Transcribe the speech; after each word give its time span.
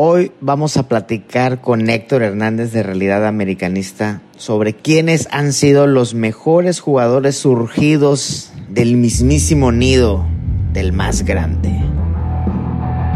Hoy 0.00 0.30
vamos 0.40 0.76
a 0.76 0.86
platicar 0.86 1.60
con 1.60 1.90
Héctor 1.90 2.22
Hernández 2.22 2.70
de 2.70 2.84
Realidad 2.84 3.26
Americanista 3.26 4.22
sobre 4.36 4.72
quiénes 4.72 5.26
han 5.32 5.52
sido 5.52 5.88
los 5.88 6.14
mejores 6.14 6.78
jugadores 6.78 7.36
surgidos 7.36 8.52
del 8.68 8.96
mismísimo 8.96 9.72
nido 9.72 10.24
del 10.72 10.92
más 10.92 11.24
grande. 11.24 11.76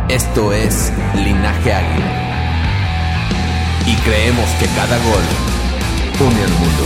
Esto 0.08 0.52
es 0.52 0.92
Linaje 1.14 1.72
Águila. 1.72 2.10
Y 3.86 3.94
creemos 4.02 4.50
que 4.58 4.66
cada 4.74 4.96
gol 4.96 5.22
une 6.27 6.42
al 6.42 6.50
mundo. 6.50 6.83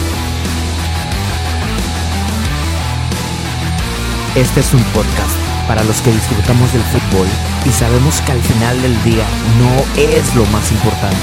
Este 4.34 4.60
es 4.60 4.74
un 4.74 4.82
podcast 4.92 5.45
para 5.66 5.82
los 5.84 6.00
que 6.00 6.12
disfrutamos 6.12 6.72
del 6.72 6.82
fútbol 6.82 7.26
y 7.64 7.70
sabemos 7.70 8.20
que 8.20 8.32
al 8.32 8.40
final 8.40 8.80
del 8.82 9.02
día 9.02 9.24
no 9.58 10.00
es 10.00 10.34
lo 10.34 10.44
más 10.46 10.70
importante. 10.70 11.16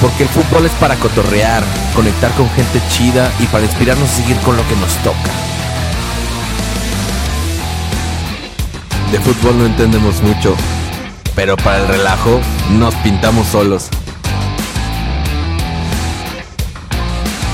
Porque 0.00 0.22
el 0.22 0.28
fútbol 0.28 0.66
es 0.66 0.72
para 0.72 0.96
cotorrear, 0.96 1.62
conectar 1.94 2.30
con 2.32 2.48
gente 2.50 2.80
chida 2.88 3.30
y 3.38 3.46
para 3.46 3.64
inspirarnos 3.64 4.08
a 4.08 4.14
seguir 4.14 4.36
con 4.38 4.56
lo 4.56 4.66
que 4.68 4.76
nos 4.76 4.94
toca. 4.98 5.30
De 9.12 9.20
fútbol 9.20 9.58
no 9.58 9.66
entendemos 9.66 10.22
mucho, 10.22 10.54
pero 11.34 11.56
para 11.56 11.78
el 11.78 11.88
relajo 11.88 12.40
nos 12.78 12.94
pintamos 12.96 13.46
solos. 13.48 13.88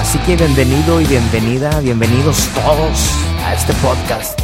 Así 0.00 0.18
que 0.18 0.36
bienvenido 0.36 1.00
y 1.00 1.06
bienvenida, 1.06 1.80
bienvenidos 1.80 2.48
todos 2.54 3.35
a 3.46 3.54
este 3.54 3.72
podcast, 3.74 4.40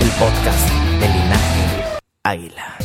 el 0.00 0.08
podcast 0.18 0.68
de 0.98 1.06
Linaje 1.06 1.98
Águila. 2.24 2.76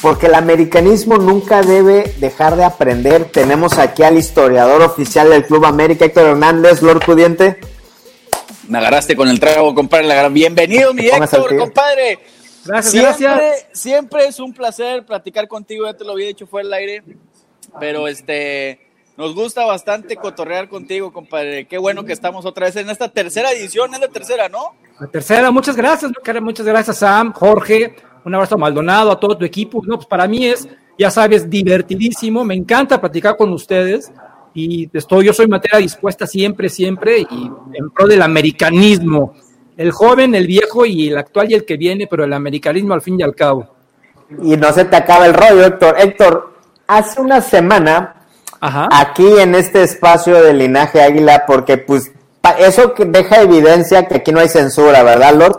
Porque 0.00 0.26
el 0.28 0.34
americanismo 0.34 1.18
nunca 1.18 1.60
debe 1.60 2.14
dejar 2.20 2.56
de 2.56 2.64
aprender. 2.64 3.26
Tenemos 3.26 3.76
aquí 3.76 4.02
al 4.02 4.16
historiador 4.16 4.80
oficial 4.80 5.28
del 5.28 5.44
Club 5.44 5.66
América, 5.66 6.06
Héctor 6.06 6.28
Hernández, 6.28 6.80
Lord 6.80 7.04
Pudiente. 7.04 7.60
Me 8.66 8.78
agarraste 8.78 9.14
con 9.14 9.28
el 9.28 9.38
trago, 9.40 9.74
compadre. 9.74 10.30
Bienvenido, 10.30 10.94
mi 10.94 11.06
Héctor, 11.06 11.54
compadre. 11.54 12.18
Gracias, 12.64 12.92
siempre, 12.92 13.20
gracias. 13.20 13.66
Siempre 13.72 14.26
es 14.26 14.40
un 14.40 14.54
placer 14.54 15.04
platicar 15.04 15.46
contigo, 15.48 15.84
ya 15.84 15.94
te 15.94 16.04
lo 16.04 16.12
había 16.12 16.28
dicho 16.28 16.46
fuera 16.46 16.66
del 16.66 16.74
aire. 16.74 17.04
Pero 17.78 18.08
este, 18.08 18.85
nos 19.16 19.34
gusta 19.34 19.64
bastante 19.64 20.16
cotorrear 20.16 20.68
contigo, 20.68 21.12
compadre. 21.12 21.66
Qué 21.66 21.78
bueno 21.78 22.04
que 22.04 22.12
estamos 22.12 22.44
otra 22.44 22.66
vez 22.66 22.76
en 22.76 22.90
esta 22.90 23.08
tercera 23.08 23.50
edición, 23.52 23.94
es 23.94 24.00
la 24.00 24.08
tercera, 24.08 24.48
¿no? 24.48 24.74
La 25.00 25.06
tercera, 25.06 25.50
muchas 25.50 25.76
gracias, 25.76 26.12
muchas 26.42 26.66
gracias, 26.66 26.98
Sam, 26.98 27.32
Jorge, 27.32 27.96
un 28.24 28.34
abrazo 28.34 28.56
a 28.56 28.58
Maldonado, 28.58 29.10
a 29.10 29.20
todo 29.20 29.38
tu 29.38 29.44
equipo. 29.44 29.82
No, 29.86 29.96
pues 29.96 30.06
para 30.06 30.26
mí 30.26 30.46
es, 30.46 30.68
ya 30.98 31.10
sabes, 31.10 31.48
divertidísimo. 31.48 32.44
Me 32.44 32.54
encanta 32.54 33.00
platicar 33.00 33.36
con 33.36 33.52
ustedes 33.52 34.12
y 34.52 34.90
estoy, 34.92 35.26
yo 35.26 35.32
soy 35.32 35.46
materia 35.46 35.78
dispuesta 35.78 36.26
siempre, 36.26 36.68
siempre 36.68 37.20
y 37.20 37.50
en 37.74 37.90
pro 37.90 38.06
del 38.06 38.22
americanismo. 38.22 39.34
El 39.76 39.92
joven, 39.92 40.34
el 40.34 40.46
viejo 40.46 40.86
y 40.86 41.08
el 41.08 41.18
actual 41.18 41.50
y 41.50 41.54
el 41.54 41.64
que 41.64 41.76
viene, 41.76 42.06
pero 42.06 42.24
el 42.24 42.32
americanismo 42.32 42.94
al 42.94 43.02
fin 43.02 43.20
y 43.20 43.22
al 43.22 43.34
cabo. 43.34 43.68
Y 44.42 44.56
no 44.56 44.72
se 44.72 44.86
te 44.86 44.96
acaba 44.96 45.26
el 45.26 45.34
rollo, 45.34 45.64
Héctor. 45.64 45.96
Héctor, 45.98 46.54
hace 46.86 47.20
una 47.20 47.40
semana, 47.40 48.15
Ajá. 48.66 48.88
aquí 48.90 49.26
en 49.38 49.54
este 49.54 49.82
espacio 49.82 50.42
de 50.42 50.52
Linaje 50.54 51.00
Águila, 51.02 51.44
porque 51.46 51.78
pues 51.78 52.10
pa- 52.40 52.58
eso 52.58 52.94
que 52.94 53.04
deja 53.04 53.40
evidencia 53.42 54.06
que 54.08 54.16
aquí 54.16 54.32
no 54.32 54.40
hay 54.40 54.48
censura, 54.48 55.02
¿verdad, 55.02 55.34
Lord? 55.34 55.58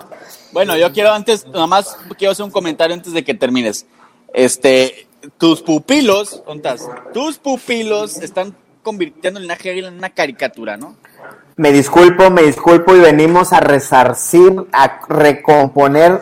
Bueno, 0.51 0.75
yo 0.78 0.91
quiero 0.91 1.12
antes, 1.13 1.46
nada 1.47 1.67
más 1.67 1.97
quiero 2.17 2.31
hacer 2.31 2.44
un 2.46 2.51
comentario 2.51 2.96
antes 2.96 3.13
de 3.13 3.23
que 3.23 3.34
termines. 3.34 3.85
Este, 4.34 5.07
tus 5.38 5.62
pupilos, 5.62 6.41
¿dónde 6.46 6.69
estás? 6.69 6.90
Tus 7.13 7.38
pupilos 7.38 8.17
están 8.17 8.56
convirtiendo 8.84 9.40
el 9.40 9.44
linaje 9.46 9.69
águila 9.72 9.90
en 9.90 9.96
una 9.97 10.09
caricatura, 10.09 10.78
¿no? 10.78 10.96
Me 11.57 11.72
disculpo, 11.72 12.29
me 12.29 12.44
disculpo 12.44 12.96
y 12.96 13.00
venimos 13.00 13.51
a 13.51 13.59
resarcir, 13.59 14.53
a 14.72 15.00
recomponer 15.09 16.22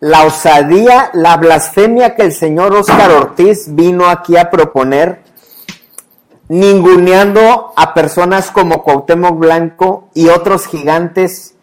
la 0.00 0.24
osadía, 0.24 1.10
la 1.14 1.36
blasfemia 1.38 2.14
que 2.14 2.22
el 2.22 2.32
señor 2.32 2.74
Óscar 2.74 3.10
Ortiz 3.10 3.74
vino 3.74 4.06
aquí 4.08 4.36
a 4.36 4.50
proponer, 4.50 5.22
ninguneando 6.48 7.72
a 7.76 7.94
personas 7.94 8.50
como 8.50 8.82
Cuauhtémoc 8.82 9.38
Blanco 9.38 10.08
y 10.14 10.28
otros 10.28 10.66
gigantes 10.66 11.54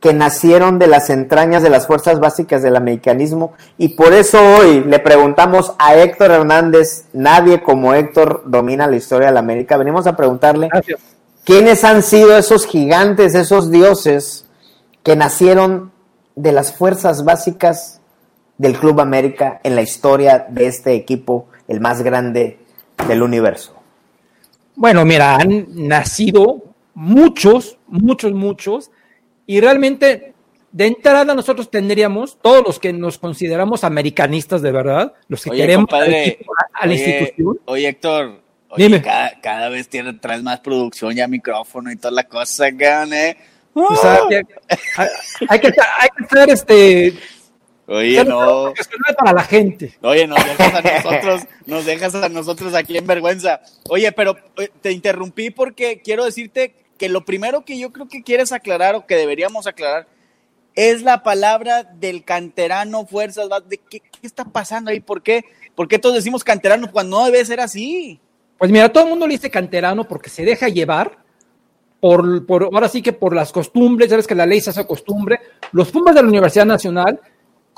que 0.00 0.14
nacieron 0.14 0.78
de 0.78 0.86
las 0.86 1.10
entrañas 1.10 1.62
de 1.62 1.68
las 1.68 1.86
fuerzas 1.86 2.20
básicas 2.20 2.62
del 2.62 2.76
americanismo. 2.76 3.52
Y 3.76 3.88
por 3.88 4.14
eso 4.14 4.38
hoy 4.56 4.82
le 4.84 4.98
preguntamos 4.98 5.74
a 5.78 5.94
Héctor 5.94 6.30
Hernández, 6.30 7.04
nadie 7.12 7.62
como 7.62 7.92
Héctor 7.92 8.44
domina 8.46 8.86
la 8.86 8.96
historia 8.96 9.28
de 9.28 9.34
la 9.34 9.40
América. 9.40 9.76
Venimos 9.76 10.06
a 10.06 10.16
preguntarle 10.16 10.68
Gracias. 10.72 11.00
¿Quiénes 11.44 11.84
han 11.84 12.02
sido 12.02 12.36
esos 12.36 12.66
gigantes, 12.66 13.34
esos 13.34 13.70
dioses 13.70 14.46
que 15.02 15.16
nacieron 15.16 15.92
de 16.36 16.52
las 16.52 16.72
fuerzas 16.72 17.24
básicas 17.24 18.00
del 18.56 18.78
Club 18.78 19.00
América 19.00 19.60
en 19.64 19.74
la 19.74 19.82
historia 19.82 20.46
de 20.48 20.66
este 20.66 20.94
equipo, 20.94 21.46
el 21.66 21.80
más 21.80 22.02
grande 22.02 22.58
del 23.08 23.22
universo? 23.22 23.79
Bueno, 24.80 25.04
mira, 25.04 25.36
han 25.36 25.66
nacido 25.86 26.72
muchos, 26.94 27.76
muchos, 27.86 28.32
muchos, 28.32 28.90
y 29.44 29.60
realmente 29.60 30.32
de 30.72 30.86
entrada 30.86 31.34
nosotros 31.34 31.70
tendríamos, 31.70 32.38
todos 32.40 32.64
los 32.66 32.78
que 32.78 32.90
nos 32.94 33.18
consideramos 33.18 33.84
americanistas 33.84 34.62
de 34.62 34.72
verdad, 34.72 35.12
los 35.28 35.44
que 35.44 35.50
Oye, 35.50 35.60
queremos 35.60 35.86
compadre, 35.86 36.38
a 36.72 36.86
la 36.86 36.92
oye, 36.94 37.10
institución, 37.10 37.60
Oye, 37.66 37.88
Héctor, 37.88 38.40
oye, 38.70 38.84
Dime. 38.84 39.02
Cada, 39.02 39.38
cada 39.42 39.68
vez 39.68 39.86
tiene, 39.86 40.14
traes 40.14 40.42
más 40.42 40.60
producción, 40.60 41.14
ya 41.14 41.28
micrófono 41.28 41.92
y 41.92 41.96
toda 41.96 42.12
la 42.12 42.24
cosa, 42.24 42.68
¿eh? 42.68 43.36
o 43.74 43.96
sea, 43.96 44.20
que- 44.30 44.42
hay, 44.96 45.08
hay 45.46 45.60
que 45.60 45.68
estar, 45.68 45.86
hay 46.00 46.08
que 46.16 46.22
estar, 46.24 46.48
este, 46.48 47.14
Oye, 47.90 48.14
ser 48.14 48.28
no. 48.28 48.72
profesional 48.72 49.14
para 49.16 49.32
la 49.32 49.42
gente. 49.42 49.98
Oye, 50.02 50.26
nos 50.26 50.38
dejas 50.44 50.74
a 50.74 50.80
nosotros, 50.80 51.42
nos 51.66 51.84
dejas 51.84 52.14
a 52.14 52.28
nosotros 52.28 52.74
aquí 52.74 52.96
en 52.96 53.06
vergüenza. 53.06 53.60
Oye, 53.88 54.12
pero 54.12 54.36
eh, 54.58 54.70
te 54.80 54.92
interrumpí 54.92 55.50
porque 55.50 56.00
quiero 56.00 56.24
decirte 56.24 56.74
que 56.96 57.08
lo 57.08 57.24
primero 57.24 57.64
que 57.64 57.78
yo 57.78 57.90
creo 57.92 58.08
que 58.08 58.22
quieres 58.22 58.52
aclarar 58.52 58.94
o 58.94 59.06
que 59.06 59.16
deberíamos 59.16 59.66
aclarar 59.66 60.06
es 60.76 61.02
la 61.02 61.24
palabra 61.24 61.82
del 61.82 62.24
canterano 62.24 63.06
fuerzas. 63.06 63.48
¿De 63.68 63.78
qué, 63.78 63.98
qué 63.98 64.26
está 64.26 64.44
pasando 64.44 64.92
ahí? 64.92 65.00
¿Por 65.00 65.22
qué? 65.22 65.44
¿Por 65.74 65.88
qué 65.88 65.98
todos 65.98 66.14
decimos 66.14 66.44
canterano 66.44 66.92
cuando 66.92 67.18
no 67.18 67.24
debe 67.24 67.44
ser 67.44 67.58
así? 67.58 68.20
Pues 68.56 68.70
mira, 68.70 68.88
todo 68.88 69.04
el 69.04 69.10
mundo 69.10 69.26
le 69.26 69.34
dice 69.34 69.50
canterano 69.50 70.06
porque 70.06 70.30
se 70.30 70.44
deja 70.44 70.68
llevar 70.68 71.18
por, 72.00 72.46
por 72.46 72.64
ahora 72.64 72.88
sí 72.88 73.02
que 73.02 73.12
por 73.12 73.34
las 73.34 73.52
costumbres, 73.52 74.10
sabes 74.10 74.26
que 74.26 74.34
la 74.34 74.46
ley 74.46 74.60
se 74.60 74.70
hace 74.70 74.86
costumbre. 74.86 75.40
Los 75.72 75.90
Pumas 75.90 76.14
de 76.14 76.22
la 76.22 76.28
Universidad 76.28 76.66
Nacional, 76.66 77.20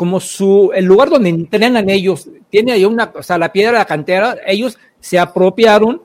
como 0.02 0.18
su 0.18 0.72
el 0.74 0.84
lugar 0.84 1.10
donde 1.10 1.28
entrenan 1.28 1.88
ellos, 1.88 2.28
tiene 2.50 2.72
ahí 2.72 2.84
una, 2.84 3.12
o 3.14 3.22
sea, 3.22 3.38
la 3.38 3.52
piedra 3.52 3.70
de 3.70 3.78
la 3.78 3.84
cantera, 3.84 4.36
ellos 4.44 4.76
se 4.98 5.16
apropiaron 5.16 6.02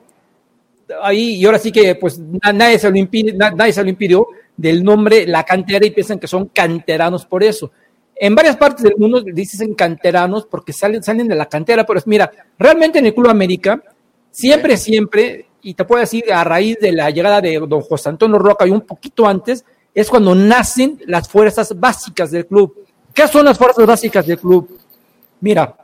ahí 1.02 1.34
y 1.34 1.44
ahora 1.44 1.58
sí 1.58 1.72
que 1.72 1.96
pues 1.96 2.16
na- 2.20 2.52
nadie 2.52 2.78
se 2.78 2.88
lo 2.88 2.96
impide, 2.96 3.32
na- 3.32 3.50
nadie 3.50 3.72
se 3.72 3.82
lo 3.82 3.88
impidió 3.90 4.28
del 4.56 4.84
nombre 4.84 5.26
la 5.26 5.42
cantera 5.42 5.84
y 5.84 5.90
piensan 5.90 6.20
que 6.20 6.28
son 6.28 6.46
canteranos 6.46 7.26
por 7.26 7.42
eso. 7.42 7.72
En 8.14 8.36
varias 8.36 8.56
partes 8.56 8.84
del 8.84 8.94
mundo 8.98 9.20
dicen 9.20 9.74
canteranos 9.74 10.46
porque 10.46 10.72
salen, 10.72 11.02
salen 11.02 11.26
de 11.26 11.34
la 11.34 11.46
cantera, 11.46 11.84
pero 11.84 11.98
es, 11.98 12.06
mira, 12.06 12.30
realmente 12.56 13.00
en 13.00 13.06
el 13.06 13.14
Club 13.14 13.30
América, 13.30 13.82
siempre, 14.30 14.76
siempre, 14.76 15.46
y 15.60 15.74
te 15.74 15.84
puedo 15.84 15.98
decir 16.02 16.32
a 16.32 16.44
raíz 16.44 16.78
de 16.80 16.92
la 16.92 17.10
llegada 17.10 17.40
de 17.40 17.58
don 17.68 17.80
José 17.80 18.10
Antonio 18.10 18.38
Roca 18.38 18.64
y 18.64 18.70
un 18.70 18.82
poquito 18.82 19.26
antes, 19.26 19.64
es 19.92 20.08
cuando 20.08 20.36
nacen 20.36 21.00
las 21.06 21.28
fuerzas 21.28 21.76
básicas 21.76 22.30
del 22.30 22.46
club. 22.46 22.72
¿Qué 23.18 23.26
son 23.26 23.46
las 23.46 23.58
fuerzas 23.58 23.84
básicas 23.84 24.24
del 24.24 24.38
club? 24.38 24.78
Mira, 25.40 25.76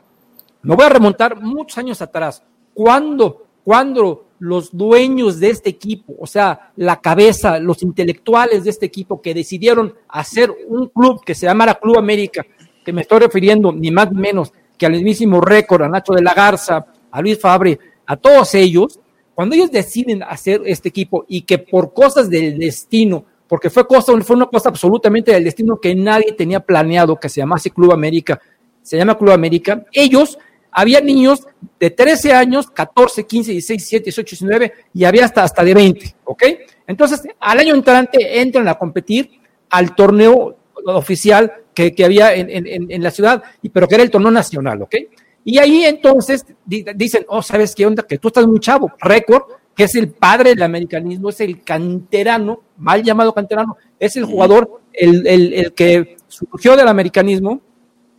me 0.61 0.73
voy 0.73 0.85
a 0.85 0.87
remontar 0.87 1.41
muchos 1.41 1.77
años 1.77 2.01
atrás. 2.01 2.41
Cuando, 2.73 3.47
cuando 3.61 4.27
los 4.39 4.69
dueños 4.71 5.41
de 5.41 5.49
este 5.49 5.69
equipo, 5.69 6.15
o 6.17 6.27
sea, 6.27 6.71
la 6.77 7.01
cabeza, 7.01 7.59
los 7.59 7.83
intelectuales 7.83 8.63
de 8.63 8.69
este 8.69 8.85
equipo 8.85 9.21
que 9.21 9.33
decidieron 9.33 9.95
hacer 10.07 10.49
un 10.69 10.87
club 10.87 11.25
que 11.25 11.35
se 11.35 11.45
llamara 11.45 11.75
Club 11.75 11.97
América, 11.97 12.45
que 12.85 12.93
me 12.93 13.01
estoy 13.01 13.19
refiriendo 13.19 13.73
ni 13.73 13.91
más 13.91 14.09
ni 14.13 14.21
menos 14.21 14.53
que 14.77 14.85
al 14.85 14.93
mismísimo 14.93 15.41
récord, 15.41 15.81
a 15.83 15.89
Nacho 15.89 16.13
de 16.13 16.21
la 16.21 16.33
Garza, 16.33 16.85
a 17.11 17.21
Luis 17.21 17.37
Fabre, 17.37 17.77
a 18.05 18.15
todos 18.15 18.55
ellos, 18.55 18.97
cuando 19.33 19.55
ellos 19.55 19.71
deciden 19.71 20.23
hacer 20.23 20.61
este 20.63 20.87
equipo 20.87 21.25
y 21.27 21.41
que 21.41 21.57
por 21.57 21.93
cosas 21.93 22.29
del 22.29 22.57
destino, 22.57 23.25
porque 23.47 23.69
fue, 23.69 23.87
cosa, 23.87 24.13
fue 24.21 24.35
una 24.35 24.47
cosa 24.47 24.69
absolutamente 24.69 25.31
del 25.31 25.43
destino 25.43 25.79
que 25.79 25.93
nadie 25.95 26.33
tenía 26.33 26.59
planeado 26.59 27.19
que 27.19 27.29
se 27.29 27.41
llamase 27.41 27.69
Club 27.71 27.91
América, 27.91 28.39
se 28.81 28.97
llama 28.97 29.17
Club 29.17 29.31
América, 29.31 29.85
ellos, 29.91 30.37
había 30.71 30.99
niños 30.99 31.47
de 31.79 31.89
13 31.89 32.33
años, 32.33 32.69
14, 32.69 33.25
15, 33.25 33.51
16, 33.51 33.77
17, 33.77 34.03
18, 34.05 34.29
19 34.29 34.73
y 34.93 35.05
había 35.05 35.25
hasta, 35.25 35.43
hasta 35.43 35.63
de 35.63 35.73
20, 35.73 36.15
¿ok? 36.25 36.43
Entonces, 36.87 37.23
al 37.39 37.59
año 37.59 37.73
entrante 37.73 38.41
entran 38.41 38.67
a 38.67 38.75
competir 38.75 39.39
al 39.69 39.95
torneo 39.95 40.57
oficial 40.85 41.51
que, 41.73 41.93
que 41.93 42.05
había 42.05 42.33
en, 42.33 42.49
en, 42.49 42.91
en, 42.91 43.03
la 43.03 43.11
ciudad, 43.11 43.43
pero 43.73 43.87
que 43.87 43.95
era 43.95 44.03
el 44.03 44.11
torneo 44.11 44.31
nacional, 44.31 44.81
¿ok? 44.81 44.95
Y 45.43 45.59
ahí 45.59 45.83
entonces 45.83 46.45
dicen, 46.65 47.25
oh, 47.27 47.41
¿sabes 47.41 47.75
qué 47.75 47.85
onda? 47.85 48.03
Que 48.03 48.17
tú 48.17 48.29
estás 48.29 48.47
muy 48.47 48.59
chavo, 48.59 48.91
récord, 48.99 49.43
que 49.75 49.83
es 49.83 49.95
el 49.95 50.09
padre 50.09 50.51
del 50.51 50.63
americanismo, 50.63 51.29
es 51.29 51.41
el 51.41 51.61
canterano, 51.61 52.61
mal 52.77 53.03
llamado 53.03 53.33
canterano, 53.33 53.77
es 53.99 54.15
el 54.15 54.25
jugador, 54.25 54.81
el, 54.93 55.27
el, 55.27 55.53
el 55.53 55.73
que 55.73 56.17
surgió 56.27 56.75
del 56.75 56.87
americanismo, 56.87 57.61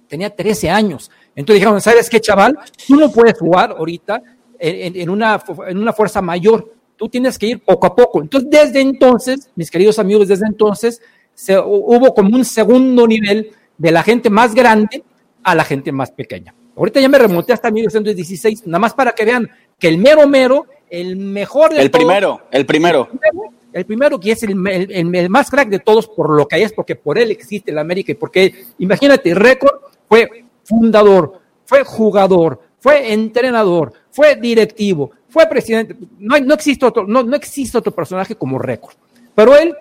tenía 0.08 0.30
13 0.30 0.70
años. 0.70 1.10
Entonces 1.34 1.60
dijeron, 1.60 1.80
¿sabes 1.80 2.08
qué, 2.08 2.20
chaval? 2.20 2.58
Tú 2.86 2.96
no 2.96 3.10
puedes 3.10 3.38
jugar 3.38 3.74
ahorita 3.76 4.22
en, 4.58 5.10
una, 5.10 5.42
en 5.68 5.78
una 5.78 5.92
fuerza 5.92 6.22
mayor, 6.22 6.72
tú 6.96 7.08
tienes 7.08 7.38
que 7.38 7.46
ir 7.46 7.64
poco 7.64 7.86
a 7.86 7.94
poco. 7.94 8.22
Entonces, 8.22 8.50
desde 8.50 8.80
entonces, 8.80 9.50
mis 9.54 9.70
queridos 9.70 9.98
amigos, 9.98 10.28
desde 10.28 10.46
entonces, 10.46 11.02
se, 11.34 11.58
hubo 11.58 12.14
como 12.14 12.34
un 12.34 12.44
segundo 12.44 13.06
nivel 13.06 13.50
de 13.76 13.90
la 13.90 14.02
gente 14.02 14.30
más 14.30 14.54
grande 14.54 15.04
a 15.42 15.54
la 15.54 15.64
gente 15.64 15.92
más 15.92 16.10
pequeña. 16.10 16.54
Ahorita 16.74 17.00
ya 17.00 17.08
me 17.08 17.18
remonté 17.18 17.52
hasta 17.52 17.70
1916, 17.70 18.66
nada 18.66 18.78
más 18.78 18.94
para 18.94 19.12
que 19.12 19.24
vean 19.24 19.48
que 19.78 19.88
el 19.88 19.98
mero 19.98 20.26
mero, 20.26 20.66
el 20.90 21.16
mejor 21.16 21.72
de 21.72 21.82
El 21.82 21.90
todos, 21.90 22.04
primero, 22.04 22.42
el 22.50 22.66
primero. 22.66 23.08
El 23.12 23.18
primero, 23.18 23.52
el 23.72 23.84
primero 23.84 24.20
que 24.20 24.32
es 24.32 24.42
el, 24.42 24.66
el, 24.66 25.14
el, 25.14 25.30
más 25.30 25.50
crack 25.50 25.68
de 25.68 25.80
todos 25.80 26.08
por 26.08 26.30
lo 26.30 26.48
que 26.48 26.62
es, 26.62 26.72
porque 26.72 26.96
por 26.96 27.18
él 27.18 27.30
existe 27.30 27.72
la 27.72 27.82
América 27.82 28.12
y 28.12 28.14
porque, 28.14 28.64
imagínate, 28.78 29.34
récord 29.34 29.80
fue 30.08 30.44
fundador, 30.64 31.40
fue 31.64 31.84
jugador, 31.84 32.60
fue 32.78 33.12
entrenador, 33.12 33.92
fue 34.10 34.36
directivo, 34.36 35.10
fue 35.28 35.46
presidente. 35.46 35.96
No, 36.18 36.34
hay, 36.34 36.42
no, 36.42 36.54
existe, 36.54 36.86
otro, 36.86 37.06
no, 37.06 37.22
no 37.22 37.36
existe 37.36 37.76
otro 37.76 37.92
personaje 37.92 38.34
como 38.34 38.58
récord. 38.58 38.94
Pero 39.34 39.54
él 39.56 39.76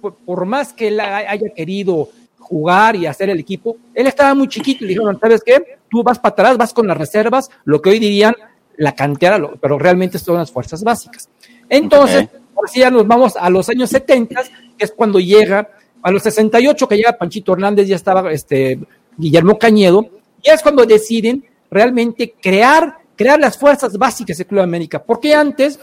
por, 0.00 0.14
por, 0.16 0.44
más 0.44 0.72
que 0.72 0.88
él 0.88 1.00
haya 1.00 1.48
querido 1.54 2.08
jugar 2.38 2.96
y 2.96 3.06
hacer 3.06 3.30
el 3.30 3.38
equipo, 3.38 3.76
él 3.94 4.06
estaba 4.06 4.34
muy 4.34 4.48
chiquito 4.48 4.84
y 4.84 4.88
le 4.88 4.94
dijeron, 4.94 5.18
¿sabes 5.20 5.42
qué? 5.44 5.78
Tú 5.88 6.02
vas 6.02 6.18
para 6.18 6.32
atrás, 6.32 6.58
vas 6.58 6.74
con 6.74 6.86
las 6.86 6.96
reservas, 6.98 7.50
lo 7.64 7.80
que 7.80 7.90
hoy 7.90 7.98
dirían 7.98 8.34
la 8.80 8.94
cantera, 8.94 9.38
pero 9.60 9.78
realmente 9.78 10.18
son 10.18 10.36
las 10.36 10.50
fuerzas 10.50 10.82
básicas. 10.82 11.28
Entonces, 11.68 12.24
okay. 12.24 12.40
así 12.64 12.80
ya 12.80 12.90
nos 12.90 13.06
vamos 13.06 13.36
a 13.36 13.50
los 13.50 13.68
años 13.68 13.90
70, 13.90 14.42
que 14.78 14.84
es 14.86 14.92
cuando 14.92 15.20
llega, 15.20 15.68
a 16.02 16.10
los 16.10 16.22
68 16.22 16.88
que 16.88 16.96
llega 16.96 17.18
Panchito 17.18 17.52
Hernández, 17.52 17.86
ya 17.86 17.96
estaba 17.96 18.32
este, 18.32 18.80
Guillermo 19.18 19.58
Cañedo, 19.58 20.08
y 20.42 20.48
es 20.48 20.62
cuando 20.62 20.86
deciden 20.86 21.44
realmente 21.70 22.34
crear, 22.40 23.00
crear 23.16 23.38
las 23.38 23.58
fuerzas 23.58 23.98
básicas 23.98 24.38
del 24.38 24.46
Club 24.46 24.62
América, 24.62 25.02
porque 25.02 25.34
antes 25.34 25.78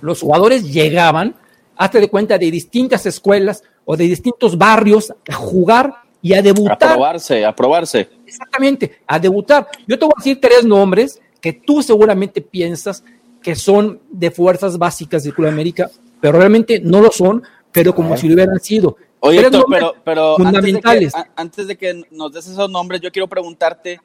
los 0.00 0.20
jugadores 0.20 0.64
llegaban, 0.64 1.36
hazte 1.76 2.00
de 2.00 2.08
cuenta, 2.08 2.36
de 2.36 2.50
distintas 2.50 3.06
escuelas 3.06 3.62
o 3.84 3.96
de 3.96 4.08
distintos 4.08 4.58
barrios 4.58 5.14
a 5.28 5.34
jugar 5.34 5.94
y 6.20 6.34
a 6.34 6.42
debutar. 6.42 6.90
A 6.90 6.94
probarse, 6.94 7.44
a 7.44 7.54
probarse. 7.54 8.08
Exactamente, 8.26 8.98
a 9.06 9.20
debutar. 9.20 9.68
Yo 9.86 9.96
te 9.96 10.04
voy 10.04 10.14
a 10.16 10.18
decir 10.18 10.40
tres 10.40 10.64
nombres 10.64 11.20
que 11.44 11.52
tú 11.52 11.82
seguramente 11.82 12.40
piensas 12.40 13.04
que 13.42 13.54
son 13.54 14.00
de 14.08 14.30
fuerzas 14.30 14.78
básicas 14.78 15.24
del 15.24 15.34
Club 15.34 15.48
América, 15.48 15.90
pero 16.18 16.38
realmente 16.38 16.80
no 16.80 17.02
lo 17.02 17.12
son, 17.12 17.42
pero 17.70 17.94
como 17.94 18.16
si 18.16 18.28
lo 18.28 18.34
hubieran 18.34 18.58
sido. 18.60 18.96
Oye, 19.20 19.40
Héctor, 19.40 19.66
pero, 19.68 19.94
pero 20.02 20.36
fundamentales. 20.36 21.14
Antes, 21.14 21.18
de 21.18 21.26
que, 21.26 21.30
antes 21.36 21.66
de 21.66 21.76
que 21.76 22.16
nos 22.16 22.32
des 22.32 22.46
esos 22.46 22.70
nombres, 22.70 23.02
yo 23.02 23.12
quiero 23.12 23.28
preguntarte, 23.28 24.00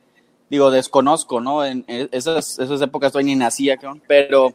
digo, 0.50 0.70
desconozco, 0.70 1.40
¿no? 1.40 1.64
En 1.64 1.86
esas, 1.88 2.60
esas 2.60 2.82
épocas 2.82 3.14
todavía 3.14 3.34
ni 3.34 3.40
nacía, 3.40 3.80
pero 4.06 4.54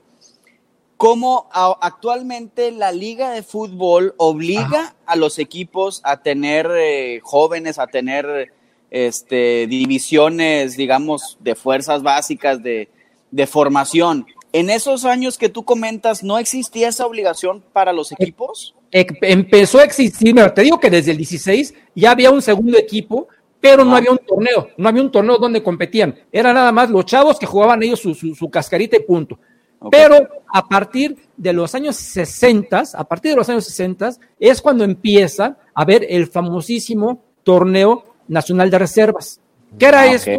cómo 0.99 1.49
actualmente 1.81 2.71
la 2.71 2.93
liga 2.93 3.31
de 3.31 3.43
fútbol 3.43 4.13
obliga 4.19 4.63
Ajá. 4.63 4.97
a 5.07 5.17
los 5.17 5.39
equipos 5.39 6.03
a 6.05 6.19
tener 6.19 6.71
eh, 6.77 7.21
jóvenes, 7.23 7.79
a 7.79 7.87
tener 7.87 8.53
este, 8.91 9.67
divisiones, 9.67 10.77
digamos, 10.77 11.37
de 11.41 11.55
fuerzas 11.55 12.03
básicas, 12.03 12.63
de, 12.63 12.89
de, 13.31 13.47
formación. 13.47 14.27
En 14.53 14.71
esos 14.71 15.05
años 15.05 15.37
que 15.37 15.49
tú 15.49 15.65
comentas, 15.65 16.23
¿no 16.23 16.39
existía 16.39 16.89
esa 16.89 17.07
obligación 17.07 17.63
para 17.73 17.93
los 17.93 18.13
equipos? 18.13 18.75
Empezó 18.93 19.81
a 19.81 19.85
existir, 19.85 20.35
pero 20.35 20.53
te 20.53 20.63
digo 20.63 20.79
que 20.79 20.91
desde 20.91 21.11
el 21.11 21.17
16 21.17 21.75
ya 21.97 22.13
había 22.13 22.31
un 22.31 22.41
segundo 22.41 22.79
equipo, 22.79 23.27
pero 23.61 23.85
no 23.85 23.97
había 23.97 24.13
un 24.13 24.19
torneo, 24.19 24.69
no 24.77 24.89
había 24.89 25.03
un 25.03 25.11
torneo 25.11 25.39
donde 25.39 25.63
competían. 25.63 26.15
Era 26.31 26.53
nada 26.53 26.71
más 26.71 26.91
los 26.91 27.05
chavos 27.07 27.39
que 27.39 27.47
jugaban 27.47 27.83
ellos 27.83 27.99
su, 27.99 28.15
su, 28.15 28.35
su 28.35 28.49
cascarita 28.49 28.97
y 28.97 29.01
punto. 29.01 29.39
Okay. 29.81 30.01
Pero 30.03 30.29
a 30.53 30.69
partir 30.69 31.17
de 31.37 31.53
los 31.53 31.75
años 31.75 31.97
60, 31.97 32.85
a 32.95 33.05
partir 33.05 33.33
de 33.33 33.37
los 33.37 33.49
años 33.49 33.65
60, 33.65 34.11
es 34.39 34.63
cuando 34.63 34.85
empieza 34.85 35.59
a 35.75 35.83
haber 35.83 36.07
el 36.09 36.27
famosísimo 36.27 37.25
torneo 37.43 38.14
nacional 38.29 38.71
de 38.71 38.79
reservas. 38.79 39.41
¿Qué 39.79 39.87
era 39.87 40.01
Ah, 40.03 40.07
eso? 40.13 40.31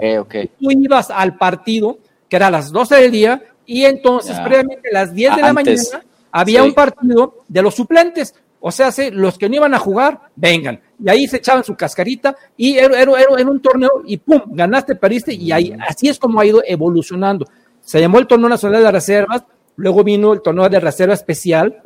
Tú 0.59 0.71
ibas 0.71 1.09
al 1.11 1.37
partido, 1.37 1.97
que 2.29 2.35
era 2.37 2.47
a 2.47 2.51
las 2.51 2.71
12 2.71 2.95
del 2.95 3.11
día, 3.11 3.41
y 3.65 3.83
entonces 3.85 4.39
previamente 4.39 4.89
a 4.89 4.93
las 4.93 5.13
10 5.13 5.35
de 5.35 5.41
la 5.41 5.47
Antes, 5.49 5.91
mañana 5.93 6.09
había 6.31 6.61
sí. 6.61 6.67
un 6.67 6.73
partido 6.73 7.43
de 7.47 7.61
los 7.61 7.75
suplentes. 7.75 8.33
O 8.67 8.71
sea, 8.71 8.91
se- 8.91 9.11
los 9.11 9.37
que 9.37 9.47
no 9.49 9.55
iban 9.57 9.73
a 9.73 9.79
jugar, 9.79 10.21
vengan. 10.35 10.79
Y 11.03 11.09
ahí 11.09 11.27
se 11.27 11.37
echaban 11.37 11.63
su 11.63 11.75
cascarita 11.75 12.35
y 12.57 12.77
era, 12.77 12.99
era- 12.99 13.19
era- 13.19 13.49
un 13.51 13.59
torneo 13.61 13.91
y 14.05 14.17
pum, 14.17 14.41
ganaste, 14.47 14.95
perdiste 14.95 15.33
y 15.33 15.51
ahí, 15.51 15.75
así 15.87 16.07
es 16.09 16.17
como 16.17 16.39
ha 16.39 16.45
ido 16.45 16.63
evolucionando. 16.65 17.45
Se 17.81 17.99
llamó 17.99 18.17
el 18.19 18.25
torneo 18.27 18.49
nacional 18.49 18.81
de 18.83 18.91
reservas, 18.91 19.43
luego 19.75 20.03
vino 20.03 20.33
el 20.33 20.41
torneo 20.41 20.67
de 20.69 20.79
reserva 20.79 21.13
especial, 21.13 21.79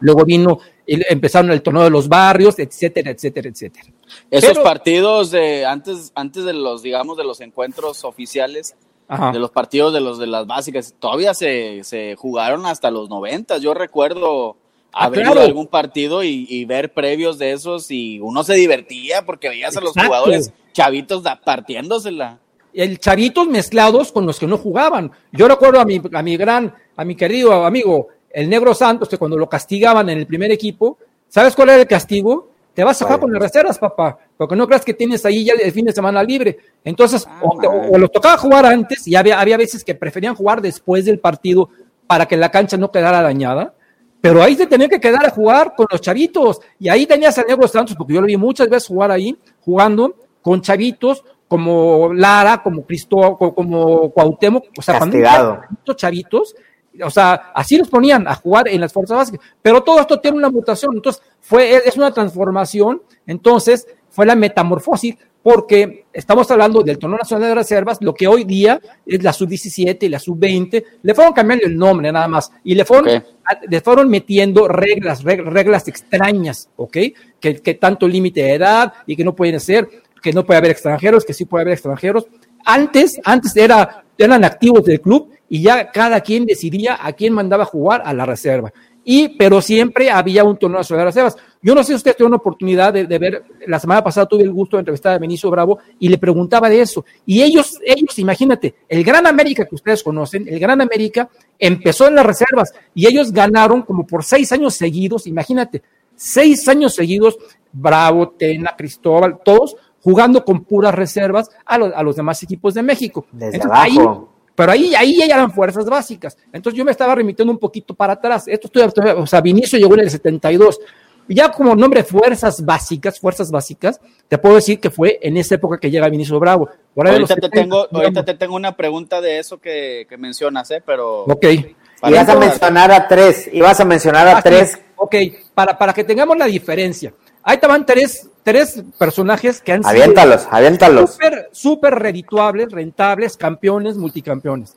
luego 0.00 0.24
vino, 0.24 0.58
empezaron 0.86 1.50
el 1.50 1.62
torneo 1.62 1.82
de 1.84 1.90
los 1.90 2.08
barrios, 2.08 2.58
etcétera, 2.58 3.10
etcétera, 3.10 3.48
etcétera. 3.48 3.86
Esos 4.30 4.50
Pero- 4.50 4.62
partidos 4.62 5.30
de 5.30 5.66
antes, 5.66 6.12
antes 6.14 6.44
de 6.44 6.52
los, 6.52 6.82
digamos, 6.82 7.16
de 7.16 7.24
los 7.24 7.40
encuentros 7.40 8.04
oficiales, 8.04 8.76
Ajá. 9.08 9.32
de 9.32 9.38
los 9.38 9.50
partidos 9.50 9.92
de 9.92 10.00
los 10.00 10.18
de 10.18 10.26
las 10.26 10.46
básicas, 10.46 10.94
todavía 10.98 11.34
se, 11.34 11.80
se 11.84 12.14
jugaron 12.16 12.66
hasta 12.66 12.90
los 12.90 13.08
90. 13.08 13.58
Yo 13.58 13.74
recuerdo 13.74 14.56
Ah, 14.98 15.06
haber 15.06 15.26
ido 15.26 15.40
a 15.40 15.44
algún 15.44 15.66
partido 15.66 16.24
y, 16.24 16.46
y 16.48 16.64
ver 16.64 16.94
previos 16.94 17.36
de 17.38 17.52
esos 17.52 17.90
y 17.90 18.18
uno 18.20 18.42
se 18.44 18.54
divertía 18.54 19.26
porque 19.26 19.50
veías 19.50 19.76
a 19.76 19.80
los 19.82 19.90
Exacto. 19.90 20.06
jugadores 20.08 20.52
chavitos 20.72 21.22
da- 21.22 21.38
partiéndosela. 21.44 22.38
el 22.72 22.98
chavitos 22.98 23.46
mezclados 23.46 24.10
con 24.12 24.24
los 24.26 24.38
que 24.38 24.46
no 24.46 24.56
jugaban. 24.56 25.10
Yo 25.32 25.48
recuerdo 25.48 25.80
a 25.80 25.84
mi, 25.84 26.00
a 26.12 26.22
mi 26.22 26.36
gran, 26.38 26.74
a 26.96 27.04
mi 27.04 27.14
querido 27.14 27.64
amigo, 27.66 28.08
el 28.36 28.48
Negro 28.50 28.74
Santos, 28.74 29.08
que 29.08 29.16
cuando 29.18 29.36
lo 29.38 29.48
castigaban 29.48 30.08
en 30.10 30.18
el 30.18 30.26
primer 30.26 30.50
equipo, 30.52 30.98
¿sabes 31.28 31.54
cuál 31.56 31.70
era 31.70 31.80
el 31.82 31.88
castigo? 31.88 32.50
Te 32.74 32.84
vas 32.84 33.00
a 33.00 33.06
jugar 33.06 33.20
con 33.20 33.32
las 33.32 33.40
reservas, 33.40 33.78
papá, 33.78 34.18
porque 34.36 34.54
no 34.54 34.66
creas 34.66 34.84
que 34.84 34.92
tienes 34.92 35.24
ahí 35.24 35.44
ya 35.46 35.54
el 35.54 35.72
fin 35.72 35.86
de 35.86 35.92
semana 35.92 36.22
libre. 36.22 36.58
Entonces, 36.84 37.26
Ah, 37.26 37.40
o, 37.42 37.58
te- 37.58 37.66
o 37.66 37.96
los 37.98 38.12
tocaba 38.12 38.36
jugar 38.36 38.66
antes, 38.66 39.08
y 39.08 39.16
había, 39.16 39.40
había 39.40 39.56
veces 39.56 39.82
que 39.82 39.94
preferían 39.94 40.34
jugar 40.34 40.60
después 40.60 41.06
del 41.06 41.18
partido 41.18 41.70
para 42.06 42.26
que 42.26 42.36
la 42.36 42.50
cancha 42.50 42.76
no 42.76 42.90
quedara 42.92 43.22
dañada, 43.22 43.72
pero 44.20 44.42
ahí 44.42 44.54
se 44.54 44.66
tenían 44.66 44.90
que 44.90 45.00
quedar 45.00 45.24
a 45.24 45.30
jugar 45.30 45.72
con 45.74 45.86
los 45.90 46.00
chavitos, 46.02 46.60
y 46.78 46.90
ahí 46.90 47.06
tenías 47.06 47.38
al 47.38 47.46
Negro 47.48 47.66
Santos, 47.66 47.96
porque 47.96 48.12
yo 48.12 48.20
lo 48.20 48.26
vi 48.26 48.36
muchas 48.36 48.68
veces 48.68 48.88
jugar 48.88 49.10
ahí, 49.10 49.34
jugando 49.64 50.14
con 50.42 50.60
chavitos 50.60 51.24
como 51.48 52.12
Lara, 52.12 52.62
como 52.62 52.82
Cristo, 52.84 53.36
co- 53.38 53.54
como 53.54 54.10
Cuauhtémoc, 54.10 54.64
o 54.78 54.82
sea, 54.82 54.98
cuando 54.98 55.94
chavitos, 55.94 56.54
o 57.02 57.10
sea, 57.10 57.52
así 57.54 57.76
los 57.78 57.88
ponían 57.88 58.26
a 58.28 58.34
jugar 58.34 58.68
en 58.68 58.80
las 58.80 58.92
fuerzas 58.92 59.16
básicas, 59.18 59.40
pero 59.62 59.82
todo 59.82 60.00
esto 60.00 60.20
tiene 60.20 60.36
una 60.36 60.50
mutación, 60.50 60.96
entonces 60.96 61.22
fue, 61.40 61.76
es 61.88 61.96
una 61.96 62.12
transformación, 62.12 63.02
entonces 63.26 63.86
fue 64.10 64.26
la 64.26 64.34
metamorfosis, 64.36 65.16
porque 65.42 66.06
estamos 66.12 66.50
hablando 66.50 66.82
del 66.82 66.98
torneo 66.98 67.18
nacional 67.18 67.50
de 67.50 67.54
reservas, 67.54 67.98
lo 68.00 68.12
que 68.14 68.26
hoy 68.26 68.42
día 68.42 68.80
es 69.06 69.22
la 69.22 69.32
sub-17 69.32 69.98
y 70.02 70.08
la 70.08 70.18
sub-20, 70.18 70.84
le 71.02 71.14
fueron 71.14 71.32
cambiando 71.34 71.66
el 71.66 71.76
nombre 71.76 72.10
nada 72.10 72.26
más, 72.26 72.50
y 72.64 72.74
le 72.74 72.84
fueron, 72.84 73.16
Ok. 73.18 73.24
a- 73.44 73.60
le 73.68 73.80
fueron 73.80 74.08
metiendo 74.08 74.66
reglas, 74.66 75.22
reg- 75.24 75.44
reglas 75.44 75.86
extrañas, 75.86 76.68
¿ok? 76.76 76.96
Que, 77.38 77.56
que 77.62 77.74
tanto 77.74 78.08
límite 78.08 78.42
de 78.42 78.54
edad 78.54 78.92
y 79.06 79.14
que 79.14 79.22
no 79.22 79.36
pueden 79.36 79.60
ser, 79.60 79.88
que 80.20 80.32
no 80.32 80.44
puede 80.44 80.58
haber 80.58 80.72
extranjeros, 80.72 81.24
que 81.24 81.32
sí 81.34 81.44
puede 81.44 81.62
haber 81.62 81.74
extranjeros. 81.74 82.26
Antes, 82.68 83.20
antes 83.24 83.56
era, 83.56 84.04
eran 84.18 84.44
activos 84.44 84.84
del 84.84 85.00
club 85.00 85.30
y 85.48 85.62
ya 85.62 85.92
cada 85.92 86.20
quien 86.20 86.44
decidía 86.44 86.98
a 87.00 87.12
quién 87.12 87.32
mandaba 87.32 87.62
a 87.62 87.66
jugar 87.66 88.02
a 88.04 88.12
la 88.12 88.26
reserva. 88.26 88.72
Y, 89.04 89.28
pero 89.38 89.62
siempre 89.62 90.10
había 90.10 90.42
un 90.42 90.56
torneo 90.56 90.82
de 90.82 91.04
reservas. 91.04 91.36
Yo 91.62 91.76
no 91.76 91.84
sé 91.84 91.92
si 91.92 91.94
usted 91.94 92.16
tuvo 92.16 92.26
una 92.26 92.38
oportunidad 92.38 92.92
de, 92.92 93.18
ver, 93.18 93.44
la 93.64 93.78
semana 93.78 94.02
pasada 94.02 94.26
tuve 94.26 94.42
el 94.42 94.50
gusto 94.50 94.76
de 94.76 94.80
entrevistar 94.80 95.14
a 95.14 95.18
Benicio 95.18 95.48
Bravo 95.48 95.78
y 96.00 96.08
le 96.08 96.18
preguntaba 96.18 96.68
de 96.68 96.80
eso. 96.80 97.04
Y 97.24 97.40
ellos, 97.40 97.78
ellos, 97.84 98.18
imagínate, 98.18 98.74
el 98.88 99.04
Gran 99.04 99.24
América 99.28 99.64
que 99.64 99.76
ustedes 99.76 100.02
conocen, 100.02 100.48
el 100.48 100.58
Gran 100.58 100.80
América 100.80 101.30
empezó 101.56 102.08
en 102.08 102.16
las 102.16 102.26
reservas 102.26 102.74
y 102.96 103.06
ellos 103.06 103.32
ganaron 103.32 103.82
como 103.82 104.04
por 104.04 104.24
seis 104.24 104.50
años 104.50 104.74
seguidos, 104.74 105.28
imagínate, 105.28 105.82
seis 106.16 106.66
años 106.66 106.92
seguidos, 106.92 107.38
Bravo, 107.72 108.30
Tena, 108.30 108.74
Cristóbal, 108.76 109.38
todos 109.44 109.76
jugando 110.06 110.44
con 110.44 110.62
puras 110.62 110.94
reservas 110.94 111.50
a, 111.64 111.78
los, 111.78 111.92
a 111.92 112.00
los 112.04 112.14
demás 112.14 112.40
equipos 112.40 112.74
de 112.74 112.82
México. 112.84 113.26
Desde 113.32 113.60
abajo. 113.60 114.28
pero 114.54 114.70
ahí, 114.70 114.94
ahí 114.94 115.16
ya 115.16 115.24
eran 115.24 115.50
fuerzas 115.50 115.84
básicas. 115.86 116.38
Entonces 116.52 116.78
yo 116.78 116.84
me 116.84 116.92
estaba 116.92 117.16
remitiendo 117.16 117.52
un 117.52 117.58
poquito 117.58 117.92
para 117.92 118.12
atrás. 118.12 118.46
Esto 118.46 118.68
estoy, 118.68 119.04
o 119.16 119.26
sea, 119.26 119.40
Vinicio 119.40 119.80
llegó 119.80 119.94
en 119.94 120.00
el 120.02 120.10
72. 120.10 120.78
Ya 121.26 121.50
como 121.50 121.74
nombre 121.74 122.04
fuerzas 122.04 122.64
básicas, 122.64 123.18
fuerzas 123.18 123.50
básicas, 123.50 124.00
te 124.28 124.38
puedo 124.38 124.54
decir 124.54 124.78
que 124.78 124.90
fue 124.90 125.18
en 125.20 125.38
esa 125.38 125.56
época 125.56 125.76
que 125.78 125.90
llega 125.90 126.08
Vinicio 126.08 126.38
Bravo. 126.38 126.68
ahorita, 126.94 127.34
te 127.34 127.48
tengo, 127.48 127.88
ahorita 127.90 128.24
te 128.24 128.34
tengo 128.34 128.54
una 128.54 128.76
pregunta 128.76 129.20
de 129.20 129.40
eso 129.40 129.58
que, 129.58 130.06
que 130.08 130.16
mencionas, 130.16 130.70
¿eh? 130.70 130.84
Pero... 130.86 131.24
Ok. 131.24 131.46
Y 131.46 132.12
vas 132.12 132.28
a 132.28 132.36
mencionar 132.36 132.92
a 132.92 133.08
tres, 133.08 133.50
y 133.52 133.60
vas 133.60 133.80
a 133.80 133.84
mencionar 133.84 134.28
a 134.28 134.38
ah, 134.38 134.42
tres. 134.42 134.78
Ok, 134.94 135.16
para, 135.52 135.76
para 135.76 135.92
que 135.92 136.04
tengamos 136.04 136.36
la 136.36 136.46
diferencia. 136.46 137.12
Ahí 137.42 137.56
estaban 137.56 137.84
tres, 137.84 138.30
tres 138.46 138.84
personajes 138.96 139.60
que 139.60 139.72
han 139.72 139.82
sido 139.82 139.90
aviéntalos. 139.90 141.10
Súper, 141.10 141.48
súper 141.50 141.94
redituables, 141.96 142.70
rentables, 142.70 143.36
campeones, 143.36 143.96
multicampeones. 143.96 144.76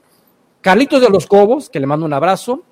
Carlitos 0.60 1.00
de 1.00 1.10
los 1.12 1.28
Cobos, 1.28 1.70
que 1.70 1.80
le 1.80 1.86
mando 1.86 2.08
un 2.08 2.14
abrazo. 2.14 2.64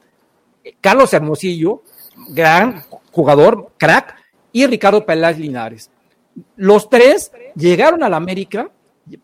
Carlos 0.81 1.13
Hermosillo, 1.13 1.83
gran 2.29 2.81
jugador, 3.11 3.73
crack. 3.77 4.15
Y 4.51 4.65
Ricardo 4.65 5.05
Peláez 5.05 5.37
Linares. 5.37 5.91
Los 6.55 6.89
tres 6.89 7.31
llegaron 7.55 8.01
a 8.01 8.09
la 8.09 8.17
América, 8.17 8.71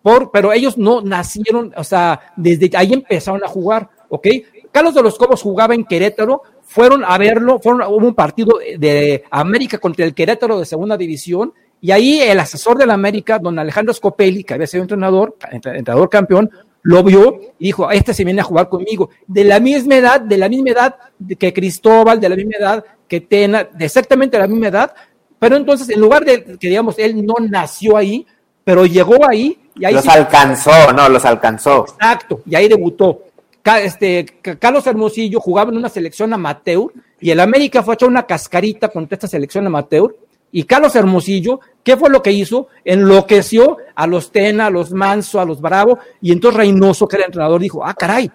por, 0.03 0.29
pero 0.29 0.53
ellos 0.53 0.77
no 0.77 1.01
nacieron, 1.01 1.73
o 1.75 1.83
sea, 1.83 2.33
desde 2.35 2.69
ahí 2.77 2.93
empezaron 2.93 3.43
a 3.43 3.47
jugar, 3.47 3.89
¿ok? 4.09 4.27
Carlos 4.71 4.93
de 4.93 5.01
los 5.01 5.17
Cobos 5.17 5.41
jugaba 5.41 5.73
en 5.73 5.85
Querétaro, 5.85 6.43
fueron 6.63 7.03
a 7.05 7.17
verlo, 7.17 7.59
fueron, 7.59 7.81
hubo 7.83 8.07
un 8.07 8.15
partido 8.15 8.59
de 8.77 9.23
América 9.29 9.77
contra 9.77 10.05
el 10.05 10.13
Querétaro 10.13 10.59
de 10.59 10.65
segunda 10.65 10.97
división, 10.97 11.53
y 11.81 11.91
ahí 11.91 12.21
el 12.21 12.39
asesor 12.39 12.77
de 12.77 12.85
la 12.85 12.93
América, 12.93 13.39
don 13.39 13.59
Alejandro 13.59 13.93
Scopelli, 13.93 14.43
que 14.43 14.53
había 14.53 14.67
sido 14.67 14.83
entrenador, 14.83 15.35
entrenador 15.51 16.09
campeón, 16.09 16.49
lo 16.81 17.03
vio 17.03 17.39
y 17.59 17.65
dijo, 17.65 17.89
este 17.91 18.13
se 18.13 18.23
viene 18.23 18.41
a 18.41 18.45
jugar 18.45 18.69
conmigo. 18.69 19.09
De 19.27 19.43
la 19.43 19.59
misma 19.59 19.95
edad, 19.95 20.21
de 20.21 20.37
la 20.37 20.49
misma 20.49 20.69
edad 20.69 20.95
que 21.39 21.53
Cristóbal, 21.53 22.19
de 22.19 22.29
la 22.29 22.35
misma 22.35 22.57
edad 22.57 22.85
que 23.07 23.21
Tena, 23.21 23.63
de 23.65 23.85
exactamente 23.85 24.37
la 24.37 24.47
misma 24.47 24.67
edad, 24.67 24.93
pero 25.39 25.55
entonces 25.55 25.89
en 25.89 25.99
lugar 25.99 26.23
de 26.25 26.57
que 26.57 26.69
digamos, 26.69 26.97
él 26.99 27.25
no 27.25 27.35
nació 27.41 27.97
ahí, 27.97 28.25
pero 28.63 28.85
llegó 28.85 29.27
ahí 29.27 29.59
y 29.75 29.85
ahí... 29.85 29.93
Los 29.93 30.07
alcanzó, 30.07 30.93
no, 30.93 31.09
los 31.09 31.25
alcanzó. 31.25 31.85
Exacto, 31.85 32.41
y 32.45 32.55
ahí 32.55 32.67
debutó 32.67 33.23
este, 33.63 34.25
Carlos 34.59 34.85
Hermosillo 34.85 35.39
jugaba 35.39 35.71
en 35.71 35.77
una 35.77 35.89
selección 35.89 36.33
amateur 36.33 36.91
y 37.19 37.31
el 37.31 37.39
América 37.39 37.81
fue 37.81 37.93
a 37.93 37.95
echar 37.95 38.09
una 38.09 38.25
cascarita 38.25 38.89
contra 38.89 39.15
esta 39.15 39.27
selección 39.27 39.65
amateur. 39.65 40.15
Y 40.51 40.65
Carlos 40.65 40.95
Hermosillo, 40.95 41.61
¿qué 41.83 41.97
fue 41.97 42.09
lo 42.09 42.21
que 42.21 42.31
hizo? 42.31 42.67
Enloqueció 42.85 43.77
a 43.95 44.05
los 44.05 44.31
Tena, 44.31 44.67
a 44.67 44.69
los 44.69 44.91
Manso, 44.91 45.39
a 45.39 45.45
los 45.45 45.59
Bravo, 45.59 45.97
y 46.21 46.31
entonces 46.31 46.57
Reynoso, 46.57 47.07
que 47.07 47.15
era 47.15 47.25
el 47.25 47.29
entrenador, 47.29 47.59
dijo, 47.59 47.83
ah, 47.83 47.95
caray, 47.95 48.29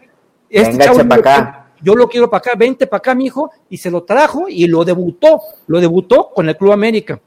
este 0.50 0.78
chavo 0.78 1.06
para 1.06 1.20
acá. 1.20 1.70
yo 1.80 1.94
lo 1.94 2.08
quiero 2.08 2.28
para 2.28 2.38
acá, 2.38 2.50
vente 2.56 2.88
para 2.88 2.98
acá, 2.98 3.14
mijo, 3.14 3.52
y 3.70 3.76
se 3.76 3.90
lo 3.90 4.02
trajo 4.02 4.46
y 4.48 4.66
lo 4.66 4.84
debutó, 4.84 5.40
lo 5.68 5.80
debutó 5.80 6.30
con 6.34 6.48
el 6.48 6.56
Club 6.56 6.72
América. 6.72 7.20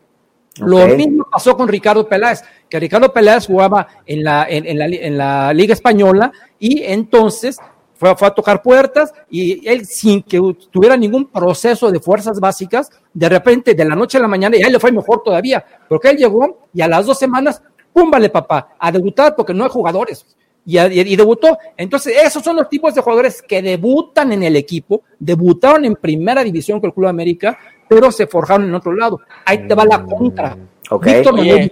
Lo 0.57 0.85
mismo 0.89 1.25
pasó 1.31 1.55
con 1.55 1.69
Ricardo 1.69 2.05
Peláez, 2.05 2.43
que 2.67 2.77
Ricardo 2.77 3.13
Peláez 3.13 3.47
jugaba 3.47 3.87
en 4.05 4.23
la, 4.23 4.45
en, 4.49 4.77
la, 4.77 4.85
en 4.87 5.17
la 5.17 5.53
Liga 5.53 5.73
Española 5.73 6.33
y 6.59 6.83
entonces 6.83 7.57
fue, 8.01 8.27
a 8.27 8.31
tocar 8.31 8.63
puertas 8.63 9.13
y 9.29 9.67
él 9.67 9.85
sin 9.85 10.23
que 10.23 10.39
tuviera 10.71 10.97
ningún 10.97 11.27
proceso 11.27 11.91
de 11.91 11.99
fuerzas 11.99 12.39
básicas, 12.39 12.89
de 13.13 13.29
repente 13.29 13.75
de 13.75 13.85
la 13.85 13.95
noche 13.95 14.17
a 14.17 14.21
la 14.21 14.27
mañana, 14.27 14.57
y 14.57 14.63
a 14.63 14.67
él 14.67 14.73
le 14.73 14.79
fue 14.79 14.91
mejor 14.91 15.21
todavía, 15.23 15.63
porque 15.87 16.09
él 16.09 16.17
llegó 16.17 16.67
y 16.73 16.81
a 16.81 16.87
las 16.87 17.05
dos 17.05 17.19
semanas, 17.19 17.61
¡pum! 17.93 18.09
Vale, 18.09 18.29
papá, 18.29 18.69
a 18.79 18.91
debutar 18.91 19.35
porque 19.35 19.53
no 19.53 19.63
hay 19.63 19.69
jugadores. 19.69 20.25
Y, 20.63 20.79
y, 20.79 21.15
debutó. 21.15 21.57
Entonces, 21.75 22.15
esos 22.23 22.43
son 22.43 22.55
los 22.55 22.69
tipos 22.69 22.93
de 22.93 23.01
jugadores 23.01 23.41
que 23.41 23.63
debutan 23.63 24.31
en 24.31 24.43
el 24.43 24.55
equipo, 24.55 25.01
debutaron 25.17 25.85
en 25.85 25.95
primera 25.95 26.43
división 26.43 26.79
con 26.79 26.89
el 26.89 26.93
Club 26.93 27.07
América, 27.07 27.57
pero 27.89 28.11
se 28.11 28.27
forjaron 28.27 28.67
en 28.67 28.75
otro 28.75 28.93
lado. 28.93 29.19
Ahí 29.45 29.67
te 29.67 29.73
va 29.73 29.85
la 29.85 30.03
contra. 30.03 30.55
Víctor 30.99 31.37
Manuel, 31.37 31.71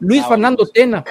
Luis 0.00 0.22
ah, 0.24 0.28
Fernando 0.28 0.66
Tena, 0.66 1.04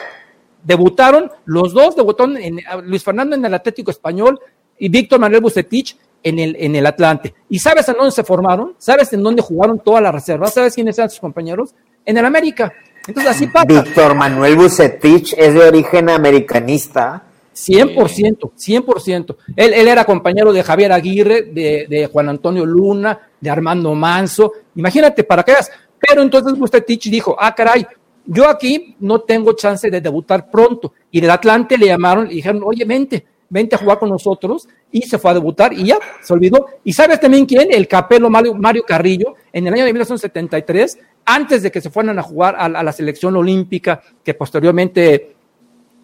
debutaron, 0.64 1.32
los 1.46 1.74
dos 1.74 1.96
debutaron 1.96 2.38
en, 2.38 2.60
Luis 2.84 3.04
Fernando 3.04 3.36
en 3.36 3.46
el 3.46 3.54
Atlético 3.54 3.92
Español 3.92 4.40
y 4.78 4.90
Víctor 4.90 5.20
Manuel 5.20 5.42
Bucetich 5.42 5.98
en 6.24 6.40
el, 6.40 6.56
en 6.60 6.76
el 6.76 6.86
Atlante. 6.86 7.34
¿Y 7.50 7.60
sabes 7.60 7.88
en 7.90 7.96
dónde 7.96 8.12
se 8.12 8.24
formaron? 8.24 8.76
¿Sabes 8.78 9.12
en 9.14 9.24
dónde 9.24 9.42
jugaron 9.42 9.80
todas 9.80 10.02
las 10.02 10.14
reservas? 10.14 10.54
¿Sabes 10.54 10.76
quiénes 10.76 10.98
eran 10.98 11.10
sus 11.10 11.20
compañeros? 11.20 11.74
En 12.06 12.18
el 12.18 12.26
América. 12.26 12.74
Entonces 13.08 13.32
así 13.32 13.48
pasa. 13.48 13.66
Víctor 13.66 14.16
Manuel 14.16 14.56
Bucetich 14.56 15.34
es 15.38 15.54
de 15.54 15.62
origen 15.62 16.10
americanista. 16.10 17.24
100%, 17.56 18.52
100%. 18.56 19.36
Él, 19.56 19.74
él 19.74 19.88
era 19.88 20.06
compañero 20.06 20.54
de 20.54 20.64
Javier 20.64 20.94
Aguirre, 20.94 21.44
de, 21.44 21.88
de 21.90 22.08
Juan 22.08 22.30
Antonio 22.30 22.66
Luna, 22.66 23.20
de 23.40 23.50
Armando 23.50 23.94
Manso. 23.96 24.54
Imagínate, 24.76 25.24
para 25.24 25.44
qué 25.44 25.54
veas. 25.54 25.70
Pero 26.00 26.22
entonces 26.22 26.58
Bucetich 26.58 27.10
dijo, 27.10 27.36
ah, 27.38 27.54
caray, 27.54 27.86
yo 28.32 28.48
aquí 28.48 28.96
no 29.00 29.22
tengo 29.22 29.54
chance 29.54 29.90
de 29.90 30.02
debutar 30.02 30.52
pronto. 30.52 30.94
Y 31.10 31.20
del 31.20 31.32
Atlante 31.32 31.80
le 31.80 31.88
llamaron 31.88 32.28
y 32.30 32.36
dijeron, 32.36 32.62
oye, 32.64 32.86
vente, 32.86 33.26
vente 33.50 33.74
a 33.74 33.80
jugar 33.80 33.98
con 33.98 34.10
nosotros. 34.10 34.70
Y 34.92 35.02
se 35.02 35.18
fue 35.18 35.32
a 35.32 35.34
debutar 35.34 35.74
y 35.74 35.86
ya, 35.86 35.98
se 36.22 36.32
olvidó. 36.32 36.68
¿Y 36.84 36.94
sabes 36.94 37.20
también 37.20 37.48
quién? 37.48 37.70
El 37.72 37.88
capelo 37.88 38.30
Mario, 38.30 38.84
Carrillo, 38.86 39.34
en 39.52 39.66
el 39.66 39.74
año 39.74 39.84
de 39.84 39.94
1973, 39.94 41.00
antes 41.26 41.64
de 41.64 41.72
que 41.72 41.82
se 41.82 41.90
fueran 41.90 42.20
a 42.20 42.22
jugar 42.22 42.56
a, 42.60 42.70
la 42.70 42.92
selección 42.92 43.36
olímpica, 43.36 44.00
que 44.24 44.36
posteriormente 44.36 45.36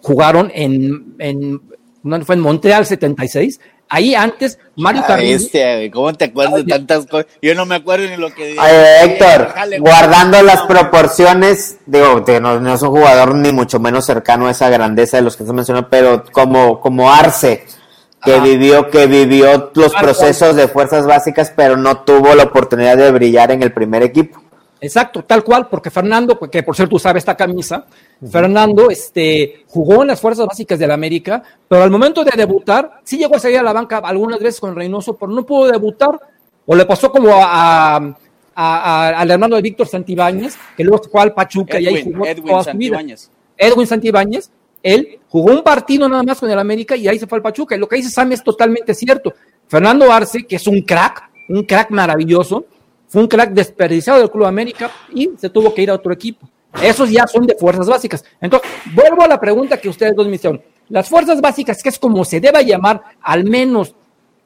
jugaron 0.01 0.51
en, 0.51 1.15
en, 1.19 1.61
fue 2.25 2.35
en 2.35 2.41
Montreal 2.41 2.87
76, 2.87 3.59
Ahí 3.87 4.15
antes, 4.15 4.57
Mario 4.75 5.01
ah, 5.03 5.07
Carrillo. 5.07 5.35
Este, 5.37 5.91
¿Cómo 5.91 6.13
te 6.13 6.25
acuerdas 6.25 6.55
de 6.55 6.63
tantas 6.63 7.05
cosas? 7.05 7.27
Yo 7.41 7.53
no 7.53 7.65
me 7.65 7.75
acuerdo 7.75 8.07
ni 8.09 8.17
lo 8.17 8.33
que 8.33 8.55
Héctor, 9.03 9.53
guardando 9.79 10.41
las 10.41 10.63
proporciones, 10.63 11.77
digo, 11.85 12.23
no, 12.41 12.73
es 12.73 12.81
un 12.81 12.89
jugador 12.89 13.35
ni 13.35 13.51
mucho 13.51 13.79
menos 13.79 14.05
cercano 14.05 14.47
a 14.47 14.51
esa 14.51 14.69
grandeza 14.69 15.17
de 15.17 15.23
los 15.23 15.37
que 15.37 15.45
se 15.45 15.53
mencionó, 15.53 15.87
pero 15.89 16.23
como, 16.31 16.79
como 16.79 17.11
Arce, 17.11 17.65
que 18.23 18.39
vivió, 18.39 18.89
que 18.89 19.05
vivió 19.05 19.71
los 19.75 19.93
procesos 19.93 20.55
de 20.55 20.67
fuerzas 20.67 21.05
básicas, 21.05 21.53
pero 21.55 21.77
no 21.77 21.99
tuvo 21.99 22.33
la 22.33 22.43
oportunidad 22.43 22.97
de 22.97 23.11
brillar 23.11 23.51
en 23.51 23.61
el 23.61 23.71
primer 23.71 24.01
equipo. 24.01 24.41
Exacto, 24.85 25.23
tal 25.23 25.43
cual, 25.43 25.67
porque 25.67 25.89
Fernando, 25.89 26.39
que 26.39 26.63
por 26.63 26.75
cierto 26.75 26.99
sabe 26.99 27.19
esta 27.19 27.35
camisa, 27.35 27.85
Fernando 28.29 28.89
este, 28.89 29.63
jugó 29.67 30.01
en 30.01 30.09
las 30.09 30.21
fuerzas 30.21 30.45
básicas 30.45 30.77
de 30.79 30.87
la 30.87 30.93
América, 30.93 31.41
pero 31.67 31.83
al 31.83 31.89
momento 31.89 32.23
de 32.23 32.31
debutar, 32.35 33.01
sí 33.03 33.17
llegó 33.17 33.35
a 33.35 33.39
salir 33.39 33.59
a 33.59 33.63
la 33.63 33.73
banca 33.73 33.97
algunas 33.97 34.39
veces 34.39 34.59
con 34.59 34.75
Reynoso, 34.75 35.15
pero 35.15 35.31
no 35.31 35.45
pudo 35.45 35.71
debutar, 35.71 36.19
o 36.65 36.75
le 36.75 36.85
pasó 36.85 37.11
como 37.11 37.29
a, 37.33 38.15
al 38.55 39.31
hermano 39.31 39.55
de 39.55 39.61
Víctor 39.61 39.87
Santibáñez, 39.87 40.55
que 40.77 40.83
luego 40.83 41.03
fue 41.03 41.21
al 41.21 41.33
Pachuca 41.33 41.79
y 41.79 41.87
ahí 41.87 42.03
jugó 42.03 42.25
Edwin 42.25 42.45
toda 42.45 42.63
su 42.63 42.77
vida. 42.77 43.03
Edwin 43.57 43.87
Santibáñez, 43.87 44.51
él 44.81 45.19
jugó 45.29 45.51
un 45.51 45.63
partido 45.63 46.07
nada 46.07 46.23
más 46.23 46.39
con 46.39 46.49
el 46.49 46.59
América 46.59 46.95
y 46.95 47.07
ahí 47.07 47.17
se 47.17 47.27
fue 47.27 47.37
al 47.37 47.41
Pachuca. 47.41 47.75
Y 47.75 47.79
lo 47.79 47.87
que 47.87 47.95
dice 47.97 48.09
Sam 48.09 48.31
es 48.31 48.43
totalmente 48.43 48.93
cierto. 48.93 49.33
Fernando 49.67 50.11
Arce, 50.11 50.45
que 50.45 50.57
es 50.57 50.67
un 50.67 50.81
crack, 50.81 51.29
un 51.49 51.63
crack 51.63 51.89
maravilloso, 51.89 52.65
fue 53.07 53.21
un 53.21 53.27
crack 53.27 53.51
desperdiciado 53.51 54.19
del 54.19 54.31
Club 54.31 54.45
América 54.45 54.91
y 55.13 55.31
se 55.37 55.49
tuvo 55.49 55.73
que 55.73 55.81
ir 55.81 55.89
a 55.89 55.95
otro 55.95 56.13
equipo. 56.13 56.49
Esos 56.81 57.09
ya 57.09 57.25
son 57.27 57.45
de 57.45 57.55
fuerzas 57.55 57.87
básicas. 57.87 58.23
Entonces, 58.41 58.69
vuelvo 58.93 59.23
a 59.23 59.27
la 59.27 59.39
pregunta 59.39 59.77
que 59.77 59.89
ustedes 59.89 60.15
dos 60.15 60.27
me 60.27 60.35
hicieron. 60.35 60.61
Las 60.89 61.09
fuerzas 61.09 61.41
básicas, 61.41 61.81
que 61.81 61.89
es 61.89 61.97
como 61.97 62.25
se 62.25 62.39
deba 62.39 62.61
llamar 62.61 63.01
al 63.21 63.45
menos 63.45 63.95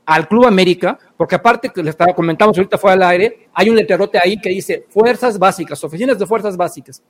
al 0.06 0.28
Club 0.28 0.46
América, 0.46 0.98
porque 1.18 1.36
aparte 1.36 1.70
que 1.70 1.84
les 1.84 1.96
comentamos 2.16 2.58
ahorita 2.58 2.78
fuera 2.78 2.96
del 2.96 3.04
aire, 3.04 3.50
hay 3.54 3.70
un 3.70 3.76
letrerote 3.76 4.18
ahí 4.18 4.40
que 4.40 4.50
dice 4.50 4.86
fuerzas 4.90 5.38
básicas, 5.38 5.84
oficinas 5.84 6.18
de 6.18 6.26
fuerzas 6.26 6.58
básicas. 6.58 7.02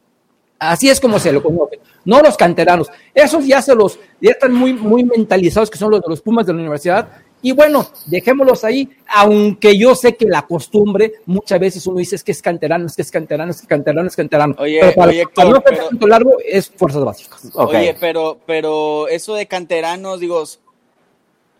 Así 0.59 0.89
es 0.89 0.99
como 0.99 1.17
se 1.19 1.31
lo 1.31 1.41
conoce, 1.41 1.79
no 2.03 2.21
los 2.21 2.35
canteranos. 2.35 2.89
Esos 3.13 3.45
ya 3.45 3.61
se 3.61 3.73
los, 3.73 3.97
ya 4.19 4.31
están 4.31 4.53
muy, 4.53 4.73
muy 4.73 5.05
mentalizados, 5.05 5.69
que 5.69 5.77
son 5.77 5.91
los 5.91 6.01
de 6.01 6.09
los 6.09 6.21
Pumas 6.21 6.45
de 6.45 6.51
la 6.51 6.59
universidad, 6.59 7.09
Y 7.41 7.53
bueno, 7.53 7.89
dejémoslos 8.07 8.63
ahí, 8.65 8.89
aunque 9.07 9.77
yo 9.77 9.95
sé 9.95 10.15
que 10.15 10.25
la 10.25 10.41
costumbre, 10.41 11.13
muchas 11.25 11.59
veces 11.59 11.87
uno 11.87 11.99
dice 11.99 12.15
es 12.15 12.23
que 12.23 12.33
es 12.33 12.41
canterano, 12.41 12.85
es 12.85 12.95
que 12.95 13.01
es 13.01 13.11
canterano, 13.11 13.51
es 13.51 13.57
que 13.57 13.63
es 13.63 13.67
canterano, 13.69 14.07
es 14.07 14.15
canterano. 14.15 14.55
Oye, 14.59 14.79
pero 14.81 14.93
para, 14.95 15.11
oye, 15.11 15.21
Héctor, 15.21 15.35
para 15.35 15.49
no 15.49 15.61
pero- 15.61 15.87
tanto 15.87 16.07
largo, 16.07 16.37
es 16.45 16.69
fuerzas 16.69 17.03
básicas. 17.03 17.49
Oye, 17.53 17.95
pero, 17.99 18.39
pero 18.45 19.07
eso 19.07 19.35
de 19.35 19.47
canteranos, 19.47 20.19
digo, 20.19 20.43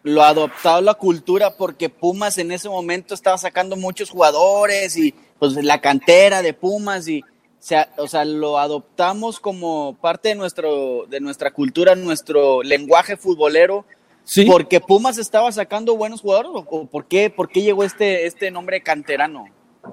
lo 0.03 0.24
ha 0.24 0.29
adoptado 0.29 0.81
la 0.81 0.95
cultura 0.95 1.55
porque 1.55 1.89
Pumas 1.89 2.38
en 2.38 2.51
ese 2.51 2.69
momento 2.69 3.13
estaba 3.13 3.38
sacando 3.38 3.75
muchos 3.75 4.09
jugadores 4.09 4.98
y 4.98 5.13
pues 5.39 5.53
la 5.53 5.79
cantera 5.79 6.41
de 6.41 6.53
Pumas 6.53 7.07
y 7.07 7.24
sea, 7.59 7.89
o 7.98 8.07
sea, 8.07 8.25
lo 8.25 8.57
adoptamos 8.57 9.39
como 9.39 9.95
parte 10.00 10.29
de 10.29 10.36
nuestro 10.36 11.05
de 11.07 11.19
nuestra 11.19 11.51
cultura, 11.51 11.95
nuestro 11.95 12.63
lenguaje 12.63 13.17
futbolero. 13.17 13.86
Sí. 14.29 14.45
Porque 14.45 14.79
Pumas 14.79 15.17
estaba 15.17 15.51
sacando 15.51 15.98
buenos 15.98 16.21
jugadores 16.21 16.51
o, 16.53 16.59
o 16.69 16.86
por 16.86 17.05
qué 17.05 17.31
por 17.31 17.50
qué 17.50 17.63
llegó 17.63 17.83
este 17.83 18.27
este 18.27 18.51
nombre 18.51 18.81
canterano? 18.81 19.45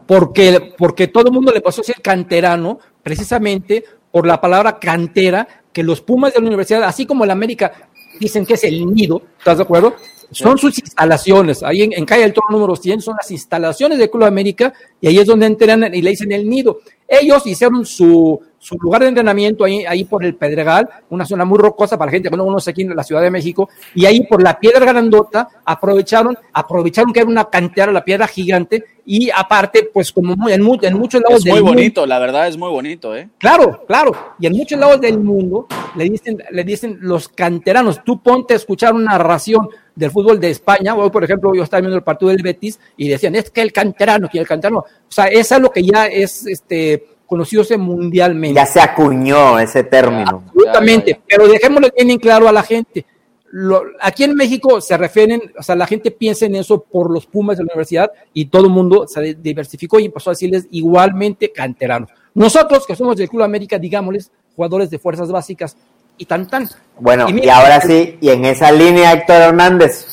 porque, 0.06 0.74
porque 0.76 1.08
todo 1.08 1.28
el 1.28 1.32
mundo 1.32 1.52
le 1.52 1.60
pasó 1.60 1.80
a 1.80 1.84
ser 1.84 2.00
canterano, 2.02 2.78
precisamente 3.02 3.84
por 4.10 4.26
la 4.26 4.40
palabra 4.40 4.78
cantera, 4.78 5.46
que 5.72 5.82
los 5.82 6.00
Pumas 6.00 6.32
de 6.32 6.40
la 6.40 6.46
universidad, 6.46 6.82
así 6.84 7.06
como 7.06 7.24
el 7.24 7.30
América, 7.30 7.72
dicen 8.18 8.46
que 8.46 8.54
es 8.54 8.64
el 8.64 8.86
nido, 8.86 9.22
¿estás 9.38 9.58
de 9.58 9.64
acuerdo? 9.64 9.94
Son 10.30 10.58
sus 10.58 10.78
instalaciones, 10.78 11.62
ahí 11.62 11.82
en, 11.82 11.92
en 11.92 12.04
calle 12.04 12.22
del 12.22 12.32
Toro 12.32 12.48
número 12.50 12.74
100 12.74 13.00
son 13.00 13.16
las 13.16 13.30
instalaciones 13.30 13.98
del 13.98 14.10
Club 14.10 14.24
América 14.24 14.72
y 15.00 15.06
ahí 15.06 15.18
es 15.18 15.26
donde 15.26 15.46
entrenan 15.46 15.94
y 15.94 16.02
le 16.02 16.10
dicen 16.10 16.32
el 16.32 16.48
nido. 16.48 16.80
Ellos 17.06 17.46
hicieron 17.46 17.84
su, 17.86 18.40
su 18.66 18.76
lugar 18.80 19.02
de 19.02 19.08
entrenamiento 19.08 19.64
ahí, 19.64 19.84
ahí 19.86 20.04
por 20.04 20.24
el 20.24 20.34
Pedregal, 20.34 20.88
una 21.10 21.24
zona 21.24 21.44
muy 21.44 21.58
rocosa 21.58 21.96
para 21.96 22.06
la 22.10 22.12
gente 22.12 22.30
que 22.30 22.36
no 22.36 22.44
conoce 22.44 22.70
aquí 22.70 22.82
en 22.82 22.96
la 22.96 23.04
Ciudad 23.04 23.22
de 23.22 23.30
México, 23.30 23.68
y 23.94 24.06
ahí 24.06 24.26
por 24.26 24.42
la 24.42 24.58
piedra 24.58 24.84
grandota 24.84 25.48
aprovecharon, 25.64 26.36
aprovecharon 26.52 27.12
que 27.12 27.20
era 27.20 27.28
una 27.28 27.44
cantera, 27.44 27.92
la 27.92 28.04
piedra 28.04 28.26
gigante, 28.26 28.82
y 29.04 29.30
aparte, 29.30 29.88
pues 29.94 30.10
como 30.10 30.34
muy- 30.34 30.52
en, 30.52 30.62
en 30.82 30.94
muchos 30.98 31.20
lados 31.22 31.38
Es 31.38 31.44
muy 31.46 31.54
del 31.54 31.62
mundo- 31.62 31.78
bonito, 31.78 32.06
la 32.06 32.18
verdad 32.18 32.48
es 32.48 32.56
muy 32.56 32.70
bonito, 32.70 33.14
¿eh? 33.14 33.28
Claro, 33.38 33.84
claro. 33.86 34.10
Y 34.40 34.46
en 34.46 34.54
muchos 34.56 34.80
lados 34.80 35.00
del 35.00 35.20
mundo 35.20 35.68
le 35.94 36.04
dicen, 36.10 36.42
le 36.50 36.64
dicen 36.64 36.98
los 37.02 37.28
canteranos. 37.28 38.02
Tú 38.02 38.20
ponte 38.20 38.54
a 38.54 38.56
escuchar 38.56 38.94
una 38.94 39.12
narración 39.12 39.68
del 39.94 40.10
fútbol 40.10 40.40
de 40.40 40.50
España. 40.50 40.96
Hoy, 40.96 41.10
por 41.10 41.22
ejemplo, 41.22 41.54
yo 41.54 41.62
estaba 41.62 41.82
viendo 41.82 41.96
el 41.96 42.02
partido 42.02 42.30
del 42.32 42.42
Betis 42.42 42.80
y 42.96 43.06
decían, 43.08 43.36
es 43.36 43.48
que 43.50 43.62
el 43.62 43.72
canterano, 43.72 44.28
que 44.28 44.40
el 44.40 44.46
canterano. 44.48 44.80
O 44.80 44.84
sea, 45.08 45.26
es 45.26 45.52
algo 45.52 45.70
que 45.70 45.84
ya 45.84 46.06
es 46.08 46.44
este, 46.48 47.06
conocido 47.26 47.64
mundialmente. 47.78 48.54
Ya 48.54 48.66
se 48.66 48.80
acuñó 48.80 49.58
ese 49.58 49.84
término. 49.84 50.42
Absolutamente. 50.46 51.10
Ya, 51.12 51.16
ya, 51.16 51.20
ya. 51.20 51.24
Pero 51.28 51.48
dejémosle 51.48 51.92
bien 51.96 52.10
en 52.10 52.18
claro 52.18 52.48
a 52.48 52.52
la 52.52 52.62
gente. 52.62 53.04
Lo- 53.50 53.84
aquí 54.00 54.24
en 54.24 54.34
México 54.34 54.80
se 54.80 54.96
refieren, 54.96 55.40
o 55.58 55.62
sea, 55.62 55.76
la 55.76 55.86
gente 55.86 56.10
piensa 56.10 56.46
en 56.46 56.56
eso 56.56 56.80
por 56.82 57.10
los 57.10 57.26
Pumas 57.26 57.56
de 57.56 57.64
la 57.64 57.68
universidad 57.72 58.10
y 58.34 58.46
todo 58.46 58.64
el 58.66 58.70
mundo 58.72 59.06
se 59.08 59.34
diversificó 59.34 59.98
y 60.00 60.06
empezó 60.06 60.30
a 60.30 60.32
decirles 60.32 60.66
igualmente 60.72 61.52
canteranos. 61.52 62.10
Nosotros, 62.34 62.86
que 62.86 62.96
somos 62.96 63.16
del 63.16 63.28
Club 63.28 63.42
América, 63.42 63.78
digámosles, 63.78 64.30
jugadores 64.54 64.90
de 64.90 64.98
fuerzas 64.98 65.30
básicas 65.30 65.76
y 66.18 66.24
tan 66.26 66.46
tan. 66.48 66.68
Bueno, 66.98 67.28
y, 67.28 67.32
mira, 67.32 67.56
ahora 67.58 67.80
sí, 67.80 68.18
y 68.20 68.28
en 68.30 68.44
esa 68.44 68.72
línea, 68.72 69.12
Héctor 69.12 69.40
Hernández, 69.42 70.06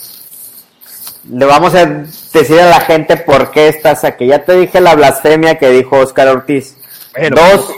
le 1.29 1.45
vamos 1.45 1.73
a 1.75 1.85
decir 1.85 2.59
a 2.59 2.69
la 2.69 2.81
gente 2.81 3.17
por 3.17 3.51
qué 3.51 3.67
estás 3.67 4.03
aquí. 4.03 4.27
Ya 4.27 4.43
te 4.45 4.55
dije 4.57 4.79
la 4.79 4.95
blasfemia 4.95 5.57
que 5.57 5.69
dijo 5.69 5.97
Oscar 5.97 6.27
Ortiz. 6.29 6.77
Dos, 7.31 7.71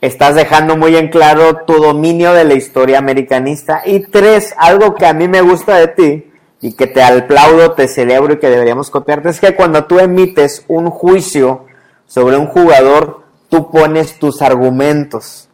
estás 0.00 0.34
dejando 0.34 0.76
muy 0.76 0.96
en 0.96 1.08
claro 1.08 1.64
tu 1.66 1.74
dominio 1.74 2.32
de 2.32 2.44
la 2.44 2.54
historia 2.54 2.98
americanista. 2.98 3.82
Y 3.84 4.00
tres, 4.00 4.54
algo 4.56 4.94
que 4.94 5.06
a 5.06 5.12
mí 5.12 5.28
me 5.28 5.42
gusta 5.42 5.76
de 5.76 5.88
ti 5.88 6.32
y 6.60 6.72
que 6.72 6.86
te 6.86 7.02
aplaudo, 7.02 7.72
te 7.72 7.86
celebro 7.86 8.34
y 8.34 8.38
que 8.38 8.50
deberíamos 8.50 8.90
copiarte, 8.90 9.28
es 9.28 9.40
que 9.40 9.54
cuando 9.54 9.84
tú 9.84 9.98
emites 9.98 10.64
un 10.68 10.90
juicio 10.90 11.66
sobre 12.06 12.36
un 12.36 12.46
jugador, 12.46 13.22
tú 13.48 13.70
pones 13.70 14.18
tus 14.18 14.42
argumentos, 14.42 15.48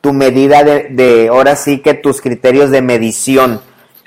tu 0.00 0.12
medida 0.12 0.64
de, 0.64 0.88
de 0.90 1.28
ahora 1.28 1.56
sí 1.56 1.80
que 1.80 1.94
tus 1.94 2.20
criterios 2.20 2.70
de 2.70 2.82
medición. 2.82 3.60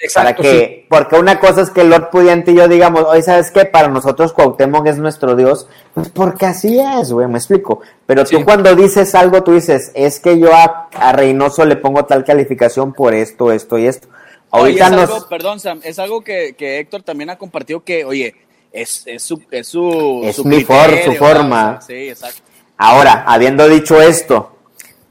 Exacto, 0.03 0.41
para 0.43 0.51
que, 0.51 0.86
porque 0.89 1.15
una 1.15 1.39
cosa 1.39 1.62
es 1.62 1.69
que 1.69 1.83
Lord 1.83 2.10
Pudiente 2.10 2.51
y 2.51 2.55
yo 2.55 2.67
digamos, 2.67 3.03
oye, 3.05 3.22
¿sabes 3.24 3.51
qué? 3.51 3.65
Para 3.65 3.88
nosotros 3.88 4.33
Cuauhtémoc 4.33 4.86
es 4.88 4.98
nuestro 4.98 5.36
Dios, 5.36 5.67
pues 5.93 6.10
porque 6.10 6.45
así 6.45 6.79
es, 6.79 7.12
güey, 7.12 7.27
me 7.27 7.38
explico. 7.38 7.81
Pero 8.05 8.25
tú 8.25 8.43
cuando 8.43 8.75
dices 8.75 9.15
algo, 9.15 9.43
tú 9.43 9.53
dices, 9.53 9.91
es 9.95 10.19
que 10.19 10.38
yo 10.38 10.53
a, 10.53 10.89
a 10.93 11.12
Reynoso 11.13 11.65
le 11.65 11.77
pongo 11.77 12.05
tal 12.05 12.24
calificación 12.25 12.93
por 12.93 13.13
esto, 13.13 13.51
esto 13.51 13.77
y 13.77 13.87
esto. 13.87 14.07
Oye, 14.50 14.61
Ahorita 14.81 14.85
es 14.85 14.92
nos... 14.92 15.09
algo, 15.09 15.29
perdón, 15.29 15.59
Sam, 15.59 15.79
es 15.83 15.98
algo 16.00 16.22
que, 16.24 16.53
que 16.57 16.79
Héctor 16.79 17.01
también 17.03 17.29
ha 17.29 17.37
compartido 17.37 17.83
que, 17.83 18.05
oye, 18.05 18.35
es, 18.72 19.03
es 19.07 19.24
su, 19.24 19.42
es 19.51 19.68
su, 19.68 20.22
Es 20.24 20.35
su 20.35 20.44
mi 20.46 20.63
for- 20.63 21.03
su 21.05 21.13
forma. 21.13 21.66
¿verdad? 21.66 21.83
Sí, 21.87 22.09
exacto. 22.09 22.42
Ahora, 22.77 23.24
habiendo 23.25 23.68
dicho 23.70 24.01
esto, 24.01 24.52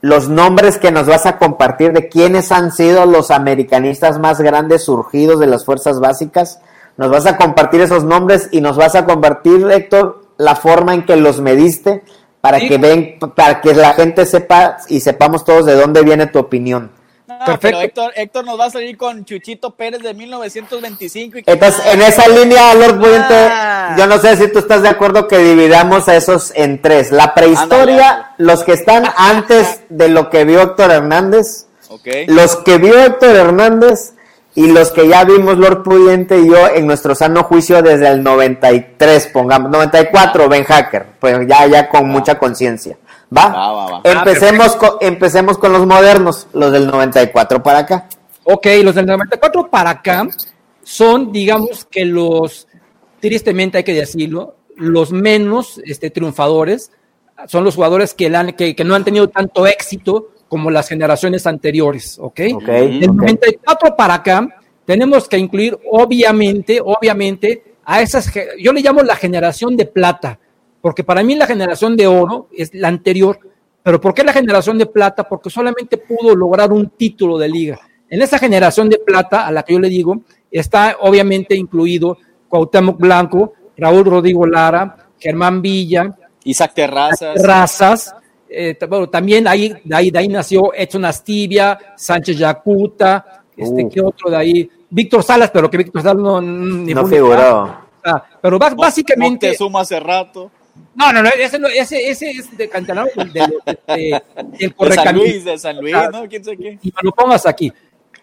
los 0.03 0.29
nombres 0.29 0.79
que 0.79 0.91
nos 0.91 1.07
vas 1.07 1.27
a 1.27 1.39
compartir 1.39 1.93
de 1.93 2.09
quiénes 2.09 2.51
han 2.51 2.73
sido 2.73 3.07
los 3.07 3.31
americanistas 3.31 4.19
más 4.19 4.41
grandes 4.41 4.85
surgidos 4.85 5.39
de 5.39 5.47
las 5.47 5.65
fuerzas 5.65 6.01
básicas, 6.01 6.61
nos 6.97 7.09
vas 7.09 7.25
a 7.25 7.37
compartir 7.37 7.81
esos 7.81 8.03
nombres 8.05 8.49
y 8.51 8.61
nos 8.61 8.77
vas 8.77 8.97
a 8.97 9.07
compartir, 9.07 9.65
Héctor, 9.71 10.21
la 10.37 10.57
forma 10.57 10.93
en 10.93 11.07
que 11.07 11.17
los 11.17 11.41
mediste 11.41 12.03
para 12.41 12.59
Sí. 12.59 12.69
que 12.69 12.79
ven, 12.79 13.19
para 13.37 13.61
que 13.61 13.75
la 13.75 13.95
gente 13.95 14.27
sepa 14.27 14.79
y 14.89 15.01
sepamos 15.01 15.45
todos 15.45 15.67
de 15.67 15.77
dónde 15.77 16.03
viene 16.03 16.27
tu 16.27 16.41
opinión. 16.41 16.91
No, 17.27 17.39
Perfecto. 17.39 17.61
pero 17.63 17.81
Héctor, 17.81 18.13
Héctor 18.17 18.45
nos 18.45 18.59
va 18.61 18.65
a 18.67 18.71
salir 18.71 18.97
con 18.97 19.25
Chuchito 19.25 19.71
Pérez 19.75 20.03
de 20.03 20.13
1925. 20.13 21.39
Y 21.39 21.43
que- 21.45 21.51
Entonces, 21.53 21.83
en 21.93 22.03
esa 22.03 22.29
línea, 22.29 22.75
Lord 22.75 23.01
Ah. 23.05 23.95
yo 23.97 24.07
no 24.07 24.19
sé 24.19 24.37
si 24.37 24.49
tú 24.53 24.59
estás 24.59 24.83
de 24.83 24.89
acuerdo 24.89 25.29
que 25.29 25.39
dividamos 25.39 26.09
a 26.09 26.17
esos 26.17 26.53
en 26.55 26.83
tres. 26.83 27.13
La 27.13 27.33
prehistoria, 27.35 28.11
Ándale. 28.11 28.27
los 28.39 28.65
que 28.65 28.73
están 28.73 29.05
antes 29.17 29.81
de 29.89 30.09
lo 30.09 30.31
que 30.31 30.45
vio 30.45 30.61
Héctor 30.63 30.91
Hernández, 30.91 31.67
los 32.27 32.57
que 32.57 32.79
vio 32.79 32.99
Héctor 32.99 33.37
Hernández 33.37 34.15
y 34.55 34.67
los 34.71 34.91
que 34.91 35.09
ya 35.09 35.25
vimos 35.25 35.57
Lord 35.57 35.83
Pudiente 35.83 36.39
y 36.39 36.49
yo 36.49 36.69
en 36.69 36.87
nuestro 36.87 37.15
sano 37.15 37.45
juicio 37.45 37.81
desde 37.83 38.09
el 38.09 38.23
93, 38.23 39.29
pongamos, 39.29 39.71
94, 39.71 40.49
Ben 40.49 40.65
Hacker, 40.65 41.07
pues 41.19 41.39
ya, 41.47 41.67
ya 41.67 41.89
con 41.89 42.09
mucha 42.09 42.37
conciencia. 42.39 42.97
¿Va? 43.37 43.47
Va, 43.49 43.73
va, 43.73 43.91
va. 43.91 44.01
Empecemos, 44.05 44.77
con, 44.77 44.91
empecemos 45.01 45.59
con 45.59 45.73
los 45.73 45.87
modernos, 45.87 46.47
los 46.53 46.73
del 46.73 46.87
94 46.87 47.63
para 47.63 47.79
acá. 47.81 48.09
Ok, 48.45 48.67
los 48.83 48.95
del 48.95 49.07
94 49.07 49.69
para 49.71 49.91
acá 49.91 50.27
son, 50.83 51.33
digamos 51.33 51.85
que 51.85 52.05
los, 52.05 52.67
tristemente 53.21 53.79
hay 53.79 53.85
que 53.85 53.95
decirlo, 53.95 54.57
los 54.77 55.13
menos 55.13 55.81
este, 55.85 56.11
triunfadores. 56.11 56.91
Son 57.47 57.65
los 57.65 57.75
jugadores 57.75 58.15
que, 58.15 58.29
la 58.31 58.41
han- 58.41 58.53
que, 58.53 58.75
que 58.77 58.85
no 58.85 58.95
han 58.95 59.05
tenido 59.05 59.29
tanto 59.29 59.67
éxito 59.67 60.29
como 60.49 60.71
las 60.71 60.89
generaciones 60.89 61.47
anteriores, 61.47 62.19
¿ok? 62.21 62.41
Ok, 62.55 62.65
Del 62.67 63.11
ok. 63.11 63.17
94 63.17 63.97
para 63.97 64.15
acá 64.15 64.47
tenemos 64.85 65.29
que 65.29 65.39
incluir, 65.39 65.79
obviamente, 65.91 66.81
obviamente, 66.85 67.63
a 67.85 68.03
esas, 68.03 68.31
yo 68.61 68.73
le 68.73 68.81
llamo 68.83 69.03
la 69.03 69.17
generación 69.17 69.77
de 69.77 69.87
plata, 69.87 70.39
porque 70.83 71.05
para 71.05 71.23
mí 71.23 71.35
la 71.37 71.47
generación 71.47 71.97
de 71.97 72.07
oro 72.07 72.49
es 72.53 72.75
la 72.75 72.89
anterior. 72.89 73.39
Pero 73.83 74.01
¿por 74.01 74.13
qué 74.13 74.23
la 74.23 74.33
generación 74.35 74.77
de 74.77 74.87
plata? 74.87 75.27
Porque 75.27 75.49
solamente 75.49 75.97
pudo 75.97 76.37
lograr 76.37 76.71
un 76.73 76.91
título 76.91 77.39
de 77.39 77.49
liga. 77.49 77.81
En 78.11 78.21
esa 78.21 78.39
generación 78.39 78.91
de 78.91 78.99
plata, 78.99 79.47
a 79.47 79.51
la 79.53 79.63
que 79.63 79.73
yo 79.73 79.81
le 79.81 79.89
digo, 79.89 80.21
está 80.51 80.99
obviamente 81.01 81.57
incluido 81.57 82.19
Cuauhtémoc 82.49 82.99
Blanco, 82.99 83.55
Raúl 83.79 84.05
Rodrigo 84.05 84.47
Lara, 84.47 85.09
Germán 85.19 85.63
Villa, 85.63 86.15
Isaac 86.45 86.75
Terrazas. 86.75 87.43
Razas. 87.43 88.15
eh, 88.49 88.77
bueno, 88.87 89.09
también 89.09 89.49
ahí, 89.49 89.73
de 89.83 89.97
ahí, 89.97 90.11
de 90.11 90.19
ahí 90.19 90.29
nació 90.29 90.75
Edson 90.75 91.07
Astivia, 91.07 91.79
Sánchez 91.97 92.37
Yacuta, 92.37 93.45
este, 93.57 93.85
Uh. 93.85 93.89
¿qué 93.89 94.01
otro 94.01 94.31
de 94.31 94.37
ahí? 94.37 94.71
Víctor 94.91 95.23
Salas, 95.23 95.51
pero 95.51 95.71
que 95.71 95.79
Víctor 95.79 96.03
Salas 96.03 96.23
no, 96.23 96.41
No 96.41 97.07
figuró. 97.07 97.77
Ah, 98.05 98.25
pero 98.41 98.59
básicamente. 98.59 99.47
Moctezuma 99.47 99.81
hace 99.81 99.99
rato. 100.01 100.51
No, 100.95 101.13
no, 101.13 101.23
no, 101.23 101.29
ese, 101.39 101.59
no, 101.59 101.69
ese, 101.69 102.09
ese 102.11 102.31
es 102.31 102.57
de 102.57 102.69
Cantanaro, 102.69 103.09
del, 103.17 103.33
del, 103.33 103.51
de- 103.87 104.23
del 104.59 104.75
De 104.79 104.93
San. 104.95 105.17
Luis, 105.17 105.45
de 105.45 105.59
San 105.59 105.81
Luis, 105.81 105.95
¿no? 106.13 106.29
¿Quién 106.29 106.45
sabe 106.45 106.57
qué? 106.59 106.79
Y 106.83 106.89
me 106.89 107.01
lo 107.03 107.13
pongas 107.13 107.47
aquí. 107.47 107.73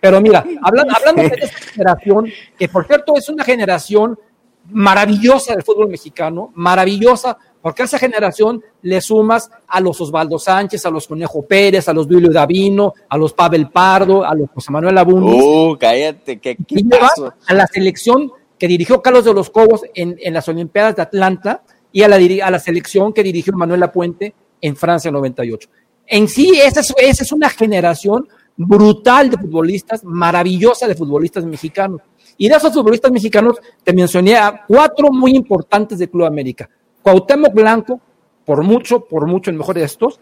Pero 0.02 0.22
mira, 0.22 0.46
hablando, 0.62 0.94
hablando 0.96 1.22
de 1.24 1.28
esta 1.46 1.58
generación, 1.72 2.32
que 2.58 2.70
por 2.70 2.86
cierto 2.88 3.16
es 3.18 3.28
una 3.30 3.44
generación 3.44 4.18
maravillosa 4.72 5.54
del 5.54 5.64
fútbol 5.64 5.90
mexicano, 5.90 6.52
maravillosa, 6.56 7.38
porque 7.62 7.82
a 7.82 7.86
esa 7.86 7.98
generación 8.00 8.64
le 8.84 9.02
sumas 9.02 9.50
a 9.68 9.82
los 9.82 10.00
Osvaldo 10.00 10.40
Sánchez, 10.40 10.86
a 10.86 10.90
los 10.92 11.08
Conejo 11.08 11.42
Pérez, 11.46 11.90
a 11.90 11.94
los 11.94 12.08
Duilio 12.08 12.32
Davino, 12.32 12.94
a 13.10 13.18
los 13.18 13.34
Pavel 13.34 13.70
Pardo, 13.70 14.24
a 14.24 14.34
los 14.36 14.50
José 14.52 14.72
Manuel 14.72 14.98
Abundis, 14.98 15.44
Uh, 15.44 15.78
cállate, 15.78 16.40
qué, 16.40 16.56
qué 16.56 16.76
y 16.80 16.86
a 17.48 17.54
la 17.54 17.68
selección 17.68 18.32
que 18.58 18.68
dirigió 18.68 19.02
Carlos 19.02 19.26
de 19.26 19.34
los 19.34 19.50
Cobos 19.50 19.82
en, 19.94 20.16
en 20.22 20.34
las 20.34 20.48
Olimpiadas 20.48 20.96
de 20.96 21.02
Atlanta 21.02 21.64
y 21.92 22.02
a 22.04 22.08
la, 22.08 22.18
diri- 22.20 22.42
a 22.42 22.52
la 22.52 22.60
selección 22.60 23.14
que 23.14 23.24
dirigió 23.24 23.54
Manuel 23.54 23.80
Lapuente 23.80 24.34
en 24.62 24.76
Francia 24.76 25.12
98. 25.12 25.70
En 26.08 26.28
sí, 26.28 26.60
esa 26.62 26.80
es, 26.82 26.94
esa 26.98 27.24
es 27.24 27.32
una 27.32 27.50
generación 27.50 28.28
brutal 28.58 29.30
de 29.30 29.38
futbolistas, 29.38 30.04
maravillosa 30.04 30.88
de 30.88 30.96
futbolistas 30.96 31.46
mexicanos. 31.46 32.02
Y 32.38 32.50
de 32.50 32.56
esos 32.56 32.74
futbolistas 32.74 33.12
mexicanos 33.12 33.58
te 33.84 33.94
mencioné 33.94 34.36
a 34.38 34.64
cuatro 34.68 35.12
muy 35.12 35.36
importantes 35.36 36.00
de 36.00 36.10
Club 36.10 36.26
América. 36.26 36.70
Cuauhtémoc 37.02 37.54
Blanco, 37.54 38.00
por 38.46 38.64
mucho, 38.64 39.02
por 39.06 39.28
mucho 39.28 39.50
el 39.52 39.58
mejor 39.58 39.76
de 39.76 39.84
estos, 39.84 40.20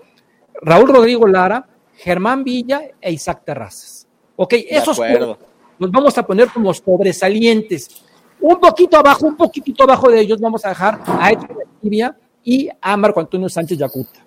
Raúl 0.61 0.89
Rodrigo 0.89 1.27
Lara, 1.27 1.67
Germán 1.95 2.43
Villa 2.43 2.81
e 3.01 3.11
Isaac 3.11 3.43
Terrazas. 3.45 4.07
Ok, 4.35 4.53
esos 4.69 4.97
los 5.79 5.91
vamos 5.91 6.17
a 6.17 6.23
poner 6.25 6.49
como 6.49 6.73
sobresalientes. 6.73 8.03
Un 8.39 8.59
poquito 8.59 8.97
abajo, 8.97 9.25
un 9.25 9.35
poquitito 9.35 9.83
abajo 9.83 10.09
de 10.09 10.21
ellos 10.21 10.39
vamos 10.39 10.63
a 10.65 10.69
dejar 10.69 10.99
a 11.05 11.31
Edson 11.31 11.47
y 12.43 12.69
a 12.81 12.97
Marco 12.97 13.19
Antonio 13.19 13.49
Sánchez 13.49 13.77
Yacuta. 13.77 14.19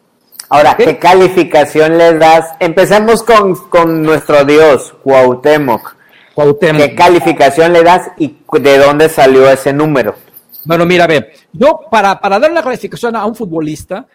Ahora, 0.48 0.76
¿qué 0.76 0.98
calificación 0.98 1.96
le 1.96 2.18
das? 2.18 2.46
Empecemos 2.58 3.22
con, 3.22 3.54
con 3.68 4.02
nuestro 4.02 4.44
dios, 4.44 4.94
Cuauhtémoc. 5.02 5.96
Cuauhtémoc. 6.34 6.82
¿Qué 6.82 6.94
calificación 6.94 7.72
le 7.72 7.84
das 7.84 8.10
y 8.18 8.36
de 8.60 8.78
dónde 8.78 9.08
salió 9.08 9.48
ese 9.48 9.72
número? 9.72 10.16
Bueno, 10.64 10.84
mira, 10.84 11.06
ve, 11.06 11.32
yo 11.52 11.80
para, 11.90 12.20
para 12.20 12.38
dar 12.38 12.50
una 12.50 12.62
calificación 12.62 13.16
a 13.16 13.24
un 13.24 13.34
futbolista, 13.34 14.06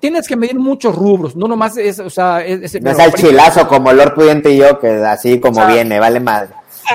tienes 0.00 0.26
que 0.26 0.36
medir 0.36 0.58
muchos 0.58 0.94
rubros, 0.94 1.36
no 1.36 1.46
nomás 1.46 1.76
es, 1.76 1.98
o 2.00 2.10
sea, 2.10 2.44
es, 2.44 2.80
no 2.82 2.90
es 2.90 2.98
el 2.98 3.14
chilazo 3.14 3.68
como 3.68 3.92
Lord 3.92 4.14
Pudiente 4.14 4.50
y 4.50 4.58
yo, 4.58 4.78
que 4.78 4.88
así 4.88 5.38
como 5.40 5.66
viene, 5.66 5.98
vale 6.00 6.20
madre. 6.20 6.50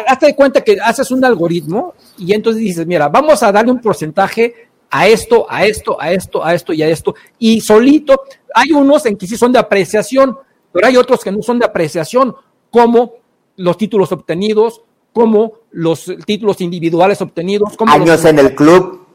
Hazte 0.07 0.27
de 0.27 0.35
cuenta 0.35 0.61
que 0.61 0.77
haces 0.81 1.11
un 1.11 1.23
algoritmo 1.23 1.93
y 2.17 2.33
entonces 2.33 2.61
dices, 2.61 2.85
mira, 2.85 3.07
vamos 3.09 3.41
a 3.43 3.51
darle 3.51 3.71
un 3.71 3.79
porcentaje 3.79 4.69
a 4.89 5.07
esto, 5.07 5.45
a 5.49 5.65
esto, 5.65 5.97
a 5.99 6.11
esto, 6.11 6.43
a 6.43 6.53
esto 6.53 6.73
y 6.73 6.81
a 6.81 6.87
esto. 6.87 7.15
Y 7.39 7.61
solito, 7.61 8.21
hay 8.53 8.71
unos 8.71 9.05
en 9.05 9.17
que 9.17 9.27
sí 9.27 9.35
son 9.37 9.51
de 9.51 9.59
apreciación, 9.59 10.37
pero 10.71 10.87
hay 10.87 10.97
otros 10.97 11.21
que 11.21 11.31
no 11.31 11.41
son 11.41 11.59
de 11.59 11.65
apreciación, 11.65 12.35
como 12.71 13.13
los 13.57 13.77
títulos 13.77 14.11
obtenidos, 14.11 14.81
como 15.13 15.53
los 15.71 16.11
títulos 16.25 16.61
individuales 16.61 17.21
obtenidos. 17.21 17.75
Como 17.77 17.93
años 17.93 18.25
en 18.25 18.39
el 18.39 18.55
club. 18.55 19.05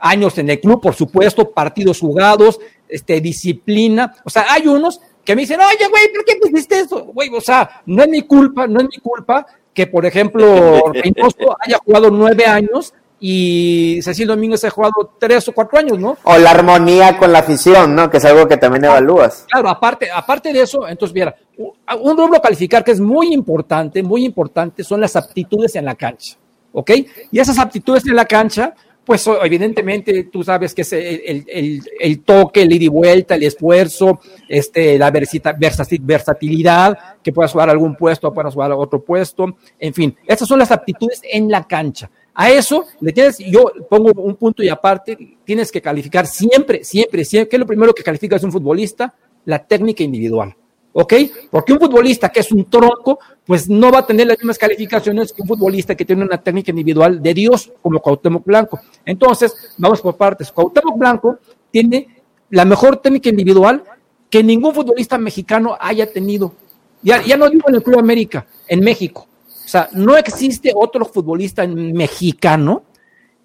Años 0.00 0.36
en 0.38 0.50
el 0.50 0.60
club, 0.60 0.80
por 0.80 0.94
supuesto, 0.94 1.50
partidos 1.50 2.00
jugados, 2.00 2.58
este, 2.88 3.20
disciplina. 3.20 4.14
O 4.24 4.30
sea, 4.30 4.46
hay 4.50 4.66
unos 4.66 5.00
que 5.24 5.34
me 5.34 5.42
dicen, 5.42 5.58
oye, 5.60 5.88
güey, 5.88 6.12
¿por 6.12 6.24
qué 6.24 6.36
pusiste 6.36 6.80
eso? 6.80 7.04
Güey, 7.06 7.30
o 7.34 7.40
sea, 7.40 7.82
no 7.86 8.02
es 8.02 8.08
mi 8.08 8.22
culpa, 8.22 8.66
no 8.66 8.80
es 8.80 8.86
mi 8.86 8.98
culpa 8.98 9.46
que, 9.74 9.86
por 9.86 10.06
ejemplo, 10.06 10.84
Reynoso 10.92 11.56
haya 11.60 11.78
jugado 11.84 12.10
nueve 12.10 12.46
años 12.46 12.94
y 13.20 14.00
Cecil 14.02 14.28
Domínguez 14.28 14.64
ha 14.64 14.70
jugado 14.70 15.14
tres 15.18 15.48
o 15.48 15.52
cuatro 15.52 15.78
años, 15.78 15.98
¿no? 15.98 16.18
O 16.24 16.36
la 16.36 16.50
armonía 16.50 17.16
con 17.16 17.32
la 17.32 17.38
afición, 17.38 17.94
¿no? 17.94 18.10
Que 18.10 18.18
es 18.18 18.24
algo 18.24 18.46
que 18.46 18.56
también 18.56 18.84
evalúas. 18.84 19.46
Claro, 19.50 19.68
aparte, 19.68 20.10
aparte 20.10 20.52
de 20.52 20.60
eso, 20.60 20.86
entonces, 20.86 21.14
mira, 21.14 21.34
un 21.56 22.16
rubro 22.16 22.36
a 22.36 22.42
calificar 22.42 22.84
que 22.84 22.90
es 22.90 23.00
muy 23.00 23.32
importante, 23.32 24.02
muy 24.02 24.24
importante, 24.24 24.84
son 24.84 25.00
las 25.00 25.16
aptitudes 25.16 25.74
en 25.76 25.86
la 25.86 25.94
cancha, 25.94 26.36
¿ok? 26.72 26.90
Y 27.30 27.38
esas 27.38 27.58
aptitudes 27.58 28.04
en 28.06 28.16
la 28.16 28.26
cancha, 28.26 28.74
pues 29.04 29.26
evidentemente 29.42 30.24
tú 30.24 30.42
sabes 30.42 30.74
que 30.74 30.82
es 30.82 30.92
el, 30.92 32.22
toque, 32.24 32.62
el 32.62 32.72
ida 32.72 32.84
y 32.84 32.88
vuelta, 32.88 33.34
el 33.34 33.42
esfuerzo, 33.42 34.20
este, 34.48 34.98
la 34.98 35.10
versatilidad, 35.10 36.98
que 37.22 37.32
puedas 37.32 37.52
jugar 37.52 37.70
algún 37.70 37.96
puesto, 37.96 38.32
puedas 38.32 38.54
jugar 38.54 38.72
a 38.72 38.76
otro 38.76 39.04
puesto, 39.04 39.56
en 39.78 39.94
fin, 39.94 40.16
esas 40.26 40.48
son 40.48 40.58
las 40.58 40.70
aptitudes 40.70 41.20
en 41.24 41.50
la 41.50 41.66
cancha. 41.66 42.10
A 42.34 42.50
eso 42.50 42.86
le 43.00 43.12
tienes, 43.12 43.38
yo 43.38 43.70
pongo 43.88 44.10
un 44.20 44.34
punto 44.34 44.62
y 44.62 44.68
aparte, 44.68 45.36
tienes 45.44 45.70
que 45.70 45.80
calificar 45.80 46.26
siempre, 46.26 46.82
siempre, 46.82 47.24
siempre, 47.24 47.48
¿qué 47.48 47.56
es 47.56 47.60
lo 47.60 47.66
primero 47.66 47.94
que 47.94 48.02
califica 48.02 48.36
es 48.36 48.42
un 48.42 48.52
futbolista? 48.52 49.14
La 49.44 49.64
técnica 49.64 50.02
individual. 50.02 50.56
¿Ok? 50.96 51.12
Porque 51.50 51.72
un 51.72 51.80
futbolista 51.80 52.28
que 52.28 52.38
es 52.38 52.52
un 52.52 52.70
tronco, 52.70 53.18
pues 53.44 53.68
no 53.68 53.90
va 53.90 53.98
a 53.98 54.06
tener 54.06 54.28
las 54.28 54.38
mismas 54.38 54.56
calificaciones 54.56 55.32
que 55.32 55.42
un 55.42 55.48
futbolista 55.48 55.96
que 55.96 56.04
tiene 56.04 56.24
una 56.24 56.38
técnica 56.38 56.70
individual 56.70 57.20
de 57.20 57.34
Dios, 57.34 57.72
como 57.82 57.98
Cuauhtémoc 58.00 58.44
Blanco. 58.44 58.80
Entonces, 59.04 59.74
vamos 59.76 60.00
por 60.00 60.16
partes. 60.16 60.52
Cuauhtémoc 60.52 60.96
Blanco 60.96 61.38
tiene 61.72 62.22
la 62.50 62.64
mejor 62.64 62.98
técnica 62.98 63.28
individual 63.28 63.82
que 64.30 64.44
ningún 64.44 64.72
futbolista 64.72 65.18
mexicano 65.18 65.76
haya 65.80 66.10
tenido. 66.12 66.54
Ya, 67.02 67.20
ya 67.22 67.36
no 67.36 67.50
digo 67.50 67.68
en 67.68 67.74
el 67.74 67.82
Club 67.82 67.98
América, 67.98 68.46
en 68.68 68.80
México. 68.80 69.26
O 69.48 69.68
sea, 69.68 69.88
no 69.92 70.16
existe 70.16 70.72
otro 70.74 71.04
futbolista 71.04 71.66
mexicano 71.66 72.84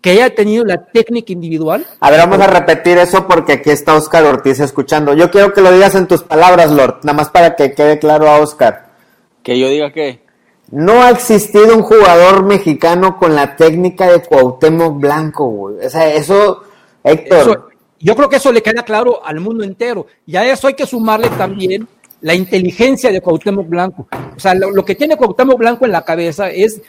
que 0.02 0.12
haya 0.12 0.34
tenido 0.34 0.64
la 0.64 0.86
técnica 0.86 1.34
individual. 1.34 1.86
A 2.00 2.10
ver, 2.10 2.20
vamos 2.20 2.40
a 2.40 2.48
repetir 2.48 2.98
eso 2.98 3.28
porque 3.28 3.54
aquí 3.54 3.70
está 3.70 3.96
Oscar 3.96 4.24
Ortiz 4.24 4.60
escuchando. 4.60 5.14
Yo 5.14 5.30
quiero 5.30 5.54
que 5.54 5.62
lo 5.62 5.72
digas 5.72 5.96
en 5.96 6.08
tus 6.08 6.24
palabras, 6.24 6.72
Lord, 6.72 7.00
nada 7.04 7.18
más 7.18 7.30
para 7.30 7.56
que 7.56 7.74
quede 7.74 8.00
claro 8.00 8.30
a 8.30 8.40
Oscar. 8.40 8.92
Que 9.44 9.60
yo 9.60 9.68
diga 9.68 9.92
qué. 9.92 10.22
No 10.72 11.02
ha 11.02 11.10
existido 11.10 11.76
un 11.76 11.82
jugador 11.82 12.44
mexicano 12.44 13.18
con 13.18 13.36
la 13.36 13.56
técnica 13.56 14.10
de 14.10 14.22
Cuauhtémoc 14.22 15.00
Blanco, 15.00 15.48
güey. 15.48 15.86
O 15.86 15.90
sea, 15.90 16.14
eso, 16.14 16.64
Héctor. 17.04 17.72
yo 18.00 18.16
creo 18.16 18.30
que 18.30 18.36
eso 18.36 18.52
le 18.52 18.62
queda 18.62 18.84
claro 18.84 19.26
al 19.26 19.40
mundo 19.40 19.64
entero. 19.64 20.06
Y 20.28 20.36
a 20.36 20.50
eso 20.50 20.68
hay 20.68 20.76
que 20.76 20.86
sumarle 20.86 21.30
también 21.30 21.88
la 22.22 22.36
inteligencia 22.36 23.12
de 23.12 23.22
Cuauhtémoc 23.22 23.68
Blanco. 23.68 24.08
O 24.36 24.40
sea, 24.40 24.54
lo, 24.54 24.86
que 24.86 24.96
tiene 24.96 25.18
Cuauhtémoc 25.18 25.58
Blanco 25.58 25.86
en 25.86 25.92
la 25.92 26.06
cabeza 26.06 26.50
es 26.50 26.82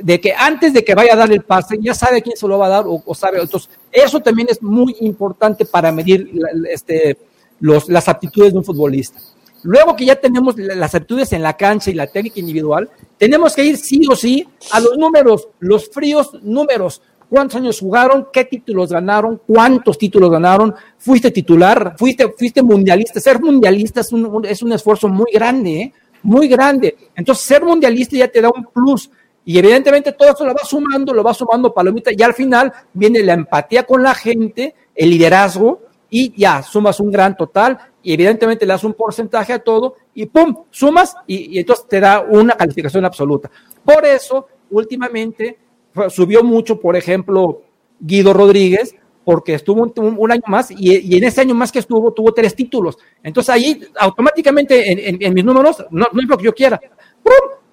de 0.00 0.20
que 0.20 0.32
antes 0.32 0.72
de 0.72 0.84
que 0.84 0.94
vaya 0.94 1.14
a 1.14 1.16
dar 1.16 1.32
el 1.32 1.42
pase, 1.42 1.78
ya 1.80 1.94
sabe 1.94 2.22
quién 2.22 2.36
se 2.36 2.46
lo 2.46 2.58
va 2.58 2.66
a 2.66 2.70
dar 2.70 2.84
o, 2.86 3.14
sabe. 3.14 3.40
Entonces, 3.40 3.70
eso 3.90 4.20
también 4.20 4.48
es 4.50 4.62
muy 4.62 4.96
importante 5.00 5.64
para 5.64 5.92
medir 5.92 6.30
este, 6.70 7.18
los, 7.60 7.88
las 7.88 8.08
aptitudes 8.08 8.52
de 8.52 8.58
un 8.58 8.64
futbolista. 8.64 9.20
Luego 9.64 9.96
que 9.96 10.04
ya 10.04 10.16
tenemos 10.16 10.56
las 10.56 10.94
aptitudes 10.94 11.32
en 11.32 11.42
la 11.42 11.56
cancha 11.56 11.90
y 11.90 11.94
la 11.94 12.06
técnica 12.06 12.38
individual, 12.38 12.88
tenemos 13.16 13.54
que 13.56 13.64
ir 13.64 13.76
sí 13.76 14.02
o 14.08 14.14
sí 14.14 14.46
a 14.70 14.78
los 14.78 14.96
números, 14.96 15.48
los 15.58 15.88
fríos 15.90 16.30
números 16.42 17.02
cuántos 17.28 17.56
años 17.56 17.80
jugaron, 17.80 18.28
qué 18.32 18.44
títulos 18.44 18.90
ganaron, 18.90 19.40
cuántos 19.46 19.98
títulos 19.98 20.30
ganaron, 20.30 20.74
fuiste 20.96 21.30
titular, 21.30 21.94
fuiste, 21.98 22.32
fuiste 22.36 22.62
mundialista. 22.62 23.20
Ser 23.20 23.40
mundialista 23.40 24.00
es 24.00 24.12
un, 24.12 24.44
es 24.44 24.62
un 24.62 24.72
esfuerzo 24.72 25.08
muy 25.08 25.30
grande, 25.32 25.80
¿eh? 25.80 25.92
muy 26.22 26.48
grande. 26.48 26.96
Entonces, 27.14 27.44
ser 27.44 27.62
mundialista 27.62 28.16
ya 28.16 28.28
te 28.28 28.40
da 28.40 28.50
un 28.50 28.64
plus. 28.64 29.10
Y 29.48 29.58
evidentemente 29.58 30.12
todo 30.12 30.32
eso 30.34 30.44
lo 30.44 30.52
va 30.52 30.62
sumando, 30.62 31.14
lo 31.14 31.24
va 31.24 31.32
sumando 31.32 31.72
palomita, 31.72 32.10
y 32.14 32.22
al 32.22 32.34
final 32.34 32.70
viene 32.92 33.22
la 33.22 33.32
empatía 33.32 33.84
con 33.84 34.02
la 34.02 34.14
gente, 34.14 34.74
el 34.94 35.08
liderazgo, 35.08 35.80
y 36.10 36.38
ya 36.38 36.62
sumas 36.62 37.00
un 37.00 37.10
gran 37.10 37.34
total, 37.34 37.78
y 38.02 38.12
evidentemente 38.12 38.66
le 38.66 38.74
das 38.74 38.84
un 38.84 38.92
porcentaje 38.92 39.54
a 39.54 39.58
todo, 39.58 39.94
y 40.12 40.26
pum, 40.26 40.54
sumas, 40.68 41.16
y, 41.26 41.58
entonces 41.58 41.86
te 41.88 41.98
da 41.98 42.20
una 42.20 42.58
calificación 42.58 43.06
absoluta. 43.06 43.50
Por 43.82 44.04
eso, 44.04 44.48
últimamente, 44.68 45.56
subió 46.10 46.44
mucho, 46.44 46.78
por 46.78 46.94
ejemplo, 46.94 47.62
Guido 47.98 48.34
Rodríguez, 48.34 48.96
porque 49.24 49.54
estuvo 49.54 49.82
un, 49.82 50.30
año 50.30 50.42
más 50.46 50.70
y, 50.70 51.16
en 51.16 51.24
ese 51.24 51.40
año 51.40 51.54
más 51.54 51.72
que 51.72 51.78
estuvo 51.78 52.12
tuvo 52.12 52.34
tres 52.34 52.54
títulos. 52.54 52.98
Entonces 53.22 53.48
ahí 53.48 53.80
automáticamente 53.98 55.08
en, 55.08 55.32
mis 55.32 55.44
números, 55.44 55.86
no, 55.90 56.06
no, 56.12 56.20
es 56.20 56.28
lo 56.28 56.36
que 56.36 56.44
yo 56.44 56.54
quiera, 56.54 56.78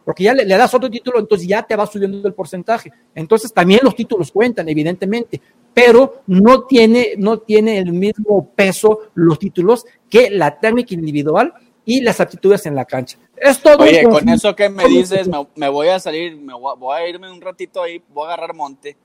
porque 0.05 0.23
ya 0.23 0.33
le, 0.33 0.45
das 0.45 0.73
otro 0.73 0.89
título, 0.89 1.19
entonces 1.19 1.47
ya 1.47 1.63
te 1.63 1.75
va 1.75 1.87
subiendo 1.87 2.27
el 2.27 2.33
porcentaje. 2.35 2.93
Entonces 3.15 3.51
también 3.51 3.79
los 3.83 3.95
títulos 3.95 4.31
cuentan, 4.31 4.69
evidentemente, 4.69 5.41
pero 5.73 6.21
no 6.27 6.63
tiene, 6.63 7.15
no 7.17 7.39
tiene 7.39 7.79
el 7.79 7.91
mismo 7.91 8.51
peso 8.55 9.09
los 9.15 9.39
títulos 9.39 9.85
que 10.07 10.29
la 10.29 10.59
técnica 10.59 10.93
individual 10.93 11.53
y 11.83 12.01
las 12.01 12.19
aptitudes 12.21 12.65
en 12.67 12.75
la 12.75 12.85
cancha. 12.85 13.17
Es 13.35 13.59
todo. 13.59 13.79
Oye, 13.79 14.03
con 14.03 14.29
eso 14.29 14.55
que 14.55 14.69
me 14.69 14.87
dices, 14.87 15.27
me, 15.55 15.69
voy 15.69 15.87
a 15.87 15.99
salir, 15.99 16.37
me 16.37 16.53
voy, 16.53 16.95
a 16.95 17.07
irme 17.09 17.31
un 17.31 17.41
ratito 17.41 17.81
ahí, 17.81 18.01
voy 18.13 18.25
a 18.25 18.33
agarrar 18.33 18.55
monte. 18.55 18.95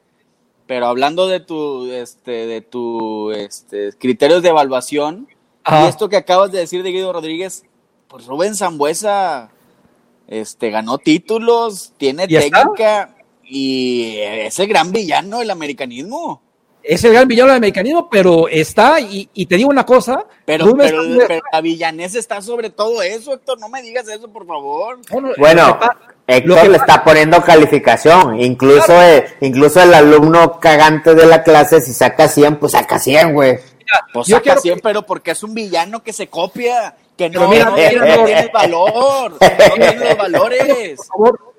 Pero 0.66 0.86
hablando 0.86 1.26
de 1.26 1.40
tu, 1.40 1.90
este, 1.90 2.46
de 2.46 2.60
tu, 2.60 3.32
este, 3.32 3.92
criterios 3.98 4.42
de 4.42 4.50
evaluación, 4.50 5.26
y 5.66 5.86
esto 5.86 6.08
que 6.08 6.16
acabas 6.16 6.52
de 6.52 6.60
decir 6.60 6.82
de 6.82 6.92
Guido 6.92 7.12
Rodríguez, 7.12 7.64
pues 8.06 8.26
Rubén 8.26 8.54
Zambuesa, 8.54 9.50
este, 10.30 10.70
ganó 10.70 10.96
títulos, 10.96 11.92
tiene 11.98 12.26
técnica 12.26 13.14
y 13.44 14.14
es 14.18 14.58
el 14.58 14.68
gran 14.68 14.90
villano 14.90 15.40
del 15.40 15.50
americanismo 15.50 16.40
es 16.82 17.04
el 17.04 17.12
gran 17.12 17.28
villano 17.28 17.52
del 17.52 17.60
mecanismo, 17.60 18.08
pero 18.10 18.48
está, 18.48 19.00
y, 19.00 19.26
te 19.46 19.56
digo 19.56 19.68
una 19.68 19.84
cosa. 19.84 20.24
Pero, 20.44 20.74
pero, 20.74 21.02
la 21.52 21.60
villanesa 21.60 22.18
está 22.18 22.40
sobre 22.40 22.70
todo 22.70 23.02
eso, 23.02 23.34
Héctor. 23.34 23.60
No 23.60 23.68
me 23.68 23.82
digas 23.82 24.08
eso, 24.08 24.28
por 24.28 24.46
favor. 24.46 24.98
bueno, 25.38 25.78
Héctor 26.26 26.68
le 26.68 26.76
está 26.76 27.04
poniendo 27.04 27.42
calificación. 27.42 28.40
Incluso, 28.40 28.94
incluso 29.40 29.82
el 29.82 29.94
alumno 29.94 30.58
cagante 30.58 31.14
de 31.14 31.26
la 31.26 31.42
clase, 31.42 31.80
si 31.80 31.92
saca 31.92 32.28
100, 32.28 32.56
pues 32.56 32.72
saca 32.72 32.98
100, 32.98 33.34
güey. 33.34 33.58
Pues 34.12 34.28
saca 34.28 34.56
100, 34.56 34.80
pero 34.80 35.04
porque 35.04 35.32
es 35.32 35.42
un 35.42 35.54
villano 35.54 36.02
que 36.02 36.12
se 36.12 36.28
copia, 36.28 36.94
que 37.16 37.28
no, 37.28 37.42
no, 37.42 37.74
tiene 37.74 38.50
valor, 38.52 39.32
no 39.32 39.74
tiene 39.74 40.04
los 40.08 40.16
valores. 40.16 40.96
Por 40.96 41.06
favor, 41.06 41.54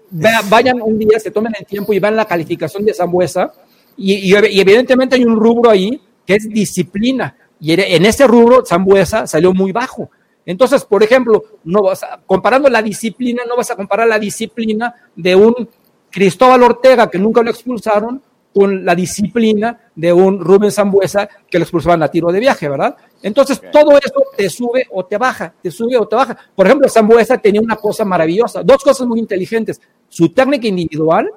vayan 0.49 0.81
un 0.81 0.97
día, 0.99 1.19
se 1.19 1.31
tomen 1.31 1.53
el 1.57 1.65
tiempo 1.65 1.93
y 1.93 1.99
vean 1.99 2.15
la 2.15 2.25
calificación 2.25 2.85
de 2.85 2.93
Zambuesa 2.93 3.53
y, 3.97 4.33
evidentemente 4.33 5.15
hay 5.15 5.25
un 5.25 5.35
rubro 5.35 5.69
ahí 5.69 6.01
que 6.25 6.35
es 6.35 6.49
disciplina. 6.49 7.35
Y 7.59 7.73
en 7.79 8.05
ese 8.05 8.25
rubro, 8.25 8.65
Zambuesa 8.65 9.27
salió 9.27 9.53
muy 9.53 9.71
bajo. 9.71 10.09
Entonces, 10.45 10.83
por 10.83 11.03
ejemplo, 11.03 11.43
no 11.63 11.83
vas 11.83 12.01
a, 12.03 12.19
comparando 12.25 12.67
la 12.69 12.81
disciplina, 12.81 13.43
no 13.47 13.55
vas 13.55 13.69
a 13.69 13.75
comparar 13.75 14.07
la 14.07 14.17
disciplina 14.17 14.93
de 15.15 15.35
un 15.35 15.69
Cristóbal 16.09 16.63
Ortega, 16.63 17.09
que 17.09 17.19
nunca 17.19 17.43
lo 17.43 17.51
expulsaron, 17.51 18.21
con 18.53 18.83
la 18.83 18.95
disciplina 18.95 19.79
de 19.95 20.11
un 20.11 20.39
Rubén 20.39 20.71
Zambuesa 20.71 21.27
que 21.49 21.57
lo 21.57 21.63
expulsaban 21.63 22.03
a 22.03 22.09
tiro 22.09 22.31
de 22.31 22.39
viaje, 22.39 22.67
¿verdad? 22.67 22.95
Entonces, 23.23 23.61
todo 23.71 23.97
eso 23.97 24.23
te 24.35 24.49
sube 24.49 24.87
o 24.91 25.05
te 25.05 25.17
baja, 25.17 25.53
te 25.61 25.71
sube 25.71 25.97
o 25.97 26.07
te 26.07 26.15
baja. 26.15 26.37
Por 26.55 26.65
ejemplo, 26.65 26.89
Zambuesa 26.89 27.37
tenía 27.37 27.61
una 27.61 27.75
cosa 27.75 28.03
maravillosa, 28.03 28.63
dos 28.63 28.83
cosas 28.83 29.07
muy 29.07 29.19
inteligentes, 29.19 29.79
su 30.09 30.29
técnica 30.29 30.67
individual 30.67 31.31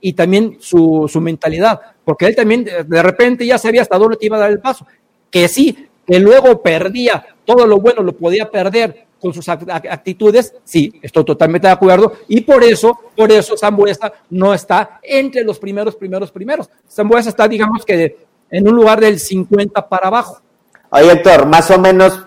y 0.00 0.12
también 0.12 0.56
su, 0.60 1.08
su 1.10 1.20
mentalidad, 1.20 1.80
porque 2.04 2.26
él 2.26 2.36
también 2.36 2.64
de 2.64 3.02
repente 3.02 3.44
ya 3.44 3.58
sabía 3.58 3.82
hasta 3.82 3.98
dónde 3.98 4.16
te 4.16 4.26
iba 4.26 4.36
a 4.36 4.40
dar 4.40 4.50
el 4.50 4.60
paso, 4.60 4.86
que 5.30 5.48
sí, 5.48 5.88
que 6.06 6.18
luego 6.18 6.62
perdía, 6.62 7.24
todo 7.44 7.66
lo 7.66 7.80
bueno 7.80 8.02
lo 8.02 8.16
podía 8.16 8.50
perder 8.50 9.06
con 9.20 9.32
sus 9.34 9.48
actitudes, 9.48 10.54
sí, 10.64 10.92
estoy 11.02 11.24
totalmente 11.24 11.66
de 11.66 11.72
acuerdo, 11.72 12.14
y 12.28 12.40
por 12.40 12.64
eso, 12.64 12.98
por 13.14 13.30
eso 13.30 13.56
Zambuesa 13.56 14.12
no 14.30 14.54
está 14.54 15.00
entre 15.02 15.44
los 15.44 15.58
primeros, 15.58 15.94
primeros, 15.96 16.30
primeros. 16.32 16.70
Zambuesa 16.88 17.28
está, 17.28 17.46
digamos 17.46 17.84
que 17.84 18.16
en 18.50 18.68
un 18.68 18.74
lugar 18.74 19.00
del 19.00 19.18
50 19.18 19.88
para 19.88 20.08
abajo. 20.08 20.40
Oye, 20.90 21.12
Héctor, 21.12 21.46
más 21.46 21.70
o 21.70 21.78
menos, 21.78 22.26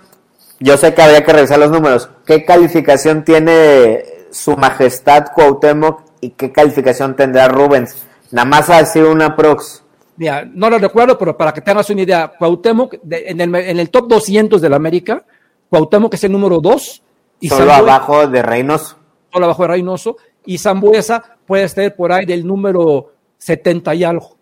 yo 0.60 0.78
sé 0.78 0.94
que 0.94 1.02
habría 1.02 1.24
que 1.24 1.34
revisar 1.34 1.60
los 1.60 1.72
números. 1.72 2.10
¿Qué 2.26 2.46
calificación 2.46 3.26
tiene 3.26 4.04
su 4.32 4.56
majestad 4.56 5.26
Cuauhtémoc 5.36 6.02
y 6.22 6.30
qué 6.32 6.52
calificación 6.52 7.16
tendrá 7.16 7.50
Rubens? 7.50 8.06
Nada 8.32 8.46
más 8.46 8.70
ha 8.70 8.86
sido 8.86 9.12
una 9.12 9.36
prox. 9.36 9.84
Mira, 10.16 10.46
no 10.46 10.70
lo 10.70 10.78
recuerdo, 10.78 11.18
pero 11.18 11.36
para 11.36 11.54
que 11.54 11.62
tengas 11.62 11.90
una 11.90 12.02
idea, 12.04 12.32
Cuauhtémoc 12.40 12.96
en, 13.10 13.42
el, 13.42 13.56
en 13.56 13.80
el 13.80 13.90
top 13.90 14.08
200 14.08 14.62
de 14.62 14.70
la 14.70 14.76
América, 14.76 15.26
Cuauhtémoc 15.74 16.14
es 16.14 16.24
el 16.24 16.32
número 16.32 16.60
2. 16.60 17.02
Y 17.40 17.50
Solo 17.50 17.74
abajo 17.74 18.28
de 18.28 18.44
Reynoso. 18.44 18.96
Solo 19.32 19.46
abajo 19.46 19.64
de 19.64 19.70
Reynoso. 19.70 20.18
Y 20.46 20.60
Zambuesa 20.60 21.24
puede 21.48 21.64
estar 21.64 21.96
por 21.96 22.12
ahí 22.12 22.28
del 22.28 22.46
número 22.46 23.14
70 23.40 23.96
y 23.96 24.04
algo. 24.04 24.38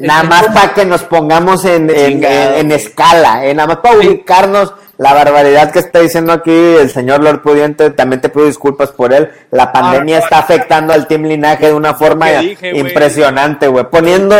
nada 0.00 0.24
más 0.24 0.46
para 0.48 0.74
que 0.74 0.84
nos 0.84 1.04
pongamos 1.04 1.64
en, 1.64 1.88
en, 1.90 2.72
escala, 2.72 3.46
eh, 3.46 3.54
nada 3.54 3.68
más 3.68 3.76
para 3.76 3.98
ubicarnos 3.98 4.74
la 5.00 5.14
barbaridad 5.14 5.72
que 5.72 5.78
está 5.78 6.00
diciendo 6.00 6.30
aquí 6.30 6.50
el 6.50 6.90
señor 6.90 7.22
Lord 7.22 7.40
Pudiente, 7.40 7.88
también 7.88 8.20
te 8.20 8.28
pido 8.28 8.44
disculpas 8.44 8.90
por 8.90 9.14
él. 9.14 9.30
La 9.50 9.72
pandemia 9.72 10.18
está 10.18 10.40
afectando 10.40 10.92
al 10.92 11.08
Team 11.08 11.22
Linaje 11.22 11.68
de 11.68 11.72
una 11.72 11.94
forma 11.94 12.28
impresionante, 12.42 13.66
güey. 13.66 13.88
Poniendo, 13.88 14.36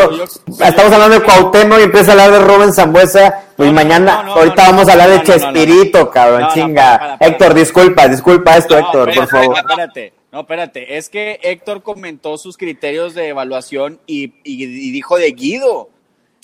estamos 0.63 0.93
hablando 0.93 1.19
de 1.19 1.23
Cuauhtémoc 1.23 1.81
y 1.81 1.85
empieza 1.85 2.11
a 2.11 2.13
hablar 2.13 2.33
de 2.33 2.41
Rubén 2.41 2.75
Zambuesa, 2.75 3.45
pues 3.57 3.73
mañana, 3.73 4.21
ahorita 4.27 4.71
vamos 4.71 4.87
a 4.87 4.93
hablar 4.93 5.09
de 5.09 5.23
Chespirito, 5.23 6.11
cabrón, 6.11 6.49
chinga. 6.53 7.17
Héctor, 7.19 7.55
disculpa, 7.55 8.07
disculpa 8.07 8.59
esto, 8.59 8.77
Héctor, 8.77 9.15
por 9.15 9.29
favor. 9.29 9.57
Espérate. 9.57 10.13
No, 10.31 10.41
espérate, 10.41 10.99
es 10.99 11.09
que 11.09 11.41
Héctor 11.43 11.83
comentó 11.83 12.37
sus 12.37 12.59
criterios 12.59 13.15
de 13.15 13.29
evaluación 13.29 13.99
y, 14.07 14.35
y 14.45 14.93
dijo 14.93 15.17
de 15.17 15.33
Guido. 15.33 15.89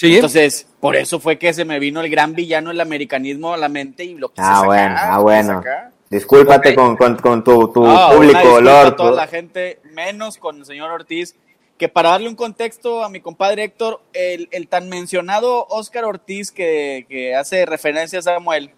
Entonces, 0.00 0.66
por 0.80 0.96
eso 0.96 1.20
fue 1.20 1.38
que 1.38 1.52
se 1.54 1.64
me 1.64 1.78
vino 1.78 2.00
el 2.00 2.10
gran 2.10 2.34
villano 2.34 2.70
del 2.70 2.80
americanismo 2.80 3.54
a 3.54 3.56
la 3.56 3.68
mente 3.68 4.04
y 4.04 4.14
lo 4.14 4.28
quise 4.28 4.42
Ah, 4.46 4.62
bueno, 4.64 4.94
ah, 4.98 5.18
bueno. 5.18 5.62
Discúlpate 6.10 6.74
con, 6.74 6.96
con, 6.96 7.42
tu, 7.42 7.68
tu 7.68 7.84
público, 8.12 8.60
Lord. 8.60 8.94
toda 8.96 9.12
la 9.12 9.26
gente, 9.26 9.80
menos 9.92 10.36
con 10.36 10.58
el 10.58 10.66
señor 10.66 10.90
Ortiz, 10.90 11.34
que 11.78 11.88
para 11.88 12.10
darle 12.10 12.28
un 12.28 12.36
contexto 12.36 13.02
a 13.02 13.08
mi 13.08 13.20
compadre 13.20 13.64
Héctor, 13.64 14.00
el, 14.12 14.48
el 14.52 14.68
tan 14.68 14.88
mencionado 14.88 15.66
Oscar 15.68 16.04
Ortiz 16.04 16.52
que, 16.52 17.06
que, 17.08 17.34
hace 17.34 17.66
referencia 17.66 18.20
a 18.20 18.22
Samuel, 18.22 18.70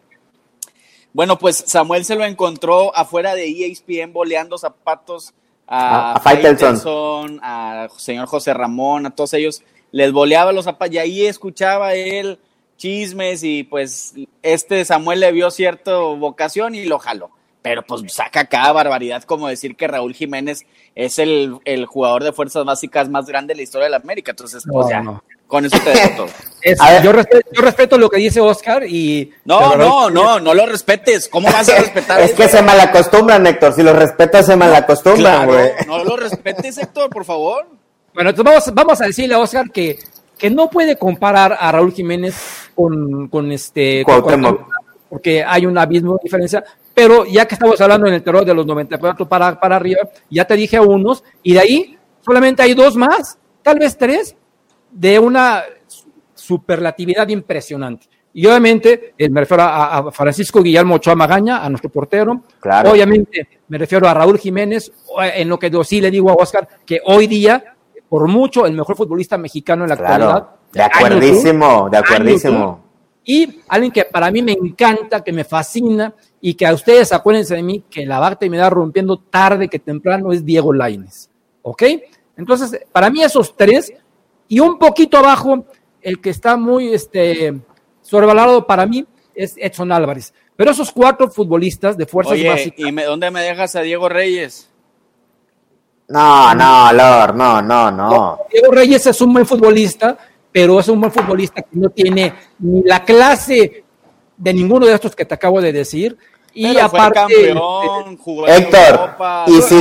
bueno, 1.13 1.39
pues 1.39 1.65
Samuel 1.67 2.05
se 2.05 2.15
lo 2.15 2.25
encontró 2.25 2.97
afuera 2.97 3.35
de 3.35 3.67
ESPN 3.67 4.13
boleando 4.13 4.57
zapatos 4.57 5.35
a, 5.67 6.13
a, 6.13 6.13
a 6.15 6.21
Faitelson, 6.21 7.41
a 7.43 7.89
señor 7.97 8.27
José 8.27 8.55
Ramón, 8.55 9.05
a 9.05 9.11
todos 9.11 9.35
ellos 9.35 9.63
les 9.90 10.12
boleaba 10.12 10.53
los 10.53 10.64
zapatos 10.64 10.94
y 10.94 10.98
ahí 10.98 11.27
escuchaba 11.27 11.94
él 11.94 12.38
chismes 12.79 13.42
y 13.42 13.64
pues 13.64 14.14
este 14.42 14.85
Samuel 14.87 15.20
le 15.20 15.33
vio 15.33 15.51
cierta 15.51 15.94
vocación 15.96 16.74
y 16.74 16.87
lo 16.87 16.98
jaló. 16.98 17.31
Pero 17.61 17.83
pues 17.83 18.03
saca 18.11 18.46
cada 18.46 18.72
barbaridad 18.72 19.24
como 19.24 19.48
decir 19.48 19.77
que 19.77 19.88
Raúl 19.88 20.14
Jiménez 20.14 20.64
es 20.94 21.18
el, 21.18 21.59
el 21.64 21.87
jugador 21.87 22.22
de 22.24 22.33
fuerzas 22.33 22.64
básicas 22.64 23.11
más 23.11 23.27
grande 23.27 23.53
de 23.53 23.57
la 23.57 23.62
historia 23.62 23.87
de 23.87 23.90
la 23.90 23.96
América. 23.98 24.31
Entonces, 24.31 24.62
pues 24.66 24.88
ya, 24.88 25.03
con 25.48 25.66
eso 25.66 25.77
te 25.81 25.90
dejo 25.90 26.16
todo. 26.16 26.29
yo, 27.03 27.12
respeto, 27.12 27.48
yo, 27.53 27.61
respeto, 27.61 27.98
lo 27.98 28.09
que 28.09 28.18
dice 28.18 28.40
Oscar 28.40 28.85
y... 28.87 29.33
No, 29.44 29.77
no, 29.77 30.09
no, 30.09 30.38
no 30.38 30.55
lo 30.55 30.66
respetes. 30.66 31.29
¿Cómo 31.29 31.51
vas 31.51 31.68
a 31.68 31.81
respetar? 31.81 32.20
es 32.22 32.33
que 32.33 32.48
se 32.48 32.62
malacostumbran, 32.62 33.44
Héctor. 33.46 33.74
Si 33.74 33.83
lo 33.83 33.92
respetas, 33.92 34.46
se 34.46 34.57
malacostumbran, 34.57 35.46
güey. 35.46 35.70
no 35.87 36.05
lo 36.05 36.16
respetes, 36.16 36.79
Héctor, 36.79 37.11
por 37.11 37.24
favor. 37.24 37.66
Bueno, 38.14 38.31
entonces 38.31 38.53
vamos, 38.53 38.75
vamos 38.75 39.01
a 39.01 39.07
decirle 39.07 39.35
a 39.35 39.38
Oscar 39.38 39.71
que, 39.71 39.99
que 40.37 40.51
no 40.51 40.71
puede 40.71 40.97
comparar 40.97 41.57
a 41.59 41.71
Raúl 41.73 41.92
Jiménez 41.92 42.71
con, 42.75 43.29
con 43.29 43.53
este 43.53 44.05
porque 45.09 45.42
hay 45.42 45.64
un 45.64 45.79
abismo 45.79 46.14
de 46.14 46.21
diferencia, 46.23 46.62
pero 46.94 47.25
ya 47.25 47.47
que 47.47 47.55
estamos 47.55 47.81
hablando 47.81 48.07
en 48.07 48.14
el 48.14 48.23
terror 48.23 48.44
de 48.44 48.55
los 48.55 48.66
94 48.66 49.27
para, 49.29 49.59
para 49.59 49.77
arriba, 49.77 50.01
ya 50.31 50.44
te 50.44 50.55
dije 50.55 50.77
a 50.77 50.83
unos, 50.83 51.25
y 51.42 51.55
de 51.55 51.61
ahí 51.61 51.99
solamente 52.21 52.62
hay 52.62 52.75
dos 52.75 52.94
más, 52.97 53.38
tal 53.62 53.79
vez 53.79 53.97
tres, 53.97 54.37
de 54.90 55.18
una 55.18 55.62
superlatividad 56.35 57.29
impresionante. 57.29 58.07
Y 58.35 58.47
obviamente 58.47 59.14
eh, 59.16 59.29
me 59.31 59.40
refiero 59.40 59.62
a, 59.64 60.12
Francisco 60.12 60.62
Guillermo 60.62 60.97
Ochoa 60.97 61.14
Magaña, 61.14 61.64
a 61.64 61.71
nuestro 61.71 61.90
portero. 61.90 62.42
Claro. 62.61 62.92
Obviamente 62.92 63.49
me 63.68 63.79
refiero 63.79 64.07
a 64.07 64.14
Raúl 64.14 64.38
Jiménez, 64.38 64.92
en 65.18 65.49
lo 65.49 65.59
que 65.59 65.71
yo 65.71 65.83
sí 65.83 66.01
le 66.01 66.11
digo 66.11 66.31
a 66.31 66.35
Oscar, 66.35 66.68
que 66.85 67.01
hoy 67.05 67.27
día 67.27 67.75
por 68.09 68.29
mucho 68.29 68.66
el 68.66 68.73
mejor 68.73 68.97
futbolista 68.97 69.37
mexicano 69.37 69.85
en 69.85 69.88
la 69.88 69.94
actualidad. 69.94 70.49
De 70.73 70.83
acuerdísimo, 70.83 71.88
de 71.90 71.99
acuerdísimo. 71.99 72.85
Y 73.25 73.61
alguien 73.68 73.92
que 73.92 74.05
para 74.05 74.31
mí 74.31 74.40
me 74.42 74.53
encanta, 74.53 75.23
que 75.23 75.33
me 75.33 75.44
fascina 75.44 76.14
y 76.40 76.55
que 76.55 76.66
a 76.66 76.73
ustedes 76.73 77.12
acuérdense 77.12 77.55
de 77.55 77.62
mí 77.62 77.85
que 77.90 78.07
la 78.07 78.18
va 78.18 78.29
a 78.29 78.37
terminar 78.37 78.73
rompiendo 78.73 79.18
tarde 79.18 79.68
que 79.68 79.79
temprano 79.79 80.33
es 80.33 80.44
Diego 80.44 80.73
Laines. 80.73 81.31
¿Ok? 81.62 81.83
Entonces, 82.37 82.87
para 82.92 83.11
mí 83.11 83.23
esos 83.23 83.55
tres 83.57 83.92
y 84.49 84.61
un 84.61 84.79
poquito 84.79 85.18
abajo, 85.18 85.66
el 86.01 86.21
que 86.21 86.31
está 86.31 86.57
muy 86.57 86.94
este, 86.94 87.61
sobrevalorado 88.01 88.66
para 88.66 88.87
mí 88.87 89.05
es 89.35 89.55
Edson 89.59 89.92
Álvarez. 89.92 90.33
Pero 90.57 90.71
esos 90.71 90.90
cuatro 90.90 91.31
futbolistas 91.31 91.97
de 91.97 92.07
fuerzas 92.07 92.33
Oye, 92.33 92.49
básicas. 92.49 92.79
¿Y 92.79 92.90
dónde 93.03 93.31
me 93.31 93.42
dejas 93.42 93.77
a 93.77 93.83
Diego 93.83 94.09
Reyes? 94.09 94.71
No, 96.09 96.55
no, 96.55 96.92
Lord, 96.92 97.35
no, 97.35 97.61
no, 97.61 97.90
no. 97.90 98.38
Diego 98.51 98.73
Reyes 98.73 99.07
es 99.07 99.21
un 99.21 99.33
buen 99.33 99.47
futbolista, 99.47 100.16
pero 100.51 100.81
es 100.81 100.88
un 100.88 101.01
buen 101.01 101.12
futbolista 101.12 101.61
que 101.61 101.77
no 101.77 101.90
tiene 101.90 102.33
ni 102.59 102.83
la 102.83 103.05
clase 103.05 103.85
de 104.37 104.55
ninguno 104.55 104.87
de 104.87 104.94
estos 104.94 105.14
que 105.14 105.27
te 105.27 105.35
acabo 105.35 105.61
de 105.61 105.73
decir. 105.73 106.16
Y 106.55 106.79
aparte, 106.79 107.21
campeón, 107.21 108.18
Héctor, 108.47 109.16
y 109.47 109.61
si, 109.62 109.81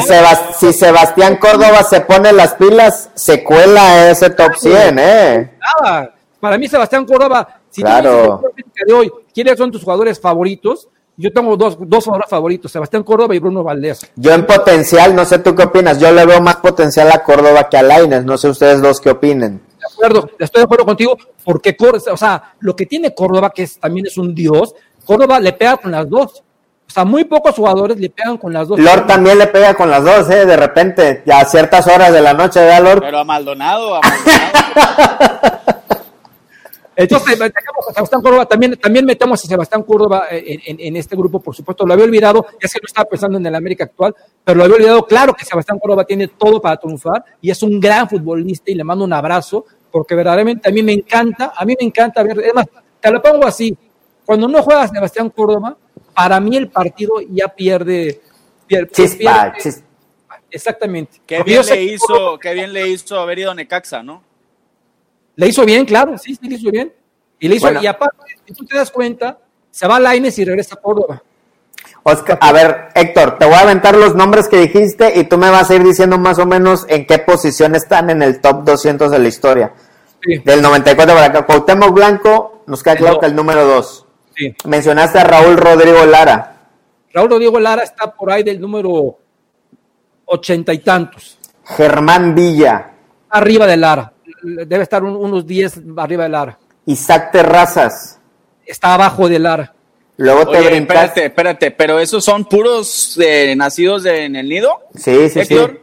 si, 0.59 0.73
Sebastián 0.73 1.37
Córdoba 1.37 1.81
se 1.83 2.01
pone 2.01 2.33
las 2.33 2.53
pilas, 2.55 3.09
se 3.15 3.43
cuela 3.43 4.11
ese 4.11 4.29
top 4.29 4.53
100, 4.55 4.99
¿eh? 4.99 5.57
Nada, 5.81 6.13
para 6.39 6.57
mí 6.57 6.67
Sebastián 6.67 7.05
Córdoba, 7.05 7.61
si 7.69 7.81
claro. 7.81 8.41
tú 8.53 8.71
de 8.85 8.93
hoy, 8.93 9.11
¿quiénes 9.33 9.57
son 9.57 9.71
tus 9.71 9.81
jugadores 9.81 10.19
favoritos? 10.19 10.89
Yo 11.19 11.33
tengo 11.33 11.57
dos, 11.57 11.77
dos 11.79 12.03
jugadores 12.03 12.29
favoritos, 12.29 12.71
Sebastián 12.71 13.01
Córdoba 13.01 13.33
y 13.33 13.39
Bruno 13.39 13.63
Valdés. 13.63 14.07
Yo 14.15 14.33
en 14.33 14.45
potencial, 14.45 15.15
no 15.15 15.25
sé 15.25 15.39
tú 15.39 15.55
qué 15.55 15.63
opinas, 15.63 15.99
yo 15.99 16.11
le 16.11 16.23
veo 16.27 16.39
más 16.41 16.57
potencial 16.57 17.11
a 17.11 17.23
Córdoba 17.23 17.67
que 17.67 17.75
a 17.75 17.81
Laines, 17.81 18.23
no 18.23 18.37
sé 18.37 18.49
ustedes 18.49 18.83
dos 18.83 19.01
qué 19.01 19.09
opinen. 19.09 19.59
De 19.79 19.85
acuerdo, 19.91 20.29
estoy 20.37 20.59
de 20.59 20.65
acuerdo 20.65 20.85
contigo, 20.85 21.17
porque 21.43 21.75
o 21.79 22.17
sea, 22.17 22.53
lo 22.59 22.75
que 22.75 22.85
tiene 22.85 23.15
Córdoba, 23.15 23.49
que 23.49 23.63
es, 23.63 23.79
también 23.79 24.05
es 24.05 24.15
un 24.19 24.35
dios, 24.35 24.75
Córdoba 25.05 25.39
le 25.39 25.53
pega 25.53 25.77
con 25.77 25.91
las 25.91 26.07
dos. 26.07 26.43
O 26.87 26.91
sea, 26.91 27.03
muy 27.03 27.23
pocos 27.23 27.55
jugadores 27.55 27.99
le 27.99 28.11
pegan 28.11 28.37
con 28.37 28.53
las 28.53 28.67
dos. 28.67 28.79
Lord 28.79 29.07
también 29.07 29.39
le 29.39 29.47
pega 29.47 29.73
con 29.73 29.89
las 29.89 30.03
dos, 30.03 30.29
¿eh? 30.29 30.45
De 30.45 30.55
repente, 30.55 31.23
ya 31.25 31.39
a 31.39 31.45
ciertas 31.45 31.87
horas 31.87 32.13
de 32.13 32.21
la 32.21 32.33
noche, 32.33 32.59
¿verdad, 32.59 32.83
Lord? 32.83 33.01
Pero 33.01 33.17
a 33.17 33.23
Maldonado, 33.23 33.95
a 33.95 34.01
Maldonado. 34.01 35.67
Entonces, 36.99 37.39
metemos 37.39 37.87
a 37.87 37.93
Sebastián 37.93 38.21
Córdoba, 38.23 38.45
también, 38.47 38.75
también 38.75 39.05
metemos 39.05 39.43
a 39.43 39.47
Sebastián 39.47 39.83
Córdoba 39.83 40.23
en, 40.31 40.95
este 40.95 41.15
grupo, 41.15 41.39
por 41.39 41.55
supuesto, 41.55 41.85
lo 41.85 41.93
había 41.93 42.05
olvidado, 42.05 42.47
es 42.59 42.73
que 42.73 42.79
no 42.81 42.87
estaba 42.87 43.07
pensando 43.07 43.37
en 43.37 43.45
el 43.45 43.53
América 43.53 43.83
actual, 43.83 44.15
pero 44.43 44.57
lo 44.57 44.63
había 44.63 44.77
olvidado, 44.77 45.05
claro 45.05 45.35
que 45.35 45.45
Sebastián 45.45 45.77
Córdoba 45.77 46.05
tiene 46.05 46.27
todo 46.29 46.59
para 46.59 46.75
triunfar 46.77 47.23
y 47.39 47.51
es 47.51 47.61
un 47.61 47.79
gran 47.79 48.09
futbolista 48.09 48.71
y 48.71 48.73
le 48.73 48.83
mando 48.83 49.05
un 49.05 49.13
abrazo, 49.13 49.63
porque 49.91 50.15
verdaderamente 50.15 50.67
a 50.67 50.71
mí 50.71 50.81
me 50.81 50.93
encanta, 50.93 51.53
a 51.55 51.63
mí 51.65 51.75
me 51.79 51.85
encanta 51.85 52.23
ver, 52.23 52.39
además, 52.39 52.65
te 52.99 53.11
lo 53.11 53.21
pongo 53.21 53.45
así, 53.45 53.77
cuando 54.25 54.47
no 54.47 54.63
juega 54.63 54.87
Sebastián 54.87 55.29
Córdoba, 55.29 55.77
para 56.15 56.39
mí 56.39 56.57
el 56.57 56.69
partido 56.69 57.21
ya 57.29 57.47
pierde, 57.47 58.21
pierde, 58.65 58.89
exactamente. 60.49 61.21
Qué 61.27 61.43
bien, 61.43 61.63
le 61.63 61.83
hizo, 61.83 62.39
qué 62.41 62.55
bien 62.55 62.73
le 62.73 62.89
hizo 62.89 63.19
haber 63.19 63.37
ido 63.37 63.51
a 63.51 63.53
Necaxa, 63.53 64.01
¿no? 64.01 64.25
Le 65.37 65.47
hizo 65.47 65.65
bien, 65.65 65.85
claro, 65.85 66.17
sí, 66.17 66.35
sí, 66.35 66.49
le 66.49 66.55
hizo 66.55 66.69
bien. 66.71 66.93
Y 67.39 67.47
le 67.47 67.55
hizo, 67.55 67.71
y 67.79 67.87
aparte, 67.87 68.17
si 68.45 68.53
tú 68.53 68.65
te 68.65 68.75
das 68.75 68.91
cuenta, 68.91 69.37
se 69.69 69.87
va 69.87 69.95
a 69.97 69.99
Laines 69.99 70.37
y 70.39 70.43
regresa 70.43 70.75
a 70.75 70.81
Córdoba. 70.81 71.21
Oscar, 72.01 72.39
a 72.41 72.51
ver, 72.51 72.89
Héctor, 72.95 73.37
te 73.37 73.45
voy 73.45 73.53
a 73.53 73.59
aventar 73.59 73.95
los 73.95 74.15
nombres 74.15 74.47
que 74.47 74.57
dijiste 74.57 75.13
y 75.19 75.25
tú 75.25 75.37
me 75.37 75.49
vas 75.51 75.69
a 75.69 75.75
ir 75.75 75.83
diciendo 75.83 76.17
más 76.17 76.39
o 76.39 76.45
menos 76.47 76.85
en 76.89 77.05
qué 77.05 77.19
posición 77.19 77.75
están 77.75 78.09
en 78.09 78.23
el 78.23 78.41
top 78.41 78.63
200 78.63 79.11
de 79.11 79.19
la 79.19 79.27
historia. 79.27 79.73
Sí. 80.23 80.39
Del 80.39 80.61
94 80.61 81.13
para 81.13 81.27
acá. 81.27 81.45
Cuauhtémoc 81.45 81.93
Blanco, 81.93 82.63
nos 82.65 82.81
queda 82.81 82.93
El 82.93 82.99
claro 82.99 83.13
dos. 83.13 83.19
que 83.21 83.25
el 83.27 83.35
número 83.35 83.65
2. 83.65 84.05
Sí. 84.35 84.55
Mencionaste 84.65 85.19
a 85.19 85.23
Raúl 85.23 85.57
Rodrigo 85.57 86.03
Lara. 86.05 86.57
Raúl 87.13 87.29
Rodrigo 87.29 87.59
Lara 87.59 87.83
está 87.83 88.11
por 88.11 88.31
ahí 88.31 88.41
del 88.41 88.59
número 88.59 89.17
ochenta 90.25 90.73
y 90.73 90.79
tantos. 90.79 91.37
Germán 91.63 92.33
Villa. 92.33 92.91
Arriba 93.29 93.67
de 93.67 93.77
Lara. 93.77 94.13
Debe 94.65 94.83
estar 94.83 95.03
un- 95.03 95.15
unos 95.15 95.45
10 95.45 95.79
arriba 95.97 96.23
de 96.23 96.29
Lara. 96.29 96.57
Isaac 96.85 97.31
Terrazas. 97.31 98.19
Está 98.65 98.93
abajo 98.93 99.27
de 99.27 99.39
Lara. 99.39 99.73
Luego 100.17 100.47
te 100.49 100.57
Oye, 100.57 100.69
brincaste. 100.69 101.25
espérate, 101.25 101.25
espérate, 101.25 101.71
pero 101.71 101.99
esos 101.99 102.23
son 102.23 102.45
puros 102.45 103.17
eh, 103.21 103.53
nacidos 103.55 104.03
de- 104.03 104.25
en 104.25 104.35
el 104.35 104.49
nido. 104.49 104.71
Sí, 104.95 105.29
sí, 105.29 105.29
sí. 105.29 105.39
Héctor, 105.53 105.81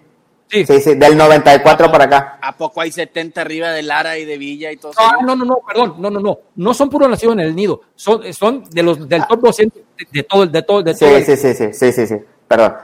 Sí. 0.51 0.65
Sí, 0.67 0.81
sí, 0.81 0.95
del 0.95 1.17
94 1.17 1.91
para 1.91 2.05
acá. 2.05 2.39
¿a 2.41 2.57
poco 2.57 2.81
hay 2.81 2.93
70 2.93 3.41
arriba 3.41 3.71
de 3.71 3.83
Lara 3.83 4.17
y 4.19 4.25
de 4.25 4.39
Villa 4.39 4.71
y 4.71 4.77
todo 4.77 4.93
No, 4.97 5.03
eso? 5.19 5.23
no, 5.27 5.35
no, 5.37 5.45
no, 5.45 5.59
perdón, 5.67 5.95
no, 5.99 6.11
no, 6.11 6.21
no. 6.21 6.39
No 6.55 6.75
son 6.75 6.89
puros 6.91 7.09
nacidos 7.09 7.33
en 7.35 7.41
el 7.41 7.57
nido. 7.57 7.81
Son, 7.97 8.33
son 8.33 8.63
de 8.71 8.83
los 8.83 9.09
del 9.09 9.27
top 9.27 9.41
200 9.41 9.83
de, 9.99 10.07
de 10.13 10.23
todo, 10.23 10.47
de 10.47 10.63
todo, 10.63 10.83
de 10.83 10.95
Sí, 10.95 11.01
todo. 11.05 11.17
el- 11.17 11.25
sí, 11.25 11.37
sí, 11.37 11.55
sí, 11.55 11.73
sí, 11.73 11.93
sí, 11.93 12.07
sí. 12.07 12.15
Perdón. 12.47 12.75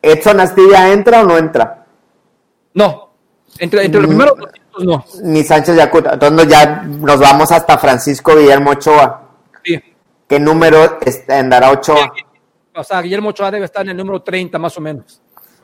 ¿Edson 0.00 0.40
Astilla 0.40 0.90
entra 0.92 1.20
o 1.22 1.24
no 1.26 1.36
entra? 1.36 1.84
No. 2.74 3.10
Entre, 3.58 3.84
entre 3.84 4.00
los 4.00 4.08
Mm. 4.08 4.16
primeros 4.16 4.34
200 4.84 5.20
no. 5.22 5.30
Ni 5.30 5.42
Sánchez 5.44 5.76
Yacuta. 5.76 6.14
Entonces 6.14 6.48
ya 6.48 6.82
nos 6.82 7.18
vamos 7.20 7.50
hasta 7.52 7.78
Francisco 7.78 8.36
Guillermo 8.36 8.70
Ochoa. 8.70 9.28
Sí. 9.64 9.78
¿Qué 10.28 10.38
número 10.40 10.98
andará 11.28 11.70
Ochoa? 11.70 12.12
O 12.74 12.84
sea, 12.84 13.00
Guillermo 13.02 13.30
Ochoa 13.30 13.50
debe 13.50 13.64
estar 13.64 13.82
en 13.82 13.90
el 13.90 13.96
número 13.96 14.22
30 14.22 14.58
más 14.58 14.76
o 14.76 14.80
menos. 14.80 15.20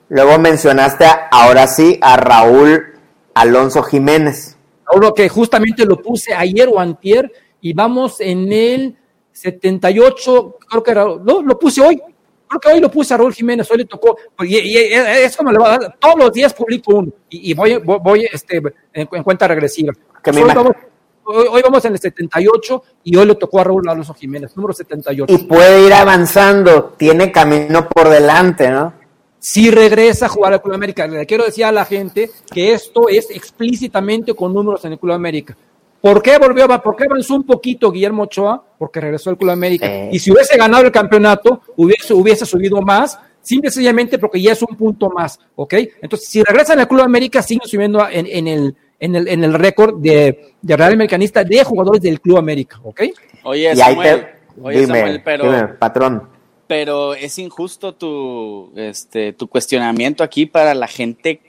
Luego 0.09 0.39
mencionaste 0.39 1.05
a- 1.05 1.29
ahora 1.31 1.67
sí 1.67 1.99
a 2.03 2.17
Raúl 2.17 2.83
Alonso 3.35 3.83
Jiménez. 3.83 4.57
Ahora 4.87 5.11
que 5.15 5.29
justamente 5.29 5.85
lo 5.87 5.97
puse 6.03 6.35
ayer 6.35 6.69
o 6.69 6.79
antier 6.79 7.31
y 7.61 7.73
vamos 7.73 8.21
en 8.21 8.53
el 8.53 8.97
78, 9.33 10.57
creo 10.69 10.83
que 10.83 10.91
era, 10.91 11.05
no, 11.05 11.43
lo 11.43 11.59
puse 11.59 11.81
hoy. 11.81 12.01
Creo 12.49 12.61
que 12.61 12.69
hoy 12.69 12.81
lo 12.81 12.91
puse 12.91 13.15
a 13.15 13.17
Raúl 13.17 13.35
Jiménez, 13.35 13.69
hoy 13.71 13.79
le 13.79 13.85
tocó. 13.87 14.17
Y, 14.41 14.57
y- 14.59 14.79
y 14.79 14.93
eso 14.93 15.43
me 15.43 15.53
lo 15.53 15.61
va 15.61 15.75
a 15.75 15.79
dar. 15.79 15.97
Todos 15.99 16.17
los 16.19 16.33
días 16.33 16.53
publico 16.55 16.95
uno 16.97 17.13
y, 17.29 17.51
y 17.51 17.55
voy, 17.55 17.77
voy, 17.79 17.99
voy, 18.03 18.29
este, 18.33 18.59
en, 18.93 19.09
en 19.11 19.23
cuenta 19.23 19.49
regresiva. 19.49 19.93
Que 20.23 20.33
me 20.33 20.43
hoy, 20.45 20.51
vamos, 20.55 20.73
hoy, 21.25 21.47
hoy 21.51 21.63
vamos 21.63 21.85
en 21.85 21.93
el 21.95 21.99
78 21.99 22.83
y 23.05 23.17
hoy 23.17 23.27
le 23.27 23.35
tocó 23.35 23.61
a 23.61 23.65
Raúl 23.65 23.89
Alonso 23.89 24.15
Jiménez, 24.15 24.57
número 24.57 24.73
78. 24.75 25.33
Y 25.33 25.39
puede 25.45 25.87
ir 25.87 25.93
avanzando. 25.95 26.95
Tiene 26.97 27.33
camino 27.33 27.89
por 27.89 28.09
delante, 28.09 28.71
¿no? 28.71 29.05
si 29.39 29.71
regresa 29.71 30.25
a 30.25 30.29
jugar 30.31 30.55
al 30.55 30.63
Club 30.63 30.75
América. 30.75 31.07
Le 31.07 31.27
quiero 31.27 31.45
decir 31.45 31.67
a 31.67 31.73
la 31.73 31.85
gente 31.85 32.31
que 32.51 32.73
esto 32.73 33.11
es 33.11 33.29
explícitamente 33.31 34.33
con 34.35 34.55
números 34.55 34.83
en 34.87 34.93
el 34.93 34.99
Club 34.99 35.13
América. 35.13 35.55
¿Por 36.05 36.21
qué 36.21 36.37
volvió? 36.37 36.69
¿Por 36.83 36.97
qué 36.97 37.05
avanzó 37.05 37.35
un 37.35 37.45
poquito 37.45 37.91
Guillermo 37.91 38.25
Ochoa? 38.25 38.63
Porque 38.79 39.01
regresó 39.01 39.31
al 39.31 39.39
Club 39.39 39.53
América. 39.53 39.87
Eh. 39.87 40.11
Y 40.13 40.19
si 40.19 40.31
hubiese 40.31 40.55
ganado 40.59 40.85
el 40.85 40.93
campeonato, 40.93 41.63
hubiese, 41.77 42.13
hubiese 42.13 42.45
subido 42.45 42.83
más, 42.83 43.19
simple 43.41 43.71
y 43.71 43.73
sencillamente 43.73 44.19
porque 44.19 44.39
ya 44.39 44.53
es 44.53 44.61
un 44.61 44.77
punto 44.77 45.09
más, 45.09 45.41
¿ok? 45.55 45.73
Entonces, 46.03 46.29
si 46.29 46.43
regresan 46.43 46.79
al 46.79 46.89
Club 46.89 47.01
América, 47.01 47.41
siguen 47.41 47.67
subiendo 47.67 48.07
en, 48.07 48.27
en 48.27 48.47
el, 48.47 48.77
en 49.01 49.17
el, 49.17 49.29
en 49.29 49.45
el 49.45 49.55
récord 49.55 49.99
de, 49.99 50.53
de 50.61 50.77
Real 50.77 50.93
Americanista 50.93 51.43
de 51.43 51.65
jugadores 51.65 52.03
del 52.03 52.21
Club 52.21 52.37
América, 52.37 52.79
¿ok? 52.85 53.01
Oye, 53.45 53.75
Samuel, 53.75 54.21
te. 54.21 54.61
oye, 54.61 54.81
dime, 54.81 54.99
Samuel, 54.99 55.23
pero, 55.25 55.45
dime, 55.45 55.69
patrón. 55.69 56.29
pero 56.67 57.15
es 57.15 57.39
injusto 57.39 57.95
tu, 57.95 58.75
este, 58.77 59.33
tu 59.33 59.49
cuestionamiento 59.49 60.23
aquí 60.23 60.45
para 60.45 60.75
la 60.75 60.87
gente 60.87 61.41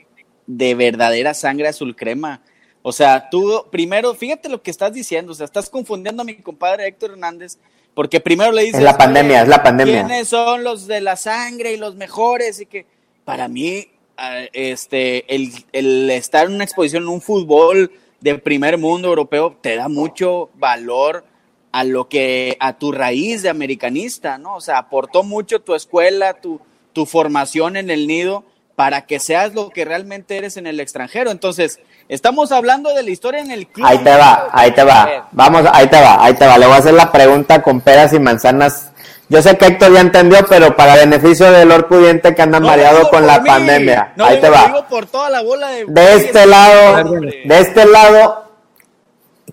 de 0.46 0.74
verdadera 0.74 1.34
sangre 1.34 1.68
azul 1.68 1.94
crema. 1.94 2.40
O 2.88 2.92
sea, 2.92 3.28
tú 3.30 3.64
primero, 3.68 4.14
fíjate 4.14 4.48
lo 4.48 4.62
que 4.62 4.70
estás 4.70 4.92
diciendo, 4.92 5.32
o 5.32 5.34
sea, 5.34 5.46
estás 5.46 5.68
confundiendo 5.68 6.22
a 6.22 6.24
mi 6.24 6.36
compadre 6.36 6.86
Héctor 6.86 7.10
Hernández, 7.10 7.58
porque 7.94 8.20
primero 8.20 8.52
le 8.52 8.62
dices... 8.62 8.78
Es 8.78 8.84
la 8.84 8.96
pandemia, 8.96 9.38
"Oye, 9.38 9.42
es 9.42 9.48
la 9.48 9.62
pandemia". 9.64 10.06
¿Quiénes 10.06 10.28
son 10.28 10.62
los 10.62 10.86
de 10.86 11.00
la 11.00 11.16
sangre 11.16 11.72
y 11.72 11.78
los 11.78 11.96
mejores? 11.96 12.60
Y 12.60 12.66
que 12.66 12.86
para 13.24 13.48
mí, 13.48 13.88
ah, 14.16 14.42
este, 14.52 15.34
el, 15.34 15.50
el 15.72 16.08
estar 16.10 16.46
en 16.46 16.54
una 16.54 16.62
exposición 16.62 17.02
en 17.02 17.08
un 17.08 17.20
fútbol 17.20 17.90
de 18.20 18.38
primer 18.38 18.78
mundo 18.78 19.08
europeo 19.08 19.58
te 19.60 19.74
da 19.74 19.88
mucho 19.88 20.50
valor 20.54 21.24
a 21.72 21.82
lo 21.82 22.08
que, 22.08 22.56
a 22.60 22.78
tu 22.78 22.92
raíz 22.92 23.42
de 23.42 23.48
americanista, 23.48 24.38
¿no? 24.38 24.54
O 24.54 24.60
sea, 24.60 24.78
aportó 24.78 25.24
mucho 25.24 25.60
tu 25.60 25.74
escuela, 25.74 26.34
tu, 26.34 26.60
tu 26.92 27.04
formación 27.04 27.76
en 27.76 27.90
el 27.90 28.06
nido 28.06 28.44
para 28.76 29.06
que 29.06 29.18
seas 29.18 29.54
lo 29.54 29.70
que 29.70 29.84
realmente 29.84 30.36
eres 30.36 30.56
en 30.56 30.68
el 30.68 30.78
extranjero. 30.78 31.30
Entonces, 31.32 31.80
estamos 32.08 32.52
hablando 32.52 32.94
de 32.94 33.02
la 33.02 33.10
historia 33.10 33.40
en 33.40 33.50
el 33.50 33.66
club. 33.66 33.86
Ahí 33.86 33.98
te 33.98 34.16
va, 34.16 34.48
ahí 34.52 34.70
te 34.72 34.84
va. 34.84 35.28
Vamos, 35.32 35.62
ahí 35.72 35.86
te 35.88 36.00
va, 36.00 36.24
ahí 36.24 36.34
te 36.34 36.46
va. 36.46 36.58
Le 36.58 36.66
voy 36.66 36.74
a 36.74 36.78
hacer 36.78 36.94
la 36.94 37.10
pregunta 37.10 37.62
con 37.62 37.80
peras 37.80 38.12
y 38.12 38.18
manzanas. 38.18 38.90
Yo 39.28 39.42
sé 39.42 39.58
que 39.58 39.66
Héctor 39.66 39.92
ya 39.92 40.00
entendió, 40.00 40.38
pero 40.48 40.76
para 40.76 40.94
beneficio 40.94 41.50
del 41.50 41.68
Lord 41.68 41.88
pudiente 41.88 42.34
que 42.34 42.42
anda 42.42 42.60
no 42.60 42.68
mareado 42.68 43.08
con 43.10 43.26
la 43.26 43.40
mí, 43.40 43.48
pandemia. 43.48 44.12
no 44.16 44.24
ahí 44.24 44.40
te 44.40 44.48
va. 44.48 44.66
digo 44.66 44.86
por 44.88 45.06
toda 45.06 45.30
la 45.30 45.42
bola 45.42 45.68
de... 45.68 45.84
De 45.86 46.14
este 46.14 46.46
lado, 46.46 47.10
de 47.20 47.58
este 47.58 47.86
lado, 47.86 48.44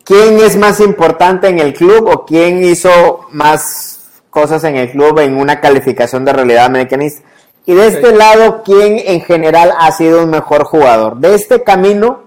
¿quién 0.04 0.39
es 0.39 0.58
más 0.58 0.80
importante 0.80 1.48
en 1.48 1.58
el 1.58 1.74
club 1.74 2.08
o 2.08 2.24
quién 2.24 2.63
hizo 2.63 3.26
más 3.32 4.12
cosas 4.30 4.63
en 4.63 4.76
el 4.76 4.92
club 4.92 5.18
en 5.20 5.38
una 5.38 5.60
calificación 5.60 6.24
de 6.24 6.34
realidad 6.34 6.66
americanista? 6.66 7.28
Y 7.66 7.74
de 7.74 7.88
este 7.88 8.13
lado, 8.13 8.62
¿quién 8.63 9.02
en 9.04 9.22
general 9.22 9.74
ha 9.80 9.92
sido 9.94 10.24
un 10.24 10.30
mejor 10.30 10.66
jugador? 10.66 11.18
De 11.18 11.34
este 11.34 11.63
camino, 11.63 12.22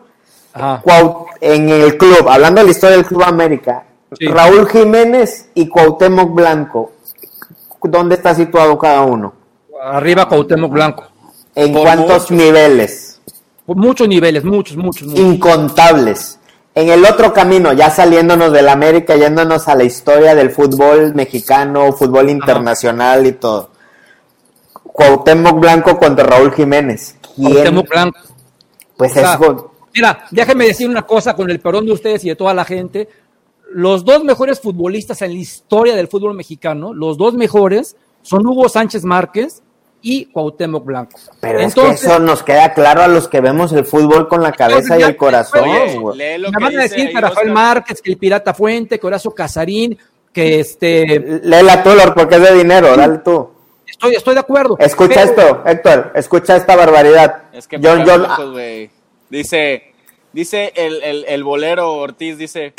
Ajá. 0.56 0.82
En 1.40 1.68
el 1.68 1.96
club, 1.98 2.28
hablando 2.28 2.60
de 2.60 2.64
la 2.66 2.70
historia 2.72 2.96
del 2.96 3.06
Club 3.06 3.22
América, 3.24 3.84
Sí. 4.18 4.26
Raúl 4.28 4.68
Jiménez 4.68 5.50
y 5.54 5.68
Cuauhtémoc 5.68 6.32
Blanco, 6.32 6.92
¿dónde 7.82 8.14
está 8.14 8.34
situado 8.34 8.78
cada 8.78 9.02
uno? 9.02 9.32
Arriba 9.82 10.28
Cuauhtémoc 10.28 10.70
Blanco. 10.72 11.04
¿En 11.54 11.72
Por 11.72 11.82
cuántos 11.82 12.30
niveles? 12.30 13.20
Por 13.66 13.76
muchos 13.76 14.06
niveles, 14.08 14.44
muchos, 14.44 14.76
muchos, 14.76 15.08
muchos. 15.08 15.24
incontables. 15.24 16.38
En 16.74 16.88
el 16.88 17.04
otro 17.04 17.32
camino, 17.32 17.72
ya 17.72 17.90
saliéndonos 17.90 18.52
del 18.52 18.68
América, 18.68 19.16
yéndonos 19.16 19.66
a 19.66 19.74
la 19.74 19.84
historia 19.84 20.34
del 20.34 20.50
fútbol 20.50 21.14
mexicano, 21.14 21.92
fútbol 21.92 22.30
internacional 22.30 23.26
y 23.26 23.32
todo. 23.32 23.70
Cuauhtémoc 24.84 25.58
Blanco 25.58 25.98
contra 25.98 26.24
Raúl 26.26 26.52
Jiménez. 26.52 27.16
¿Quién? 27.34 27.52
Cuauhtémoc 27.52 27.88
Blanco. 27.88 28.18
Pues 28.96 29.10
O 29.12 29.14
sea, 29.14 29.34
es 29.34 29.38
Mira, 29.96 30.26
déjenme 30.30 30.66
decir 30.66 30.88
una 30.88 31.02
cosa 31.02 31.34
con 31.34 31.50
el 31.50 31.58
perdón 31.58 31.86
de 31.86 31.92
ustedes 31.92 32.22
y 32.24 32.28
de 32.28 32.36
toda 32.36 32.52
la 32.52 32.66
gente. 32.66 33.08
Los 33.72 34.04
dos 34.04 34.22
mejores 34.22 34.60
futbolistas 34.60 35.22
en 35.22 35.32
la 35.32 35.38
historia 35.38 35.96
del 35.96 36.06
fútbol 36.06 36.34
mexicano, 36.34 36.92
los 36.92 37.16
dos 37.16 37.34
mejores, 37.34 37.96
son 38.20 38.46
Hugo 38.46 38.68
Sánchez 38.68 39.04
Márquez 39.04 39.62
y 40.02 40.26
Cuauhtémoc 40.26 40.84
Blanco. 40.84 41.18
Pero 41.40 41.60
Entonces, 41.60 41.94
es 41.94 42.00
que 42.00 42.06
eso 42.06 42.18
nos 42.18 42.42
queda 42.42 42.74
claro 42.74 43.02
a 43.02 43.08
los 43.08 43.26
que 43.26 43.40
vemos 43.40 43.72
el 43.72 43.86
fútbol 43.86 44.28
con 44.28 44.42
la 44.42 44.52
cabeza 44.52 44.98
y 44.98 45.02
el 45.02 45.16
corazón. 45.16 45.66
Me 46.16 46.38
van 46.60 46.76
a 46.76 46.82
decir 46.82 47.10
que 47.10 47.20
Rafael. 47.20 47.50
Márquez, 47.50 48.02
que 48.02 48.10
el 48.12 48.18
Pirata 48.18 48.52
Fuente, 48.52 49.00
que 49.00 49.06
Horacio 49.06 49.30
Casarín, 49.32 49.96
que 50.32 50.60
este... 50.60 51.40
Léela 51.42 51.82
tú, 51.82 51.90
Lord, 51.94 52.14
porque 52.14 52.36
es 52.36 52.42
de 52.42 52.54
dinero, 52.54 52.94
dale 52.94 53.18
tú. 53.18 53.48
Estoy, 53.86 54.14
estoy 54.14 54.34
de 54.34 54.40
acuerdo. 54.40 54.76
Escucha 54.78 55.24
pero- 55.24 55.30
esto, 55.30 55.62
Héctor, 55.64 56.12
escucha 56.14 56.56
esta 56.56 56.76
barbaridad. 56.76 57.44
Es 57.52 57.66
que 57.66 57.78
Dice, 59.30 59.92
dice 60.32 60.72
el, 60.76 61.02
el, 61.02 61.24
el 61.26 61.44
bolero 61.44 61.92
Ortiz, 61.94 62.38
dice 62.38 62.74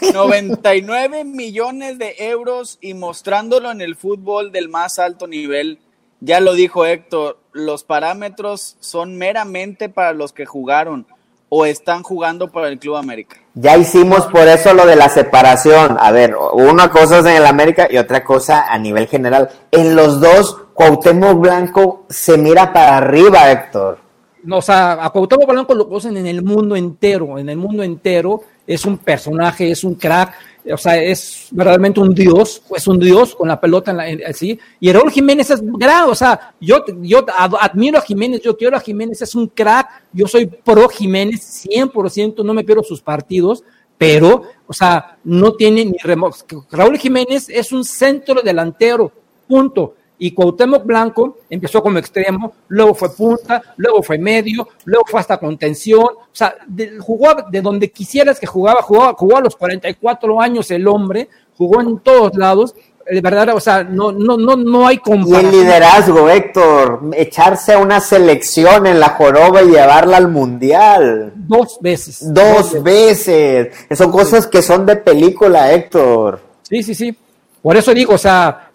99 0.12 1.24
millones 1.24 1.98
de 1.98 2.14
euros 2.18 2.78
y 2.80 2.94
mostrándolo 2.94 3.70
en 3.70 3.80
el 3.80 3.96
fútbol 3.96 4.52
del 4.52 4.68
más 4.68 4.98
alto 4.98 5.26
nivel. 5.26 5.78
Ya 6.20 6.40
lo 6.40 6.54
dijo 6.54 6.86
Héctor, 6.86 7.38
los 7.52 7.84
parámetros 7.84 8.76
son 8.80 9.16
meramente 9.16 9.88
para 9.88 10.12
los 10.12 10.32
que 10.32 10.46
jugaron 10.46 11.06
o 11.48 11.66
están 11.66 12.02
jugando 12.02 12.48
para 12.48 12.68
el 12.68 12.78
Club 12.78 12.96
América. 12.96 13.36
Ya 13.54 13.76
hicimos 13.76 14.26
por 14.28 14.46
eso 14.46 14.72
lo 14.72 14.86
de 14.86 14.96
la 14.96 15.08
separación. 15.08 15.96
A 16.00 16.12
ver, 16.12 16.34
una 16.52 16.90
cosa 16.90 17.18
es 17.18 17.26
en 17.26 17.36
el 17.36 17.46
América 17.46 17.88
y 17.90 17.98
otra 17.98 18.22
cosa 18.22 18.66
a 18.72 18.78
nivel 18.78 19.08
general. 19.08 19.50
En 19.70 19.96
los 19.96 20.20
dos, 20.20 20.56
Cuauhtémoc 20.74 21.40
Blanco 21.40 22.06
se 22.08 22.38
mira 22.38 22.72
para 22.72 22.98
arriba, 22.98 23.50
Héctor. 23.50 24.09
No, 24.42 24.58
o 24.58 24.62
sea, 24.62 25.04
a 25.04 25.10
Cuauhtémoc 25.10 25.48
Blanco 25.50 25.74
lo 25.74 25.86
conocen 25.86 26.16
en 26.16 26.26
el 26.26 26.42
mundo 26.42 26.74
entero, 26.76 27.38
en 27.38 27.48
el 27.50 27.56
mundo 27.58 27.82
entero 27.82 28.42
es 28.66 28.84
un 28.84 28.96
personaje, 28.98 29.70
es 29.70 29.84
un 29.84 29.94
crack, 29.96 30.32
o 30.72 30.76
sea, 30.78 30.96
es 31.02 31.48
verdaderamente 31.50 32.00
un 32.00 32.14
dios, 32.14 32.62
es 32.74 32.86
un 32.86 32.98
dios 32.98 33.34
con 33.34 33.48
la 33.48 33.60
pelota 33.60 33.90
en 33.90 33.96
la, 33.96 34.08
en- 34.08 34.22
así, 34.26 34.58
y 34.78 34.92
Raúl 34.92 35.10
Jiménez 35.10 35.50
es 35.50 35.60
gran, 35.62 36.08
o 36.08 36.14
sea, 36.14 36.54
yo, 36.60 36.84
yo 37.02 37.24
ad- 37.36 37.56
admiro 37.60 37.98
a 37.98 38.02
Jiménez, 38.02 38.40
yo 38.42 38.56
quiero 38.56 38.76
a 38.76 38.80
Jiménez, 38.80 39.20
es 39.20 39.34
un 39.34 39.48
crack, 39.48 39.88
yo 40.12 40.26
soy 40.26 40.46
pro 40.46 40.88
Jiménez 40.88 41.40
100%, 41.68 42.42
no 42.44 42.54
me 42.54 42.64
pierdo 42.64 42.82
sus 42.82 43.02
partidos, 43.02 43.62
pero, 43.98 44.42
o 44.66 44.72
sea, 44.72 45.18
no 45.24 45.52
tiene 45.54 45.84
ni 45.84 45.98
remoto. 46.02 46.64
Raúl 46.70 46.96
Jiménez 46.96 47.48
es 47.50 47.72
un 47.72 47.84
centro 47.84 48.40
delantero, 48.40 49.12
punto. 49.46 49.96
Y 50.22 50.32
Cuauhtémoc 50.32 50.84
Blanco 50.84 51.38
empezó 51.48 51.82
como 51.82 51.98
extremo, 51.98 52.52
luego 52.68 52.94
fue 52.94 53.08
punta, 53.08 53.62
luego 53.78 54.02
fue 54.02 54.18
medio, 54.18 54.68
luego 54.84 55.06
fue 55.06 55.18
hasta 55.18 55.38
contención. 55.38 56.04
O 56.04 56.34
sea, 56.34 56.54
de, 56.66 56.98
jugó 56.98 57.28
de 57.50 57.62
donde 57.62 57.90
quisieras 57.90 58.38
que 58.38 58.46
jugaba, 58.46 58.82
jugaba, 58.82 59.14
jugó 59.14 59.38
a 59.38 59.40
los 59.40 59.56
44 59.56 60.40
años 60.40 60.70
el 60.70 60.86
hombre, 60.86 61.28
jugó 61.56 61.80
en 61.80 61.98
todos 62.00 62.36
lados 62.36 62.74
de 63.10 63.20
verdad, 63.20 63.48
o 63.56 63.60
sea, 63.60 63.82
no, 63.82 64.12
no, 64.12 64.36
no, 64.36 64.56
no 64.56 64.86
hay 64.86 64.98
comparación. 64.98 65.52
Y 65.52 65.56
el 65.56 65.62
liderazgo, 65.64 66.28
Héctor, 66.28 67.00
echarse 67.16 67.72
a 67.72 67.78
una 67.78 68.00
selección 68.00 68.86
en 68.86 69.00
la 69.00 69.10
joroba 69.10 69.62
y 69.62 69.70
llevarla 69.70 70.18
al 70.18 70.28
mundial. 70.28 71.32
Dos 71.34 71.78
veces. 71.80 72.32
Dos, 72.32 72.80
veces. 72.82 73.68
Son 73.96 74.12
cosas 74.12 74.46
que 74.46 74.62
son 74.62 74.86
de 74.86 74.96
película, 74.96 75.72
Héctor. 75.72 76.40
Sí, 76.62 76.82
sí, 76.82 76.94
sí. 76.94 77.16
Por 77.62 77.76
eso 77.76 77.92
digo, 77.92 78.14
o 78.14 78.18
sea, 78.18 78.69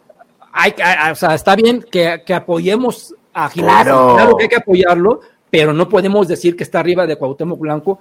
hay, 0.58 0.74
o 1.12 1.16
sea 1.16 1.36
está 1.36 1.56
bien 1.56 1.86
que, 1.92 2.24
que 2.26 2.34
apoyemos 2.34 3.14
a 3.34 3.50
Jiménez. 3.50 3.84
Claro. 3.84 4.16
claro 4.16 4.38
que 4.38 4.44
hay 4.44 4.50
que 4.50 4.56
apoyarlo, 4.56 5.20
pero 5.50 5.74
no 5.74 5.90
podemos 5.90 6.28
decir 6.28 6.56
que 6.56 6.64
está 6.64 6.80
arriba 6.80 7.06
de 7.06 7.18
Cuauhtémoc 7.18 7.60
Blanco. 7.60 8.00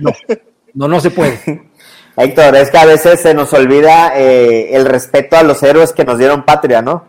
No, 0.00 0.12
no, 0.74 0.88
no 0.88 1.00
se 1.00 1.10
puede. 1.10 1.38
Héctor, 2.16 2.56
es 2.56 2.70
que 2.70 2.78
a 2.78 2.86
veces 2.86 3.20
se 3.20 3.34
nos 3.34 3.52
olvida 3.52 4.18
eh, 4.18 4.74
el 4.74 4.86
respeto 4.86 5.36
a 5.36 5.42
los 5.42 5.62
héroes 5.62 5.92
que 5.92 6.04
nos 6.04 6.18
dieron 6.18 6.44
patria, 6.44 6.82
¿no? 6.82 7.04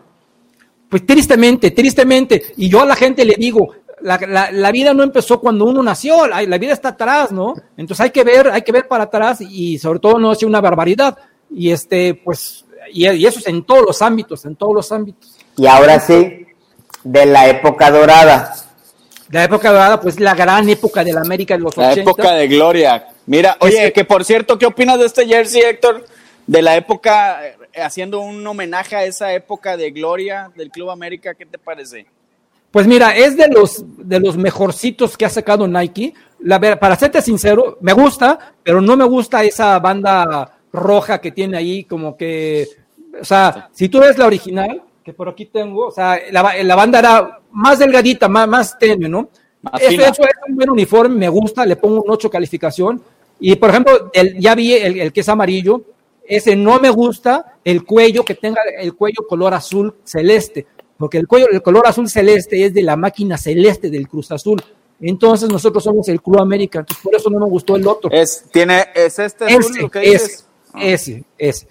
Pues 0.89 1.05
tristemente, 1.05 1.71
tristemente. 1.71 2.41
Y 2.57 2.69
yo 2.69 2.81
a 2.81 2.85
la 2.85 2.95
gente 2.95 3.25
le 3.25 3.35
digo, 3.35 3.73
la, 4.01 4.71
vida 4.71 4.93
no 4.93 5.03
empezó 5.03 5.39
cuando 5.39 5.65
uno 5.65 5.81
nació, 5.81 6.27
la, 6.27 6.57
vida 6.57 6.73
está 6.73 6.89
atrás, 6.89 7.31
¿no? 7.31 7.55
Entonces 7.77 8.03
hay 8.03 8.11
que 8.11 8.23
ver, 8.23 8.49
hay 8.49 8.61
que 8.61 8.71
ver 8.71 8.87
para 8.87 9.05
atrás 9.05 9.39
y 9.41 9.79
sobre 9.79 9.99
todo 9.99 10.19
no 10.19 10.31
hacer 10.31 10.47
una 10.47 10.61
barbaridad. 10.61 11.17
Y 11.49 11.71
este, 11.71 12.13
pues, 12.13 12.65
y, 12.91 13.25
eso 13.25 13.39
es 13.39 13.47
en 13.47 13.63
todos 13.63 13.83
los 13.85 14.01
ámbitos, 14.01 14.45
en 14.45 14.55
todos 14.55 14.73
los 14.73 14.91
ámbitos. 14.91 15.35
Y 15.57 15.67
ahora 15.67 15.99
sí, 15.99 16.45
de 17.03 17.25
la 17.25 17.47
época 17.47 17.91
dorada. 17.91 18.55
La 19.29 19.43
época 19.43 19.71
dorada, 19.71 19.99
pues 19.99 20.19
la 20.19 20.33
gran 20.35 20.69
época 20.69 21.03
de 21.03 21.13
la 21.13 21.21
América 21.21 21.55
de 21.55 21.61
los 21.61 21.75
La 21.75 21.93
época 21.93 22.33
de 22.33 22.47
gloria, 22.47 23.07
Mira, 23.27 23.57
oye, 23.59 23.91
que 23.91 24.05
por 24.05 24.23
cierto, 24.23 24.57
¿qué 24.57 24.65
opinas 24.65 24.97
de 24.97 25.05
este 25.05 25.27
jersey, 25.27 25.61
Héctor? 25.61 26.05
De 26.47 26.61
la 26.61 26.77
época, 26.77 27.45
eh, 27.45 27.81
haciendo 27.81 28.21
un 28.21 28.45
homenaje 28.47 28.95
a 28.95 29.03
esa 29.03 29.33
época 29.33 29.75
de 29.75 29.91
gloria 29.91 30.49
del 30.55 30.71
Club 30.71 30.89
América, 30.89 31.35
¿qué 31.35 31.45
te 31.45 31.57
parece? 31.57 32.07
Pues 32.71 32.87
mira, 32.87 33.17
es 33.17 33.35
de 33.35 33.49
los, 33.49 33.83
de 33.97 34.21
los 34.21 34.37
mejorcitos 34.37 35.17
que 35.17 35.25
ha 35.25 35.29
sacado 35.29 35.67
Nike. 35.67 36.13
La, 36.39 36.57
para 36.79 36.95
serte 36.95 37.21
sincero, 37.21 37.77
me 37.81 37.91
gusta, 37.91 38.53
pero 38.63 38.79
no 38.79 38.95
me 38.95 39.03
gusta 39.03 39.43
esa 39.43 39.77
banda 39.79 40.59
roja 40.71 41.19
que 41.19 41.31
tiene 41.31 41.57
ahí, 41.57 41.83
como 41.83 42.15
que, 42.15 42.65
o 43.21 43.25
sea, 43.25 43.69
si 43.73 43.89
tú 43.89 43.99
ves 43.99 44.17
la 44.17 44.25
original, 44.25 44.83
que 45.03 45.13
por 45.13 45.29
aquí 45.29 45.45
tengo, 45.45 45.87
o 45.87 45.91
sea, 45.91 46.19
la, 46.31 46.75
banda 46.75 46.99
era 46.99 47.39
más 47.51 47.79
delgadita, 47.79 48.27
más, 48.27 48.47
más 48.47 48.77
tenue, 48.77 49.07
¿no? 49.07 49.29
Eso 49.79 50.01
es 50.01 50.19
un 50.47 50.55
buen 50.55 50.69
uniforme, 50.69 51.15
me 51.15 51.29
gusta, 51.29 51.65
le 51.65 51.75
pongo 51.75 52.03
un 52.03 52.11
8 52.11 52.29
calificación, 52.29 53.01
y 53.39 53.55
por 53.55 53.69
ejemplo, 53.69 54.09
el, 54.13 54.37
ya 54.39 54.55
vi 54.55 54.73
el, 54.73 55.13
que 55.13 55.21
es 55.21 55.29
amarillo, 55.29 55.81
ese 56.25 56.55
no 56.55 56.79
me 56.79 56.89
gusta 56.89 57.57
el 57.63 57.85
cuello 57.85 58.25
que 58.25 58.35
tenga 58.35 58.61
el 58.79 58.95
cuello 58.95 59.25
color 59.27 59.53
azul 59.53 59.95
celeste, 60.03 60.67
porque 60.97 61.17
el 61.17 61.27
cuello, 61.27 61.47
el 61.51 61.61
color 61.61 61.87
azul 61.87 62.09
celeste 62.09 62.65
es 62.65 62.73
de 62.73 62.81
la 62.81 62.97
máquina 62.97 63.37
celeste 63.37 63.89
del 63.89 64.07
Cruz 64.07 64.31
Azul. 64.31 64.61
Entonces 64.99 65.47
nosotros 65.49 65.83
somos 65.83 66.09
el 66.09 66.21
Club 66.21 66.39
América, 66.39 66.79
entonces 66.79 67.03
por 67.03 67.15
eso 67.15 67.29
no 67.29 67.39
me 67.39 67.45
gustó 67.45 67.75
el 67.75 67.87
otro. 67.87 68.09
Es, 68.11 68.45
tiene, 68.51 68.87
es 68.95 69.19
este 69.19 69.45
azul 69.45 69.71
ese, 69.71 69.81
lo 69.81 69.91
que 69.91 69.99
dices? 69.99 70.47
Ese, 70.75 70.93
ese, 70.93 71.23
ese. 71.37 71.67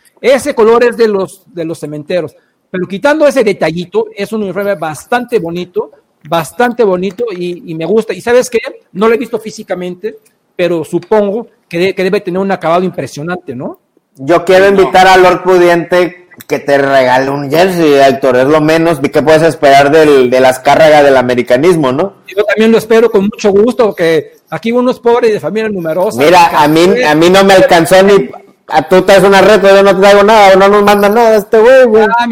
Color 0.55 0.85
es 0.85 0.97
de 0.97 1.09
los, 1.09 1.43
de 1.47 1.65
los 1.65 1.79
cementeros. 1.79 2.35
Pero 2.71 2.87
quitando 2.87 3.27
ese 3.27 3.45
detallito, 3.45 4.07
es 4.15 4.33
un 4.33 4.43
uniforme 4.43 4.75
bastante 4.75 5.39
bonito, 5.39 5.91
bastante 6.29 6.85
bonito 6.85 7.27
y, 7.31 7.71
y 7.71 7.75
me 7.75 7.87
gusta. 7.87 8.13
Y 8.13 8.21
sabes 8.21 8.51
qué, 8.51 8.59
no 8.93 9.09
lo 9.09 9.15
he 9.15 9.19
visto 9.19 9.39
físicamente, 9.39 10.17
pero 10.57 10.85
supongo 10.85 11.49
que, 11.69 11.93
debe 11.97 12.21
tener 12.21 12.41
un 12.41 12.51
acabado 12.51 12.85
impresionante, 12.85 13.55
¿no? 13.55 13.81
Yo 14.17 14.45
quiero 14.45 14.69
invitar 14.69 15.07
a 15.07 15.17
Lord 15.17 15.43
Pudiente 15.43 16.27
que 16.49 16.59
te 16.59 16.79
regale 16.79 17.31
un 17.31 17.51
jersey, 17.51 17.95
Héctor, 17.95 18.37
es 18.37 18.47
lo 18.47 18.61
menos 18.61 19.01
que 19.01 19.23
puedes 19.23 19.43
esperar 19.43 19.91
del, 19.91 20.31
de 20.31 20.41
las 20.41 20.59
cargas 20.59 21.03
del 21.03 21.17
americanismo, 21.17 21.93
¿no? 21.93 22.17
Yo 22.27 22.45
también 22.45 22.73
lo 22.73 22.79
espero 22.79 23.11
con 23.11 23.25
mucho 23.25 23.51
gusto, 23.51 23.95
que 23.95 24.33
aquí 24.51 24.71
uno 24.73 24.91
es 24.91 24.99
pobre 24.99 25.29
y 25.29 25.33
de 25.33 25.41
familia 25.41 25.69
numerosa. 25.69 26.19
Mira, 26.23 26.63
a 26.63 26.69
mí, 26.69 27.03
a 27.03 27.15
mí 27.15 27.31
no 27.31 27.45
me 27.45 27.55
alcanzó 27.55 28.03
ni... 28.03 28.29
A 28.69 28.89
tú 28.89 29.03
traes 29.03 29.23
una 29.23 29.41
red, 29.41 29.63
yo 29.63 29.83
no 29.83 29.95
te 29.95 30.01
traigo 30.01 30.23
nada, 30.25 30.57
no 30.57 30.69
nos 30.69 30.83
manda 30.83 31.09
nada 31.09 31.37
este 31.37 31.59
güey, 31.59 31.85
güey. 31.85 32.07
Ah, 32.19 32.27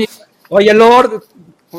oye, 0.49 0.74
Lord, 0.74 1.22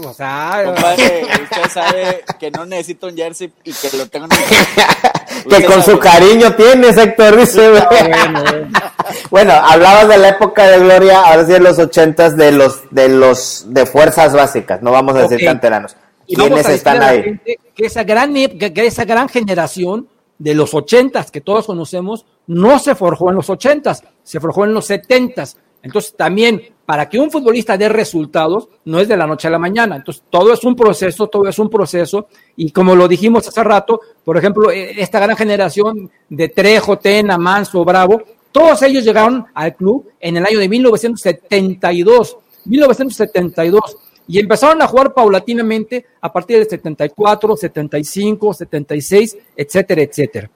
o 0.04 0.14
sea, 0.14 0.62
Compadre, 0.66 1.24
usted 1.44 1.70
sabe 1.72 2.24
que 2.38 2.52
no 2.52 2.66
necesito 2.66 3.08
un 3.08 3.16
jersey 3.16 3.52
y 3.64 3.72
que 3.72 3.98
lo 3.98 4.08
tengo 4.08 4.26
en 4.26 5.50
Que 5.50 5.66
con 5.66 5.84
su 5.84 5.98
cariño 6.00 6.54
tiene, 6.56 6.90
Héctor, 6.90 7.38
dice. 7.38 7.72
bueno, 9.30 9.54
hablabas 9.54 10.08
de 10.08 10.18
la 10.18 10.30
época 10.30 10.68
de 10.68 10.80
gloria, 10.80 11.22
ahora 11.22 11.46
sí 11.46 11.52
de 11.54 11.60
los 11.60 11.78
ochentas, 11.80 12.36
de 12.36 12.52
los, 12.52 12.82
de 12.92 13.10
los, 13.10 13.66
de 13.68 13.86
fuerzas 13.86 14.34
básicas, 14.34 14.82
no 14.82 14.92
vamos 14.92 15.16
a 15.16 15.28
decir 15.28 15.46
canteranos. 15.46 15.96
¿Quiénes 16.28 16.68
están 16.68 17.04
ahí? 17.04 17.40
Que 17.76 17.86
esa 17.86 18.04
gran, 18.04 18.34
que 18.34 18.74
esa 18.88 19.06
gran 19.06 19.30
generación 19.30 20.10
de 20.38 20.54
los 20.54 20.74
ochentas 20.74 21.32
que 21.32 21.42
todos 21.42 21.66
conocemos 21.66 22.26
no 22.48 22.80
se 22.80 22.96
forjó 22.96 23.30
en 23.30 23.36
los 23.36 23.50
ochentas, 23.50 24.04
se 24.24 24.40
forjó 24.40 24.66
en 24.66 24.74
los 24.74 24.86
setentas. 24.86 25.58
Entonces 25.82 26.16
también 26.16 26.62
para 26.86 27.10
que 27.10 27.20
un 27.20 27.32
futbolista 27.32 27.78
dé 27.78 27.90
resultados 27.90 28.70
no 28.86 29.00
es 29.00 29.08
de 29.08 29.18
la 29.18 29.26
noche 29.26 29.48
a 29.48 29.52
la 29.52 29.60
mañana. 29.60 29.96
Entonces 29.96 30.24
todo 30.30 30.54
es 30.54 30.64
un 30.64 30.76
proceso, 30.76 31.28
todo 31.28 31.48
es 31.48 31.58
un 31.58 31.70
proceso. 31.70 32.28
Y 32.56 32.72
como 32.72 32.96
lo 32.96 33.08
dijimos 33.08 33.48
hace 33.48 33.64
rato, 33.64 34.02
por 34.24 34.38
ejemplo, 34.38 34.72
e, 34.72 35.02
esta 35.02 35.20
gran 35.20 35.36
generación 35.36 36.10
de 36.30 36.50
Trejo, 36.50 36.98
Tena, 36.98 37.38
Manso, 37.38 37.84
Bravo, 37.84 38.22
todos 38.52 38.82
ellos 38.84 39.04
llegaron 39.04 39.46
al 39.54 39.76
club 39.76 40.10
en 40.20 40.38
el 40.38 40.46
año 40.46 40.60
de 40.60 40.70
1972. 40.70 42.38
1972 42.66 43.98
y 44.28 44.40
empezaron 44.40 44.82
a 44.82 44.88
jugar 44.88 45.14
paulatinamente 45.14 46.06
a 46.22 46.32
partir 46.32 46.58
del 46.58 46.70
74, 46.70 47.56
75, 47.56 48.54
76, 48.54 49.38
etcétera, 49.56 50.02
etcétera. 50.02 50.50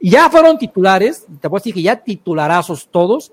Ya 0.00 0.28
fueron 0.28 0.58
titulares, 0.58 1.24
te 1.40 1.48
puedo 1.48 1.60
decir 1.60 1.74
que 1.74 1.82
ya 1.82 1.96
titularazos 1.96 2.88
todos, 2.90 3.32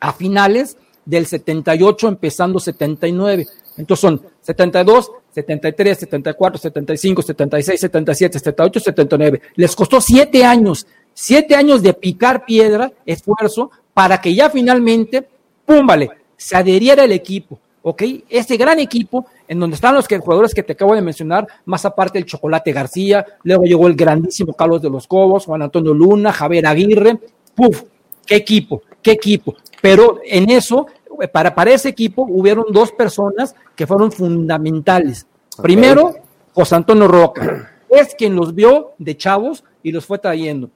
a 0.00 0.12
finales 0.12 0.76
del 1.04 1.26
78 1.26 2.08
empezando 2.08 2.60
79. 2.60 3.46
Entonces 3.76 4.00
son 4.00 4.22
72, 4.42 5.10
73, 5.34 5.98
74, 5.98 6.58
75, 6.58 7.22
76, 7.22 7.80
77, 7.80 8.38
78, 8.38 8.80
79. 8.80 9.40
Les 9.56 9.74
costó 9.74 10.00
siete 10.00 10.44
años, 10.44 10.86
siete 11.12 11.54
años 11.54 11.82
de 11.82 11.94
picar 11.94 12.44
piedra, 12.44 12.92
esfuerzo, 13.06 13.70
para 13.94 14.20
que 14.20 14.34
ya 14.34 14.50
finalmente, 14.50 15.26
pum, 15.64 15.86
vale, 15.86 16.10
se 16.36 16.56
adheriera 16.56 17.04
el 17.04 17.12
equipo. 17.12 17.58
¿Ok? 17.84 18.02
Este 18.30 18.56
gran 18.56 18.80
equipo, 18.80 19.26
en 19.46 19.60
donde 19.60 19.74
están 19.74 19.94
los 19.94 20.08
jugadores 20.08 20.54
que 20.54 20.62
te 20.62 20.72
acabo 20.72 20.94
de 20.94 21.02
mencionar, 21.02 21.46
más 21.66 21.84
aparte 21.84 22.18
el 22.18 22.24
Chocolate 22.24 22.72
García, 22.72 23.24
luego 23.42 23.64
llegó 23.64 23.86
el 23.86 23.94
grandísimo 23.94 24.54
Carlos 24.54 24.80
de 24.80 24.88
los 24.88 25.06
Cobos, 25.06 25.44
Juan 25.44 25.62
Antonio 25.62 25.92
Luna, 25.92 26.32
Javier 26.32 26.66
Aguirre, 26.66 27.18
¡puf! 27.54 27.84
¡Qué 28.26 28.36
equipo! 28.36 28.82
¡Qué 29.02 29.12
equipo! 29.12 29.54
Pero 29.82 30.18
en 30.24 30.48
eso, 30.48 30.86
para, 31.30 31.54
para 31.54 31.72
ese 31.72 31.90
equipo, 31.90 32.26
hubieron 32.26 32.64
dos 32.70 32.90
personas 32.90 33.54
que 33.76 33.86
fueron 33.86 34.10
fundamentales. 34.10 35.26
Primero, 35.62 36.14
José 36.54 36.76
Antonio 36.76 37.06
Roca, 37.06 37.70
es 37.90 38.14
quien 38.14 38.34
los 38.34 38.54
vio 38.54 38.92
de 38.96 39.14
chavos 39.14 39.62
y 39.82 39.92
los 39.92 40.06
fue 40.06 40.18
trayendo. 40.18 40.70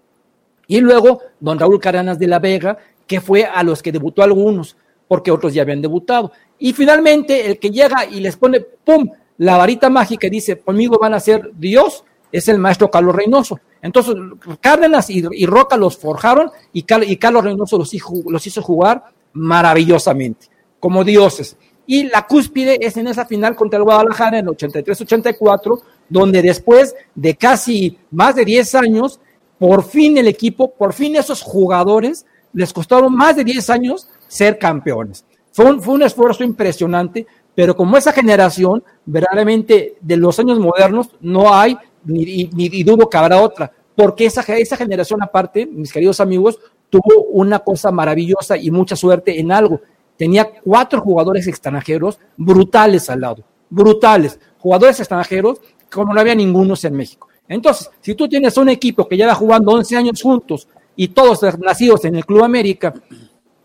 Y 0.67 0.81
luego, 0.81 1.23
don 1.41 1.59
Raúl 1.59 1.81
Caranas 1.81 2.19
de 2.19 2.27
la 2.27 2.39
Vega, 2.39 2.77
que 3.07 3.23
fue 3.23 3.47
a 3.47 3.63
los 3.63 3.83
que 3.83 3.93
debutó 3.93 4.23
algunos, 4.23 4.77
porque 5.09 5.31
otros 5.31 5.55
ya 5.55 5.63
habían 5.63 5.81
debutado. 5.81 6.31
Y 6.59 6.73
finalmente, 6.73 7.47
el 7.47 7.59
que 7.59 7.71
llega 7.71 8.05
y 8.07 8.21
les 8.21 8.37
pone, 8.37 8.61
¡pum!, 8.61 9.09
la 9.39 9.57
varita 9.57 9.89
mágica 9.89 10.27
y 10.27 10.31
dice, 10.31 10.59
conmigo 10.59 10.99
van 10.99 11.15
a 11.15 11.21
ser 11.21 11.51
Dios, 11.55 12.05
es 12.33 12.49
el 12.49 12.59
maestro 12.59 12.91
Carlos 12.91 13.15
Reynoso. 13.15 13.61
Entonces, 13.81 14.15
Cárdenas 14.61 15.09
y, 15.11 15.47
Roca 15.47 15.77
los 15.77 15.97
forjaron 15.97 16.51
y, 16.73 16.83
Carlos 16.83 17.45
Reynoso 17.45 17.79
los 17.79 17.95
hizo, 18.47 18.63
jugar 18.63 19.05
maravillosamente, 19.33 20.47
como 20.81 21.05
dioses. 21.05 21.57
Y 21.87 22.05
la 22.05 22.27
cúspide 22.27 22.85
es 22.85 22.97
en 22.97 23.07
esa 23.07 23.25
final 23.25 23.55
contra 23.55 23.79
el 23.79 23.85
Guadalajara 23.85 24.41
en 24.41 24.49
el 24.49 24.55
83-84, 24.55 25.81
donde 26.09 26.43
después 26.43 26.95
de 27.15 27.37
casi 27.37 27.97
más 28.11 28.35
de 28.35 28.45
10 28.45 28.75
años, 28.75 29.21
por 29.59 29.85
fin 29.85 30.19
el 30.19 30.27
equipo, 30.27 30.73
por 30.73 30.93
fin 30.93 31.17
esos 31.17 31.41
jugadores, 31.41 32.27
les 32.53 32.73
costaron 32.73 33.15
más 33.15 33.37
de 33.37 33.45
10 33.45 33.71
años 33.71 34.09
ser 34.27 34.59
campeones. 34.59 35.25
Fue 35.59 35.73
un, 35.73 35.83
fue 35.83 35.95
un 35.95 36.03
esfuerzo 36.05 36.45
impresionante, 36.45 37.27
pero 37.53 37.75
como 37.75 37.97
esa 37.97 38.13
generación, 38.13 38.85
verdaderamente 39.05 39.97
de 40.01 40.17
los 40.17 40.39
años 40.39 40.61
modernos, 40.61 41.09
no 41.21 41.53
hay 41.53 41.77
ni, 42.05 42.45
ni, 42.45 42.85
dudo 42.85 43.11
que 43.11 43.17
habrá 43.17 43.43
otra, 43.43 43.73
porque 43.97 44.27
esa, 44.27 44.43
esa 44.57 44.77
generación 44.77 45.21
aparte, 45.21 45.67
mis 45.67 45.93
queridos 45.93 46.21
amigos, 46.21 46.61
tuvo 46.89 47.25
una 47.33 47.59
cosa 47.59 47.91
maravillosa 47.91 48.57
y 48.57 48.71
mucha 48.71 48.95
suerte 48.95 49.41
en 49.41 49.51
algo. 49.51 49.81
Tenía 50.17 50.49
cuatro 50.49 51.01
jugadores 51.01 51.49
extranjeros 51.49 52.21
brutales 52.37 53.11
al 53.11 53.23
lado, 53.23 53.43
brutales, 53.69 54.39
jugadores 54.61 55.01
extranjeros 55.01 55.61
como 55.91 56.15
no 56.15 56.21
había 56.21 56.37
ningunos 56.37 56.85
en 56.85 56.95
México. 56.95 57.27
Entonces, 57.49 57.91
si 58.01 58.15
tú 58.15 58.29
tienes 58.29 58.57
un 58.59 58.69
equipo 58.69 59.09
que 59.09 59.17
lleva 59.17 59.35
jugando 59.35 59.73
11 59.73 59.97
años 59.97 60.23
juntos 60.23 60.69
y 60.95 61.09
todos 61.09 61.43
nacidos 61.59 62.05
en 62.05 62.15
el 62.15 62.25
Club 62.25 62.45
América, 62.45 62.95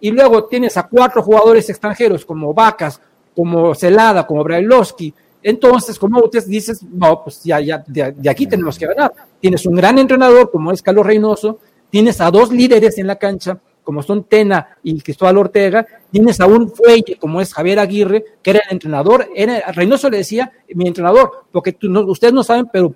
y 0.03 0.11
luego 0.11 0.43
tienes 0.47 0.75
a 0.75 0.83
cuatro 0.83 1.23
jugadores 1.23 1.69
extranjeros 1.69 2.25
como 2.25 2.53
Vacas, 2.53 2.99
como 3.33 3.73
Celada, 3.73 4.27
como 4.27 4.43
Brailovsky, 4.43 5.13
entonces, 5.41 5.97
como 5.97 6.19
usted 6.19 6.45
dices, 6.45 6.83
no, 6.83 7.23
pues 7.23 7.41
ya, 7.41 7.61
ya, 7.61 7.81
de, 7.87 8.29
aquí 8.29 8.45
tenemos 8.45 8.77
que 8.77 8.85
ganar. 8.85 9.13
Tienes 9.39 9.65
un 9.65 9.75
gran 9.75 9.97
entrenador 9.99 10.51
como 10.51 10.73
es 10.73 10.81
Carlos 10.81 11.05
Reynoso, 11.05 11.59
tienes 11.89 12.19
a 12.19 12.29
dos 12.31 12.51
líderes 12.51 12.97
en 12.97 13.07
la 13.07 13.17
cancha, 13.17 13.57
como 13.81 14.03
son 14.03 14.25
Tena 14.25 14.77
y 14.83 14.99
Cristóbal 14.99 15.37
Ortega, 15.37 15.85
tienes 16.11 16.41
a 16.41 16.47
un 16.47 16.69
fuelle 16.69 17.17
como 17.17 17.39
es 17.39 17.53
Javier 17.53 17.79
Aguirre, 17.79 18.25
que 18.41 18.51
era 18.51 18.59
el 18.67 18.73
entrenador, 18.73 19.29
Reynoso 19.73 20.09
le 20.09 20.17
decía, 20.17 20.51
mi 20.75 20.85
entrenador, 20.85 21.45
porque 21.49 21.77
ustedes 22.07 22.33
no 22.33 22.43
saben, 22.43 22.67
pero 22.71 22.93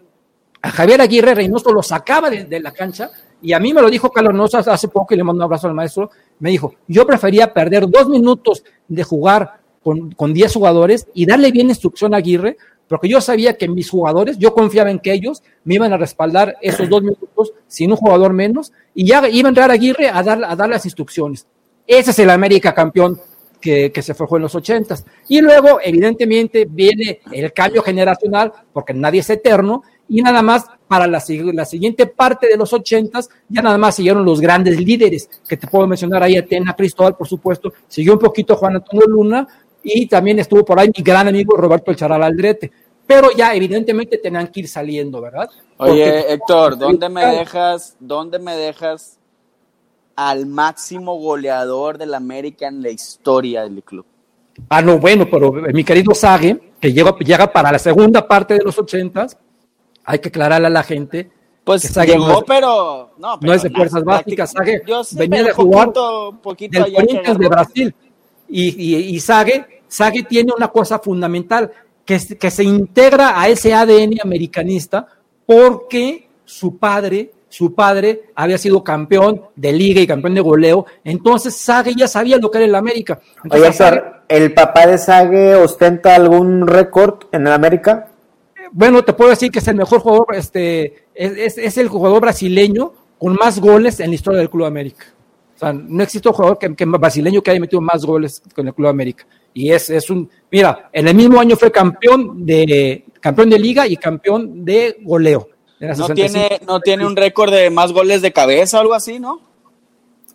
a 0.62 0.72
Javier 0.72 1.00
Aguirre 1.00 1.36
Reynoso 1.36 1.72
lo 1.72 1.82
sacaba 1.82 2.30
de, 2.30 2.60
la 2.60 2.72
cancha 2.72 3.10
y 3.42 3.54
a 3.54 3.60
mí 3.60 3.74
me 3.74 3.82
lo 3.82 3.90
dijo 3.90 4.12
Carlos 4.12 4.34
Reynoso 4.34 4.58
hace 4.58 4.88
poco 4.88 5.14
y 5.14 5.18
le 5.18 5.24
mando 5.24 5.40
un 5.40 5.44
abrazo 5.44 5.68
al 5.68 5.74
maestro, 5.74 6.10
me 6.40 6.52
dijo, 6.52 6.74
yo 6.88 7.06
prefería 7.06 7.54
perder 7.54 7.88
dos 7.90 8.10
minutos 8.10 8.64
de 8.88 9.04
jugar 9.04 9.60
con, 9.84 10.34
10 10.34 10.54
jugadores 10.54 11.08
y 11.14 11.26
darle 11.26 11.52
bien 11.52 11.70
instrucción 11.70 12.14
a 12.14 12.18
Aguirre, 12.18 12.58
porque 12.90 13.08
yo 13.08 13.22
sabía 13.22 13.58
que 13.58 13.68
mis 13.68 13.90
jugadores, 13.90 14.38
yo 14.38 14.54
confiaba 14.54 14.92
en 14.92 15.00
que 15.00 15.14
ellos 15.14 15.44
me 15.64 15.76
iban 15.76 15.94
a 15.94 15.98
respaldar 15.98 16.58
esos 16.62 16.90
dos 16.90 17.04
minutos 17.04 17.54
sin 17.68 17.92
un 17.92 17.98
jugador 17.98 18.34
menos, 18.34 18.74
y 18.94 19.06
ya 19.06 19.28
iba 19.30 19.48
a 19.48 19.50
entrar 19.50 19.72
Aguirre 19.72 20.10
a 20.10 20.22
dar, 20.24 20.44
a 20.44 20.56
dar 20.56 20.70
las 20.70 20.86
instrucciones. 20.86 21.48
Ese 21.86 22.12
es 22.12 22.20
el 22.20 22.30
América 22.30 22.74
campeón 22.74 23.20
que, 23.62 24.02
se 24.02 24.14
forjó 24.14 24.38
en 24.38 24.44
los 24.44 24.56
ochentas. 24.56 25.06
Y 25.28 25.42
luego, 25.42 25.80
evidentemente, 25.84 26.68
viene 26.70 27.22
el 27.32 27.54
cambio 27.54 27.82
generacional, 27.82 28.52
porque 28.74 28.94
nadie 28.94 29.22
es 29.22 29.30
eterno, 29.30 29.84
y 30.10 30.22
nada 30.22 30.42
más 30.42 30.66
para 30.88 31.08
la, 31.08 31.22
la 31.54 31.66
siguiente 31.66 32.08
parte 32.08 32.48
de 32.48 32.58
los 32.58 32.72
ochentas, 32.74 33.30
ya 33.50 33.62
nada 33.62 33.78
más 33.78 33.96
siguieron 33.96 34.24
los 34.24 34.40
grandes 34.40 34.80
líderes, 34.80 35.30
que 35.48 35.58
te 35.58 35.68
puedo 35.68 35.88
mencionar 35.88 36.24
ahí, 36.24 36.38
Atena, 36.38 36.76
Cristóbal, 36.76 37.16
por 37.16 37.28
supuesto, 37.28 37.74
siguió 37.88 38.14
un 38.14 38.20
poquito 38.20 38.56
Juan 38.56 38.76
Antonio 38.76 39.06
Luna, 39.08 39.48
y 39.84 40.06
también 40.08 40.40
estuvo 40.40 40.66
por 40.66 40.80
ahí 40.80 40.92
mi 40.96 41.04
gran 41.04 41.28
amigo 41.28 41.56
Roberto 41.56 41.92
El 41.92 41.98
Charal 41.98 42.24
Aldrete. 42.24 42.72
Pero 43.06 43.30
ya 43.32 43.56
evidentemente 43.56 44.18
tenían 44.18 44.48
que 44.48 44.62
ir 44.62 44.68
saliendo, 44.68 45.22
¿verdad? 45.22 45.50
Oye, 45.78 46.34
Héctor, 46.34 46.78
¿dónde 46.78 47.08
me 47.08 47.26
dejas, 47.26 47.96
dónde 48.00 48.38
me 48.38 48.58
dejas 48.58 49.18
al 50.18 50.46
máximo 50.46 51.16
goleador 51.16 51.98
del 51.98 52.14
América 52.14 52.68
en 52.68 52.82
la 52.82 52.90
historia 52.90 53.64
del 53.64 53.82
club? 53.82 54.06
Ah, 54.68 54.82
no, 54.82 54.98
bueno, 54.98 55.26
pero 55.32 55.54
mi 55.54 55.86
querido 55.86 56.14
Sage, 56.14 56.60
que 56.82 56.92
llega, 56.92 57.16
llega 57.20 57.52
para 57.54 57.72
la 57.72 57.80
segunda 57.80 58.28
parte 58.28 58.56
de 58.56 58.64
los 58.64 58.78
ochentas, 58.78 59.38
hay 60.08 60.20
que 60.20 60.30
aclararle 60.30 60.68
a 60.68 60.72
la 60.72 60.84
gente. 60.84 61.30
Pues 61.66 61.94
llegó, 61.94 62.46
pero, 62.46 63.12
no, 63.18 63.38
no 63.42 63.54
es 63.54 63.62
de 63.62 63.70
fuerzas 63.70 64.02
básicas. 64.06 64.52
Sage 64.52 64.82
venía 65.12 65.44
de 65.44 65.52
jugar 65.52 65.92
poquito, 66.42 66.82
del 66.82 66.94
Corinthians 66.94 67.38
de 67.38 67.48
Brasil. 67.50 67.96
Y, 68.48 68.96
y, 68.96 69.18
y 69.18 70.24
tiene 70.24 70.54
una 70.56 70.70
cosa 70.70 71.00
fundamental, 71.00 71.70
que, 72.06 72.20
que 72.40 72.50
se 72.50 72.64
integra 72.64 73.40
a 73.40 73.50
ese 73.50 73.74
ADN 73.74 74.22
americanista 74.24 75.06
porque 75.46 76.30
su 76.46 76.78
padre, 76.78 77.32
su 77.50 77.76
padre 77.76 78.30
había 78.34 78.58
sido 78.58 78.82
campeón 78.82 79.42
de 79.58 79.74
liga 79.74 80.00
y 80.00 80.08
campeón 80.08 80.36
de 80.36 80.42
goleo, 80.42 80.86
entonces 81.04 81.54
Sage 81.54 81.96
ya 81.98 82.08
sabía 82.08 82.38
lo 82.38 82.50
que 82.50 82.60
era 82.60 82.68
el 82.68 82.76
América. 82.76 83.20
Oye, 83.50 83.70
¿el 84.30 84.54
papá 84.54 84.88
de 84.88 84.98
Sage 84.98 85.56
ostenta 85.56 86.16
algún 86.16 86.66
récord 86.66 87.26
en 87.34 87.46
el 87.46 87.52
América? 87.52 88.08
Bueno, 88.72 89.04
te 89.04 89.14
puedo 89.14 89.30
decir 89.30 89.52
que 89.52 89.60
es 89.60 89.68
el 89.68 89.76
mejor 89.76 90.00
jugador, 90.00 90.36
este, 90.36 91.06
es, 91.14 91.58
es 91.58 91.78
el 91.78 91.88
jugador 91.88 92.22
brasileño 92.22 92.94
con 93.18 93.34
más 93.34 93.60
goles 93.60 94.00
en 94.00 94.10
la 94.10 94.16
historia 94.16 94.40
del 94.40 94.50
Club 94.50 94.66
América. 94.66 95.06
O 95.56 95.60
sea, 95.60 95.74
no 95.74 96.04
existe 96.04 96.30
un 96.30 96.36
jugador 96.36 96.60
que, 96.60 96.76
que, 96.76 96.86
brasileño 96.86 97.42
que 97.42 97.50
haya 97.50 97.60
metido 97.60 97.82
más 97.82 98.06
goles 98.06 98.44
con 98.54 98.68
el 98.68 98.74
Club 98.76 98.90
América. 98.90 99.26
Y 99.54 99.72
es, 99.72 99.90
es 99.90 100.10
un, 100.12 100.30
mira, 100.52 100.90
en 100.94 101.08
el 101.08 101.16
mismo 101.16 101.40
año 101.40 101.56
fue 101.56 101.72
campeón 101.72 102.46
de, 102.46 103.06
campeón 103.20 103.50
de 103.50 103.58
liga 103.58 103.88
y 103.88 103.98
campeón 103.98 104.64
de 104.64 104.98
goleo. 105.02 105.50
No 105.80 106.10
tiene, 106.10 106.62
no 106.68 106.80
tiene 106.80 107.06
un 107.06 107.16
récord 107.16 107.52
de 107.52 107.70
más 107.70 107.92
goles 107.92 108.22
de 108.22 108.34
cabeza 108.34 108.78
o 108.78 108.82
algo 108.82 108.94
así, 108.94 109.20
¿no? 109.20 109.42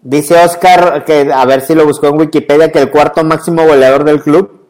Dice 0.02 0.34
Oscar 0.34 1.04
que, 1.04 1.30
a 1.32 1.44
ver 1.44 1.60
si 1.60 1.74
lo 1.74 1.86
buscó 1.86 2.08
en 2.08 2.18
Wikipedia, 2.18 2.72
que 2.72 2.80
el 2.80 2.90
cuarto 2.90 3.22
máximo 3.22 3.64
goleador 3.64 4.02
del 4.02 4.20
club. 4.20 4.61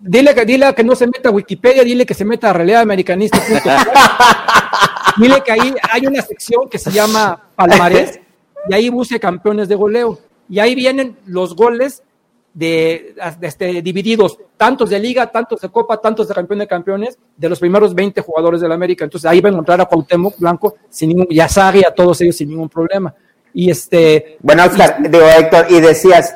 Dile 0.00 0.34
que, 0.34 0.44
dile 0.44 0.74
que 0.74 0.84
no 0.84 0.94
se 0.94 1.06
meta 1.06 1.28
a 1.28 1.32
Wikipedia, 1.32 1.82
dile 1.82 2.06
que 2.06 2.14
se 2.14 2.24
meta 2.24 2.50
a 2.50 2.52
realidad 2.52 2.82
americanista. 2.82 3.40
dile 5.16 5.42
que 5.42 5.52
ahí 5.52 5.74
hay 5.90 6.06
una 6.06 6.22
sección 6.22 6.68
que 6.68 6.78
se 6.78 6.90
llama 6.90 7.48
Palmarés 7.56 8.20
y 8.68 8.74
ahí 8.74 8.88
busque 8.88 9.18
campeones 9.18 9.68
de 9.68 9.74
goleo. 9.74 10.18
Y 10.48 10.60
ahí 10.60 10.74
vienen 10.74 11.16
los 11.26 11.54
goles 11.54 12.02
de, 12.54 13.14
este, 13.40 13.82
divididos, 13.82 14.38
tantos 14.56 14.90
de 14.90 14.98
liga, 14.98 15.26
tantos 15.30 15.60
de 15.60 15.68
copa, 15.68 16.00
tantos 16.00 16.28
de 16.28 16.34
campeón 16.34 16.60
de 16.60 16.66
campeones, 16.66 17.18
de 17.36 17.48
los 17.48 17.58
primeros 17.58 17.94
20 17.94 18.20
jugadores 18.22 18.60
del 18.60 18.72
América. 18.72 19.04
Entonces 19.04 19.30
ahí 19.30 19.40
va 19.40 19.48
a 19.48 19.52
encontrar 19.52 19.80
a 19.80 19.86
Cuauhtémoc 19.86 20.38
Blanco 20.38 20.76
sin 20.88 21.10
ningún, 21.10 21.26
y 21.28 21.40
a 21.40 21.46
a 21.46 21.94
todos 21.94 22.20
ellos 22.20 22.36
sin 22.36 22.48
ningún 22.48 22.68
problema. 22.68 23.14
Y 23.52 23.70
este. 23.70 24.38
Bueno, 24.40 24.64
Oscar, 24.64 24.98
digo, 25.10 25.24
Héctor, 25.24 25.66
y 25.70 25.80
decías, 25.80 26.34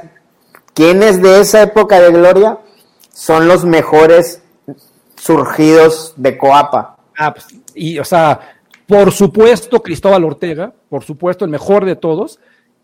¿quiénes 0.74 1.22
de 1.22 1.40
esa 1.40 1.62
época 1.62 2.00
de 2.00 2.10
gloria 2.10 2.58
son 3.12 3.48
los 3.48 3.64
mejores 3.64 4.42
surgidos 5.16 6.14
de 6.16 6.36
Coapa? 6.36 6.96
Ah, 7.16 7.32
pues, 7.32 7.46
y 7.74 7.98
o 7.98 8.04
sea, 8.04 8.40
por 8.86 9.12
supuesto, 9.12 9.82
Cristóbal 9.82 10.24
Ortega, 10.24 10.72
por 10.88 11.04
supuesto, 11.04 11.44
el 11.44 11.50
mejor 11.50 11.84
de 11.84 11.96
todos, 11.96 12.38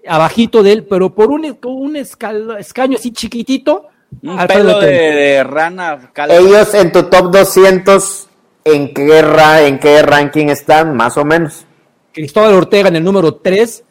abajito 0.07 0.63
de 0.63 0.73
él, 0.73 0.85
pero 0.85 1.15
por 1.15 1.31
un, 1.31 1.59
un 1.65 1.97
escaño 1.97 2.97
así 2.97 3.13
chiquitito. 3.13 3.89
Un 4.23 4.39
pelo 4.47 4.81
de, 4.81 5.45
rana. 5.45 6.11
Ellos 6.29 6.73
en 6.73 6.93
tu 6.93 7.03
top 7.05 7.31
200, 7.31 8.29
¿en 8.65 8.95
qué, 8.95 9.19
¿en 9.67 9.79
qué 9.79 10.03
ranking 10.03 10.47
están, 10.47 10.97
más 10.97 11.17
o 11.19 11.25
menos? 11.25 11.67
Cristóbal 12.13 12.55
Ortega 12.55 12.89
en 12.89 12.97
el 12.97 13.05
número 13.05 13.35
3, 13.35 13.85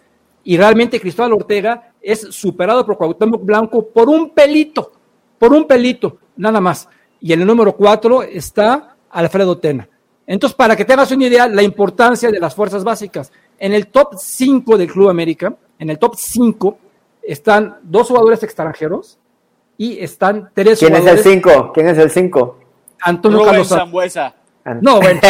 y 0.44 0.58
realmente 0.58 1.00
Cristóbal 1.00 1.34
Ortega 1.34 1.92
es 2.02 2.22
superado 2.32 2.86
por 2.86 2.98
Cuauhtémoc 2.98 3.44
Blanco 3.46 3.90
por 3.90 4.10
un 4.10 4.32
pelito, 4.32 4.94
por 5.38 5.54
un 5.54 5.66
pelito, 5.66 6.18
nada 6.36 6.62
más. 6.62 6.88
Y 7.20 7.34
en 7.34 7.42
el 7.42 7.48
número 7.48 7.74
4 7.74 8.24
está 8.24 8.96
Alfredo 9.10 9.58
Tena. 9.58 9.88
Entonces, 10.26 10.56
para 10.56 10.76
que 10.76 10.86
tengas 10.86 11.12
una 11.12 11.26
idea, 11.26 11.48
la 11.48 11.64
importancia 11.64 12.30
de 12.30 12.40
las 12.40 12.54
fuerzas 12.54 12.84
básicas. 12.84 13.32
En 13.58 13.74
el 13.74 13.88
top 13.88 14.16
5 14.18 14.78
del 14.78 14.92
Club 14.92 15.10
América, 15.10 15.56
en 15.80 15.90
el 15.90 15.98
top 15.98 16.16
5 16.18 16.78
están 17.24 17.78
dos 17.84 18.08
jugadores 18.08 18.44
extranjeros 18.44 19.18
y 19.78 20.00
están 20.00 20.50
tres 20.54 20.80
¿Quién 20.80 20.96
es 20.96 21.06
el 21.06 21.20
5? 21.20 21.72
¿Quién 21.74 21.88
es 21.88 21.98
el 21.98 22.12
5? 22.12 22.60
Antonio 23.02 23.44
Carlos 23.46 23.68
Santos. 23.68 24.34
No, 24.82 25.00
bueno. 25.00 25.22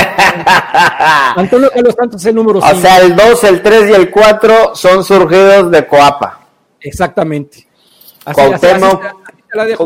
Antonio 1.36 1.70
Carlos 1.72 1.96
Santos 1.96 2.22
es 2.22 2.28
el 2.28 2.36
número 2.36 2.62
5. 2.62 2.76
O 2.76 2.82
sea, 2.82 3.02
el 3.02 3.16
2, 3.16 3.44
el 3.44 3.62
3 3.62 3.90
y 3.90 3.94
el 3.94 4.10
4 4.12 4.76
son 4.76 5.04
surgidos 5.04 5.70
de 5.70 5.86
Coapa. 5.86 6.48
Exactamente. 6.82 7.68
Así, 8.26 8.42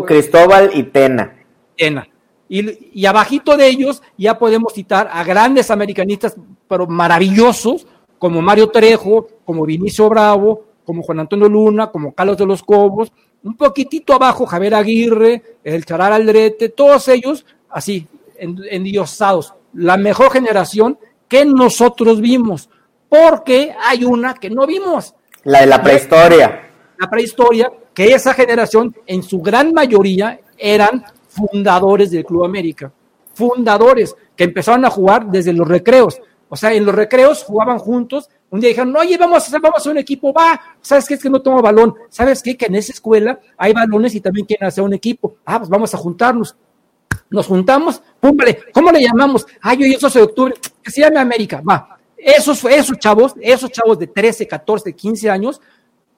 Cristóbal 0.06 0.72
y 0.74 0.84
Tena. 0.84 1.36
Tena. 1.78 2.08
Y, 2.50 3.00
y, 3.00 3.06
abajito 3.06 3.56
de 3.56 3.68
ellos 3.68 4.02
ya 4.18 4.38
podemos 4.38 4.74
citar 4.74 5.10
a 5.12 5.24
grandes 5.24 5.72
americanistas, 5.72 6.36
pero 6.68 6.86
maravillosos, 6.86 7.88
como 8.20 8.42
Mario 8.42 8.70
Trejo, 8.70 9.28
como 9.46 9.66
Vinicio 9.66 10.10
Bravo, 10.10 10.66
como 10.84 11.04
Juan 11.04 11.22
Antonio 11.22 11.48
Luna, 11.48 11.92
como 11.92 12.14
Carlos 12.14 12.38
de 12.38 12.46
los 12.46 12.62
Cobos, 12.62 13.12
un 13.44 13.56
poquitito 13.56 14.14
abajo 14.14 14.46
Javier 14.46 14.76
Aguirre, 14.76 15.42
el 15.64 15.86
Charal 15.86 16.14
Aldrete, 16.14 16.70
todos 16.70 17.08
ellos 17.08 17.46
así, 17.70 18.08
endiosados. 18.38 19.54
La 19.74 19.98
mejor 19.98 20.32
generación 20.32 21.00
que 21.28 21.46
nosotros 21.46 22.20
vimos, 22.20 22.70
porque 23.10 23.74
hay 23.88 24.04
una 24.04 24.34
que 24.34 24.50
no 24.50 24.68
vimos. 24.68 25.16
La 25.44 25.62
de 25.62 25.68
la 25.68 25.82
prehistoria. 25.82 26.70
La 27.00 27.10
prehistoria, 27.10 27.72
que 27.94 28.14
esa 28.14 28.34
generación 28.34 28.96
en 29.06 29.24
su 29.24 29.42
gran 29.42 29.74
mayoría 29.74 30.40
eran 30.58 31.04
fundadores 31.28 32.12
del 32.12 32.26
Club 32.26 32.46
América, 32.46 32.92
fundadores 33.34 34.16
que 34.36 34.46
empezaron 34.46 34.86
a 34.86 34.90
jugar 34.90 35.28
desde 35.28 35.54
los 35.54 35.68
recreos. 35.68 36.22
O 36.50 36.56
sea, 36.56 36.74
en 36.74 36.86
los 36.86 36.94
recreos 36.94 37.44
jugaban 37.44 37.80
juntos. 37.80 38.30
Un 38.50 38.60
día 38.60 38.70
dijeron, 38.70 38.94
oye, 38.98 39.18
vamos 39.18 39.44
a 39.44 39.48
hacer, 39.48 39.62
vamos 39.62 39.86
a 39.88 39.90
un 39.90 39.98
equipo, 39.98 40.34
va. 40.34 40.60
¿Sabes 40.82 41.08
qué? 41.08 41.14
Es 41.14 41.24
que 41.24 41.30
no 41.30 41.42
tomo 41.42 41.62
balón. 41.62 41.96
¿Sabes 42.10 42.44
qué? 42.44 42.58
Que 42.58 42.66
en 42.66 42.76
esa 42.76 42.92
escuela 42.92 43.40
hay 43.58 43.72
balones 43.72 44.14
y 44.16 44.20
también 44.20 44.46
quieren 44.46 44.68
hacer 44.68 44.84
un 44.84 44.94
equipo. 44.94 45.38
Ah, 45.46 45.60
pues 45.60 45.70
vamos 45.70 45.94
a 45.94 45.98
juntarnos. 45.98 46.56
Nos 47.30 47.48
juntamos, 47.48 48.02
pum, 48.20 48.36
¿cómo 48.74 48.92
le 48.92 49.02
llamamos? 49.02 49.46
Ay, 49.62 49.84
hoy 49.84 49.94
es 49.94 50.02
12 50.02 50.20
de 50.20 50.26
octubre, 50.26 50.54
que 50.84 50.92
llame 50.92 51.20
América, 51.20 51.62
va. 51.62 51.98
Esos, 52.18 52.64
esos 52.66 53.00
chavos, 53.00 53.34
esos 53.40 53.72
chavos 53.72 53.98
de 53.98 54.08
13, 54.08 54.46
14, 54.48 54.94
15 54.94 55.30
años, 55.30 55.62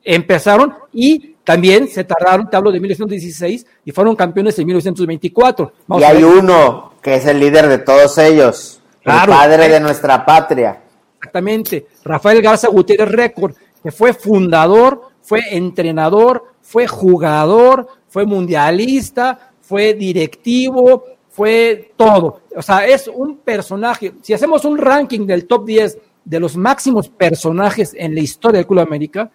empezaron 0.04 0.74
y 0.92 1.33
también 1.44 1.88
se 1.88 2.04
tardaron, 2.04 2.50
te 2.50 2.56
hablo 2.56 2.72
de 2.72 2.80
1916, 2.80 3.66
y 3.86 3.92
fueron 3.92 4.16
campeones 4.16 4.58
en 4.60 4.66
1924. 4.66 5.74
y 6.00 6.04
hay 6.04 6.24
uno 6.24 6.94
que 7.02 7.16
es 7.16 7.26
el 7.26 7.40
líder 7.40 7.68
de 7.68 7.80
todos 7.80 8.18
ellos, 8.18 8.82
el 9.04 9.12
padre 9.28 9.68
de 9.68 9.80
nuestra 9.80 10.26
patria. 10.26 10.82
Exactamente, 11.18 11.88
Rafael 12.04 12.42
Garza 12.42 12.68
Gutiérrez 12.70 13.10
Récord, 13.10 13.54
que 13.82 13.92
fue 13.92 14.14
fundador, 14.14 15.10
fue 15.22 15.42
entrenador, 15.56 16.46
fue 16.62 16.88
jugador, 16.88 17.88
fue 18.08 18.26
mundialista, 18.26 19.52
fue 19.62 19.94
directivo, 19.94 21.06
fue 21.30 21.94
todo. 21.98 22.42
O 22.56 22.62
sea, 22.62 22.86
es 22.86 23.08
un 23.08 23.38
personaje. 23.38 24.14
Si 24.22 24.34
hacemos 24.34 24.66
un 24.66 24.78
ranking 24.78 25.26
del 25.26 25.46
top 25.46 25.66
10 25.66 25.98
de 26.26 26.40
los 26.40 26.56
máximos 26.56 27.10
personajes 27.10 27.94
en 27.98 28.14
la 28.14 28.22
historia 28.22 28.60
del 28.60 28.68
Club 28.68 28.80
América, 28.80 29.32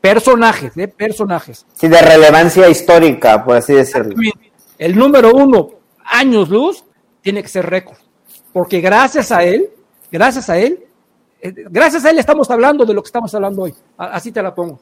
personajes, 0.00 0.74
de 0.74 0.88
personajes. 0.88 1.66
Sí, 1.74 1.88
de 1.88 2.00
relevancia 2.00 2.68
histórica, 2.68 3.44
por 3.44 3.56
así 3.56 3.74
decirlo. 3.74 4.14
El 4.78 4.96
número 4.96 5.32
uno, 5.32 5.70
años 6.04 6.48
luz, 6.48 6.84
tiene 7.20 7.42
que 7.42 7.48
ser 7.48 7.66
récord. 7.66 7.96
Porque 8.52 8.80
gracias 8.80 9.32
a 9.32 9.44
él, 9.44 9.68
gracias 10.10 10.48
a 10.48 10.58
él, 10.58 10.84
eh, 11.40 11.52
gracias 11.70 12.04
a 12.04 12.10
él 12.10 12.18
estamos 12.18 12.50
hablando 12.50 12.84
de 12.84 12.94
lo 12.94 13.02
que 13.02 13.08
estamos 13.08 13.34
hablando 13.34 13.62
hoy. 13.62 13.74
Así 13.96 14.32
te 14.32 14.42
la 14.42 14.54
pongo. 14.54 14.80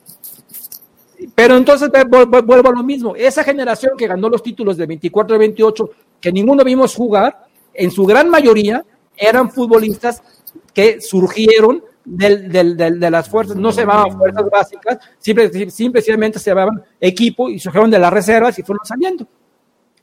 Pero 1.35 1.57
entonces 1.57 1.91
vuelvo 2.09 2.69
a 2.69 2.73
lo 2.73 2.83
mismo. 2.83 3.17
Esa 3.17 3.43
generación 3.43 3.97
que 3.97 4.07
ganó 4.07 4.29
los 4.29 4.43
títulos 4.43 4.77
de 4.77 4.87
24 4.87 5.37
y 5.37 5.39
28, 5.39 5.91
que 6.21 6.33
ninguno 6.33 6.63
vimos 6.63 6.95
jugar, 6.95 7.47
en 7.73 7.91
su 7.91 8.05
gran 8.05 8.29
mayoría 8.29 8.85
eran 9.17 9.51
futbolistas 9.51 10.23
que 10.75 11.01
surgieron 11.01 11.83
de 12.07 13.11
las 13.11 13.29
fuerzas, 13.29 13.57
no 13.57 13.73
se 13.73 13.81
llamaban 13.81 14.17
fuerzas 14.17 14.45
básicas, 14.51 14.99
simple, 15.19 15.71
simplemente 15.71 16.39
se 16.39 16.51
llamaban 16.51 16.83
equipo 17.01 17.51
y 17.51 17.59
surgieron 17.59 17.91
de 17.91 17.99
las 17.99 18.13
reservas 18.13 18.59
y 18.59 18.63
fueron 18.63 18.87
saliendo. 18.87 19.27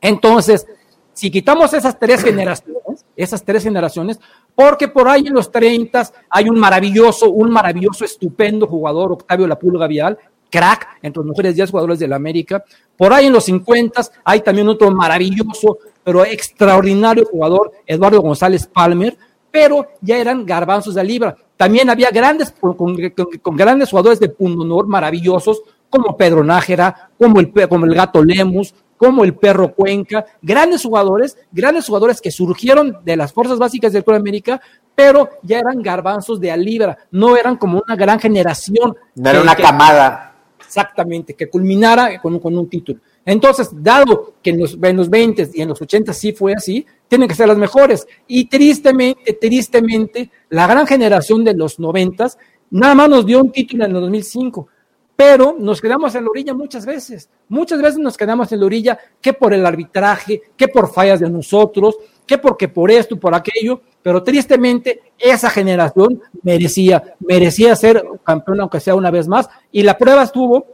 Entonces, 0.01 0.67
si 1.13 1.31
quitamos 1.31 1.73
esas 1.73 1.97
tres 1.97 2.21
generaciones, 2.23 3.05
esas 3.15 3.43
tres 3.43 3.63
generaciones, 3.63 4.19
porque 4.53 4.87
por 4.87 5.07
ahí 5.07 5.27
en 5.27 5.33
los 5.33 5.49
30 5.51 6.11
hay 6.29 6.49
un 6.49 6.59
maravilloso, 6.59 7.31
un 7.31 7.49
maravilloso, 7.51 8.03
estupendo 8.03 8.67
jugador, 8.67 9.13
Octavio 9.13 9.47
La 9.47 9.57
Pulga 9.57 9.87
Vial, 9.87 10.17
crack 10.49 10.99
entre 11.01 11.19
los 11.19 11.27
mejores 11.27 11.55
10 11.55 11.71
jugadores 11.71 11.99
de 11.99 12.07
la 12.07 12.17
América. 12.17 12.63
Por 12.97 13.13
ahí 13.13 13.27
en 13.27 13.33
los 13.33 13.45
50 13.45 14.01
hay 14.23 14.41
también 14.41 14.67
otro 14.67 14.91
maravilloso, 14.91 15.77
pero 16.03 16.25
extraordinario 16.25 17.25
jugador, 17.25 17.71
Eduardo 17.85 18.21
González 18.21 18.67
Palmer, 18.67 19.17
pero 19.53 19.87
ya 20.01 20.17
eran 20.17 20.47
garbanzos 20.47 20.95
de 20.95 21.03
libra. 21.03 21.35
También 21.55 21.87
había 21.87 22.09
grandes, 22.09 22.51
con, 22.59 23.55
grandes 23.55 23.91
jugadores 23.91 24.19
de 24.19 24.33
honor 24.39 24.87
maravillosos, 24.87 25.61
como 25.91 26.17
Pedro 26.17 26.43
Nájera, 26.43 27.11
como 27.19 27.39
el, 27.39 27.53
como 27.69 27.85
el 27.85 27.93
gato 27.93 28.23
Lemus, 28.23 28.73
como 28.97 29.23
el 29.23 29.35
perro 29.35 29.71
Cuenca, 29.75 30.25
grandes 30.41 30.81
jugadores, 30.81 31.37
grandes 31.51 31.85
jugadores 31.85 32.19
que 32.19 32.31
surgieron 32.31 32.97
de 33.05 33.15
las 33.15 33.31
fuerzas 33.31 33.59
básicas 33.59 33.93
del 33.93 34.03
Club 34.03 34.15
América, 34.15 34.59
pero 34.95 35.29
ya 35.43 35.59
eran 35.59 35.83
garbanzos 35.83 36.39
de 36.39 36.51
a 36.51 36.57
libra, 36.57 36.97
no 37.11 37.37
eran 37.37 37.55
como 37.57 37.79
una 37.85 37.95
gran 37.95 38.19
generación. 38.19 38.97
No 39.13 39.29
era 39.29 39.39
una 39.39 39.55
camada 39.55 40.32
exactamente, 40.73 41.35
que 41.35 41.49
culminara 41.49 42.19
con, 42.19 42.39
con 42.39 42.57
un 42.57 42.67
título. 42.67 42.99
Entonces, 43.23 43.69
dado 43.71 44.35
que 44.41 44.49
en 44.49 44.59
los, 44.59 44.77
en 44.81 44.97
los 44.97 45.09
20 45.09 45.51
y 45.53 45.61
en 45.61 45.69
los 45.69 45.81
80 45.81 46.11
sí 46.13 46.33
fue 46.33 46.53
así, 46.53 46.85
tienen 47.07 47.27
que 47.27 47.35
ser 47.35 47.47
las 47.47 47.57
mejores. 47.57 48.07
Y 48.27 48.45
tristemente, 48.45 49.33
tristemente, 49.33 50.31
la 50.49 50.65
gran 50.65 50.87
generación 50.87 51.43
de 51.43 51.53
los 51.53 51.79
90 51.79 52.27
nada 52.71 52.95
más 52.95 53.09
nos 53.09 53.25
dio 53.25 53.39
un 53.39 53.51
título 53.51 53.85
en 53.85 53.95
el 53.95 54.01
2005 54.01 54.67
pero 55.15 55.55
nos 55.57 55.79
quedamos 55.79 56.15
en 56.15 56.23
la 56.23 56.31
orilla 56.31 56.53
muchas 56.53 56.85
veces. 56.85 57.29
Muchas 57.47 57.81
veces 57.81 57.99
nos 57.99 58.17
quedamos 58.17 58.51
en 58.51 58.59
la 58.59 58.65
orilla 58.65 58.99
que 59.21 59.33
por 59.33 59.53
el 59.53 59.65
arbitraje, 59.65 60.41
que 60.57 60.67
por 60.67 60.91
fallas 60.91 61.19
de 61.19 61.29
nosotros, 61.29 61.97
que 62.25 62.39
porque 62.39 62.67
por 62.67 62.89
esto, 62.89 63.19
por 63.19 63.35
aquello, 63.35 63.81
pero 64.03 64.21
tristemente 64.21 65.01
esa 65.17 65.49
generación 65.49 66.21
merecía, 66.43 67.15
merecía 67.19 67.75
ser 67.75 68.03
campeón 68.23 68.61
aunque 68.61 68.79
sea 68.79 68.95
una 68.95 69.09
vez 69.09 69.27
más, 69.27 69.49
y 69.71 69.81
la 69.81 69.97
prueba 69.97 70.23
estuvo 70.23 70.67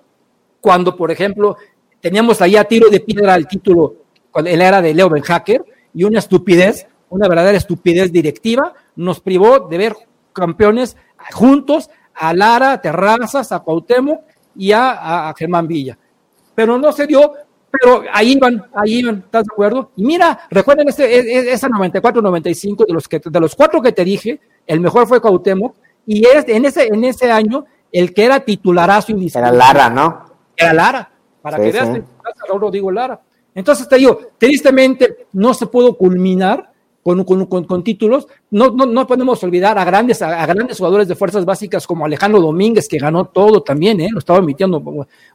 cuando, 0.59 0.97
por 0.97 1.11
ejemplo, 1.11 1.55
teníamos 2.01 2.41
ahí 2.41 2.57
a 2.57 2.65
tiro 2.65 2.89
de 2.89 2.99
piedra 2.99 3.36
el 3.36 3.47
título 3.47 3.95
en 4.36 4.59
la 4.59 4.67
era 4.67 4.82
de 4.82 4.93
Leo 4.93 5.09
Ben 5.09 5.23
Hacker, 5.23 5.63
y 5.93 6.03
una 6.03 6.19
estupidez, 6.19 6.88
una 7.09 7.27
verdadera 7.27 7.57
estupidez 7.57 8.11
directiva, 8.11 8.73
nos 8.95 9.19
privó 9.19 9.59
de 9.59 9.77
ver 9.77 9.95
campeones 10.34 10.97
juntos 11.32 11.89
a 12.13 12.34
Lara, 12.34 12.73
a 12.73 12.82
Terrazas, 12.82 13.51
a 13.51 13.59
Cuauhtémoc 13.59 14.21
y 14.55 14.71
a 14.71 15.34
Germán 15.38 15.67
Villa. 15.67 15.97
Pero 16.53 16.77
no 16.77 16.91
se 16.91 17.07
dio 17.07 17.34
pero 17.72 18.03
ahí 18.13 18.38
van, 18.38 18.65
ahí 18.74 19.03
van, 19.03 19.17
¿estás 19.26 19.45
de 19.45 19.49
acuerdo? 19.51 19.91
Y 19.95 20.03
mira, 20.03 20.39
recuerden 20.49 20.89
este, 20.89 21.03
e, 21.03 21.20
e, 21.20 21.53
esa 21.53 21.67
94-95, 21.70 22.86
de 22.88 22.93
los, 22.93 23.07
que, 23.07 23.20
de 23.24 23.39
los 23.39 23.55
cuatro 23.55 23.82
que 23.82 23.91
te 23.91 24.03
dije, 24.03 24.39
el 24.65 24.80
mejor 24.80 25.07
fue 25.07 25.22
Cuauhtémoc, 25.22 25.76
y 26.05 26.26
en, 26.26 26.65
ese, 26.65 26.88
en 26.88 27.03
ese 27.03 27.32
año, 27.32 27.65
el 27.91 28.13
que 28.13 28.26
era 28.26 28.39
titularazo 28.39 29.13
Era 29.15 29.51
Lara, 29.51 29.89
¿no? 29.89 30.26
Era 30.55 30.74
Lara, 30.74 31.11
para 31.41 31.57
que 31.57 31.72
veas, 31.72 31.89
ahora 32.49 32.72
digo 32.72 32.91
Lara. 32.91 33.22
Entonces 33.53 33.88
te 33.88 33.97
digo, 33.97 34.20
tristemente 34.38 35.28
no 35.34 35.53
se 35.53 35.67
pudo 35.67 35.97
culminar 35.97 36.72
con, 37.04 37.45
con, 37.45 37.84
títulos. 37.84 38.28
No, 38.52 38.70
no, 38.72 38.86
no, 38.86 39.08
podemos 39.08 39.41
olvidar 39.43 39.78
a 39.78 39.86
grandes, 39.86 40.22
a, 40.22 40.45
grandes 40.45 40.78
jugadores 40.78 41.08
de 41.08 41.16
fuerzas 41.16 41.45
básicas 41.45 41.88
como 41.88 42.06
Alejandro 42.06 42.41
Domínguez, 42.41 42.88
que 42.88 42.97
ganó 42.97 43.26
todo 43.26 43.62
también, 43.62 44.00
¿eh? 44.02 44.10
lo 44.12 44.20
estaba 44.20 44.39
emitiendo, 44.39 44.84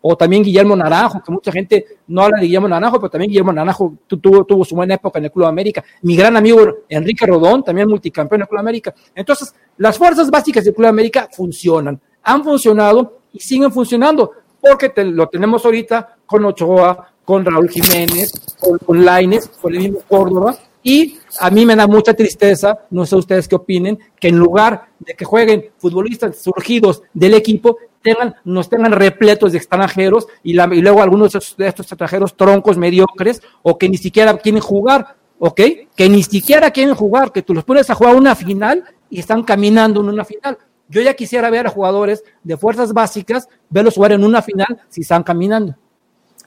o 0.01 0.17
también 0.17 0.43
Guillermo 0.43 0.77
Naranjo, 0.77 1.23
que 1.23 1.33
mucha 1.33 1.51
gente 1.51 1.87
no 2.09 2.23
habla 2.23 2.39
de 2.39 2.47
Guillermo 2.47 2.69
Naranjo, 2.69 2.99
pero 2.99 3.11
también 3.11 3.31
Guillermo 3.31 3.53
Naranjo 3.53 3.95
tuvo, 4.07 4.45
tuvo 4.45 4.65
su 4.65 4.75
buena 4.75 4.95
época 4.95 5.19
en 5.19 5.27
el 5.27 5.33
Club 5.33 5.47
América. 5.47 5.83
Mi 6.03 6.17
gran 6.17 6.37
amigo 6.37 6.61
Enrique 6.89 7.27
Rodón, 7.27 7.65
también 7.65 7.89
multicampeón 7.89 8.41
en 8.41 8.43
el 8.43 8.49
Club 8.49 8.61
América. 8.61 8.95
Entonces, 9.15 9.55
las 9.79 9.99
fuerzas 9.99 10.31
básicas 10.31 10.65
del 10.65 10.75
Club 10.75 10.89
América 10.89 11.29
funcionan, 11.33 12.01
han 12.23 12.45
funcionado 12.45 13.21
y 13.33 13.41
siguen 13.41 13.73
funcionando, 13.73 14.31
porque 14.61 14.93
lo 15.05 15.29
tenemos 15.29 15.65
ahorita 15.65 16.17
con 16.27 16.45
Ochoa, 16.45 17.11
con 17.25 17.45
Raúl 17.45 17.69
Jiménez, 17.69 18.33
con, 18.61 18.79
con 18.79 19.05
Laines, 19.05 19.49
con 19.61 19.75
el 19.75 19.81
mismo 19.81 20.01
Córdoba, 20.07 20.57
y 20.87 21.19
a 21.41 21.51
mí 21.51 21.65
me 21.65 21.75
da 21.75 21.87
mucha 21.87 22.13
tristeza, 22.13 22.79
no 22.91 23.07
sé 23.07 23.17
ustedes 23.17 23.49
qué 23.49 23.57
opinen, 23.57 23.99
que 24.21 24.29
en 24.29 24.37
lugar 24.39 24.91
de 24.99 25.15
que 25.15 25.25
jueguen 25.25 25.71
futbolistas 25.79 26.37
surgidos 26.37 27.03
del 27.15 27.33
equipo, 27.33 27.79
tengan, 28.03 28.35
nos 28.45 28.69
tengan 28.69 28.93
repletos 28.93 29.53
de 29.53 29.59
extranjeros 29.59 30.29
y, 30.43 30.53
luego 30.53 31.03
algunos 31.03 31.33
de 31.33 31.67
estos, 31.67 31.91
extranjeros 31.91 32.37
troncos 32.37 32.77
mediocres 32.77 33.41
o 33.63 33.79
que 33.79 33.89
ni 33.89 33.97
siquiera 33.97 34.37
quieren 34.37 34.61
jugar, 34.61 35.17
¿ok? 35.39 35.61
Que 35.97 36.09
ni 36.11 36.23
siquiera 36.23 36.71
quieren 36.71 36.95
jugar, 36.95 37.33
que 37.33 37.41
tú 37.41 37.55
los 37.55 37.65
pones 37.65 37.89
a 37.89 37.95
jugar 37.95 38.15
una 38.15 38.35
final 38.35 38.85
y 39.09 39.21
están 39.21 39.43
caminando 39.43 40.03
en 40.03 40.11
una 40.11 40.25
final. 40.27 40.59
Yo 40.89 41.01
ya 41.01 41.15
quisiera 41.15 41.49
ver 41.49 41.67
a 41.67 41.71
jugadores 41.71 42.23
de 42.43 42.59
fuerzas 42.59 42.93
básicas, 42.93 43.49
verlos 43.71 43.95
jugar 43.95 44.13
en 44.13 44.23
una 44.23 44.43
final 44.43 44.83
si 44.91 45.01
están 45.01 45.23
caminando. 45.23 45.77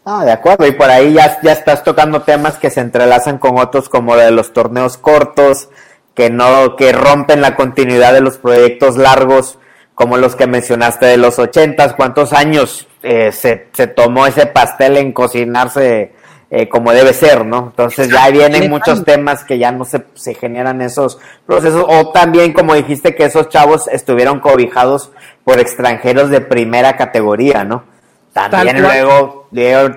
Ah, 0.09 0.23
de 0.23 0.31
acuerdo, 0.31 0.65
y 0.65 0.71
por 0.71 0.89
ahí 0.89 1.11
ya, 1.11 1.37
ya 1.41 1.51
estás 1.51 1.83
tocando 1.83 2.21
temas 2.21 2.55
que 2.55 2.69
se 2.69 2.79
entrelazan 2.79 3.39
con 3.39 3.59
otros 3.59 3.89
como 3.89 4.15
de 4.15 4.31
los 4.31 4.53
torneos 4.53 4.95
cortos, 4.97 5.67
que 6.13 6.29
no, 6.29 6.77
que 6.77 6.93
rompen 6.93 7.41
la 7.41 7.57
continuidad 7.57 8.13
de 8.13 8.21
los 8.21 8.37
proyectos 8.37 8.95
largos, 8.95 9.59
como 9.95 10.15
los 10.15 10.37
que 10.37 10.47
mencionaste 10.47 11.07
de 11.07 11.17
los 11.17 11.39
ochentas, 11.39 11.93
cuántos 11.93 12.31
años 12.31 12.87
eh, 13.03 13.33
se, 13.33 13.67
se, 13.73 13.87
tomó 13.87 14.25
ese 14.25 14.45
pastel 14.45 14.95
en 14.95 15.11
cocinarse 15.11 16.13
eh, 16.51 16.69
como 16.69 16.93
debe 16.93 17.11
ser, 17.11 17.45
¿no? 17.45 17.71
Entonces 17.71 18.09
ya 18.09 18.29
vienen 18.29 18.69
muchos 18.69 19.03
temas 19.03 19.43
que 19.43 19.57
ya 19.57 19.73
no 19.73 19.83
se, 19.83 20.05
se 20.13 20.35
generan 20.35 20.81
esos 20.81 21.19
procesos, 21.45 21.83
o 21.85 22.13
también 22.13 22.53
como 22.53 22.75
dijiste 22.75 23.13
que 23.13 23.25
esos 23.25 23.49
chavos 23.49 23.89
estuvieron 23.89 24.39
cobijados 24.39 25.11
por 25.43 25.59
extranjeros 25.59 26.29
de 26.29 26.39
primera 26.39 26.95
categoría, 26.95 27.65
¿no? 27.65 27.96
También 28.34 28.82
luego, 28.82 29.47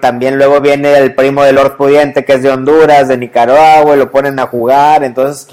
también 0.01 0.39
luego 0.39 0.61
viene 0.61 0.97
el 0.97 1.15
primo 1.15 1.43
de 1.45 1.53
Lord 1.53 1.77
Pudiente, 1.77 2.25
que 2.25 2.35
es 2.35 2.43
de 2.43 2.51
Honduras, 2.51 3.09
de 3.09 3.19
Nicaragua, 3.19 3.95
y 3.95 3.99
lo 3.99 4.11
ponen 4.11 4.39
a 4.39 4.47
jugar, 4.47 5.05
entonces 5.05 5.47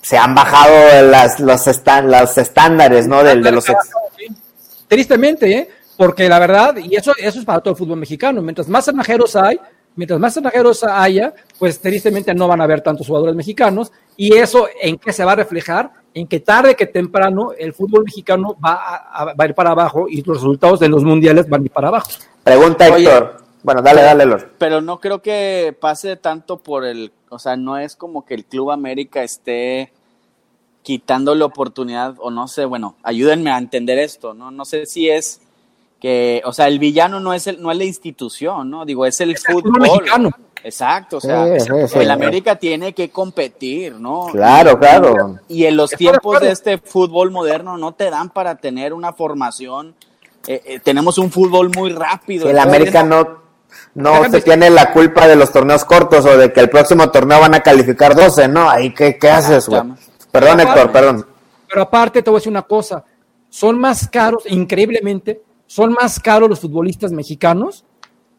se 0.00 0.18
han 0.18 0.34
bajado 0.34 1.08
las, 1.08 1.38
los, 1.38 1.64
los 2.04 2.38
estándares, 2.38 3.06
¿no? 3.06 3.22
De, 3.22 3.36
de 3.36 3.52
los 3.52 3.66
Tristemente, 4.88 5.52
¿eh? 5.52 5.68
Porque 5.96 6.28
la 6.28 6.38
verdad, 6.38 6.76
y 6.76 6.96
eso, 6.96 7.12
eso 7.16 7.38
es 7.38 7.44
para 7.44 7.60
todo 7.60 7.70
el 7.70 7.78
fútbol 7.78 7.98
mexicano, 7.98 8.42
mientras 8.42 8.68
más 8.68 8.86
extranjeros 8.88 9.36
hay, 9.36 9.60
mientras 9.94 10.18
más 10.18 10.36
extranjeros 10.36 10.82
haya, 10.82 11.32
pues 11.58 11.80
tristemente 11.80 12.34
no 12.34 12.48
van 12.48 12.60
a 12.60 12.64
haber 12.64 12.80
tantos 12.80 13.06
jugadores 13.06 13.36
mexicanos, 13.36 13.92
y 14.16 14.34
eso 14.36 14.66
en 14.80 14.98
qué 14.98 15.12
se 15.12 15.24
va 15.24 15.32
a 15.32 15.36
reflejar 15.36 16.01
en 16.14 16.26
que 16.26 16.40
tarde 16.40 16.76
que 16.76 16.86
temprano 16.86 17.52
el 17.56 17.72
fútbol 17.72 18.04
mexicano 18.04 18.56
va 18.64 18.74
a, 18.74 19.24
va 19.26 19.34
a, 19.38 19.46
ir 19.46 19.54
para 19.54 19.70
abajo 19.70 20.06
y 20.08 20.22
los 20.22 20.38
resultados 20.38 20.80
de 20.80 20.88
los 20.88 21.04
mundiales 21.04 21.48
van 21.48 21.62
a 21.62 21.64
ir 21.64 21.70
para 21.70 21.88
abajo. 21.88 22.10
Pregunta 22.42 22.88
Héctor. 22.88 23.42
Bueno, 23.62 23.80
dale, 23.80 24.02
dale, 24.02 24.26
Lord. 24.26 24.52
Pero 24.58 24.80
no 24.80 24.98
creo 24.98 25.22
que 25.22 25.76
pase 25.78 26.16
tanto 26.16 26.58
por 26.58 26.84
el, 26.84 27.12
o 27.28 27.38
sea, 27.38 27.56
no 27.56 27.78
es 27.78 27.94
como 27.94 28.24
que 28.24 28.34
el 28.34 28.44
Club 28.44 28.72
América 28.72 29.22
esté 29.22 29.92
quitando 30.82 31.34
la 31.36 31.44
oportunidad, 31.44 32.16
o 32.18 32.30
no 32.30 32.48
sé, 32.48 32.64
bueno, 32.64 32.96
ayúdenme 33.04 33.52
a 33.52 33.58
entender 33.58 33.98
esto, 33.98 34.34
¿no? 34.34 34.50
No 34.50 34.64
sé 34.64 34.86
si 34.86 35.08
es 35.08 35.40
que, 36.02 36.42
o 36.44 36.52
sea, 36.52 36.66
el 36.66 36.80
villano 36.80 37.20
no 37.20 37.32
es 37.32 37.46
el, 37.46 37.62
no 37.62 37.70
es 37.70 37.78
la 37.78 37.84
institución, 37.84 38.68
¿no? 38.68 38.84
Digo, 38.84 39.06
es 39.06 39.20
el 39.20 39.38
fútbol 39.38 39.80
mexicano. 39.80 40.30
Exacto, 40.64 41.18
o 41.18 41.20
sea, 41.20 41.58
Sí, 41.60 41.66
sí, 41.66 41.88
sí. 41.92 41.98
el 42.00 42.10
América 42.10 42.56
tiene 42.56 42.92
que 42.92 43.08
competir, 43.10 43.94
¿no? 44.00 44.26
Claro, 44.32 44.76
claro. 44.78 45.38
Y 45.48 45.64
en 45.64 45.76
los 45.76 45.90
tiempos 45.90 46.40
de 46.40 46.50
este 46.50 46.78
fútbol 46.78 47.30
moderno 47.30 47.76
no 47.78 47.92
te 47.92 48.10
dan 48.10 48.30
para 48.30 48.56
tener 48.56 48.92
una 48.92 49.12
formación. 49.12 49.94
eh, 50.48 50.60
eh, 50.66 50.80
tenemos 50.80 51.18
un 51.18 51.30
fútbol 51.30 51.70
muy 51.72 51.90
rápido. 51.92 52.50
El 52.50 52.58
América 52.58 53.04
no, 53.04 53.42
no 53.94 54.14
Déjame- 54.24 54.30
se 54.32 54.40
tiene 54.40 54.70
la 54.70 54.92
culpa 54.92 55.28
de 55.28 55.36
los 55.36 55.52
torneos 55.52 55.84
cortos 55.84 56.26
o 56.26 56.36
de 56.36 56.52
que 56.52 56.58
el 56.58 56.68
próximo 56.68 57.08
torneo 57.12 57.38
van 57.38 57.54
a 57.54 57.60
calificar 57.60 58.16
12, 58.16 58.48
¿no? 58.48 58.68
Ahí, 58.68 58.92
¿qué, 58.92 59.16
qué 59.18 59.30
haces, 59.30 59.68
güey? 59.68 59.82
Perdón, 60.32 60.58
Héctor, 60.58 60.90
perdón. 60.90 61.26
Pero 61.68 61.82
aparte 61.82 62.22
te 62.24 62.28
voy 62.30 62.38
a 62.38 62.40
decir 62.40 62.50
una 62.50 62.62
cosa, 62.62 63.04
son 63.48 63.78
más 63.78 64.08
caros, 64.08 64.42
increíblemente, 64.48 65.40
son 65.72 65.92
más 65.94 66.20
caros 66.20 66.50
los 66.50 66.60
futbolistas 66.60 67.12
mexicanos 67.12 67.84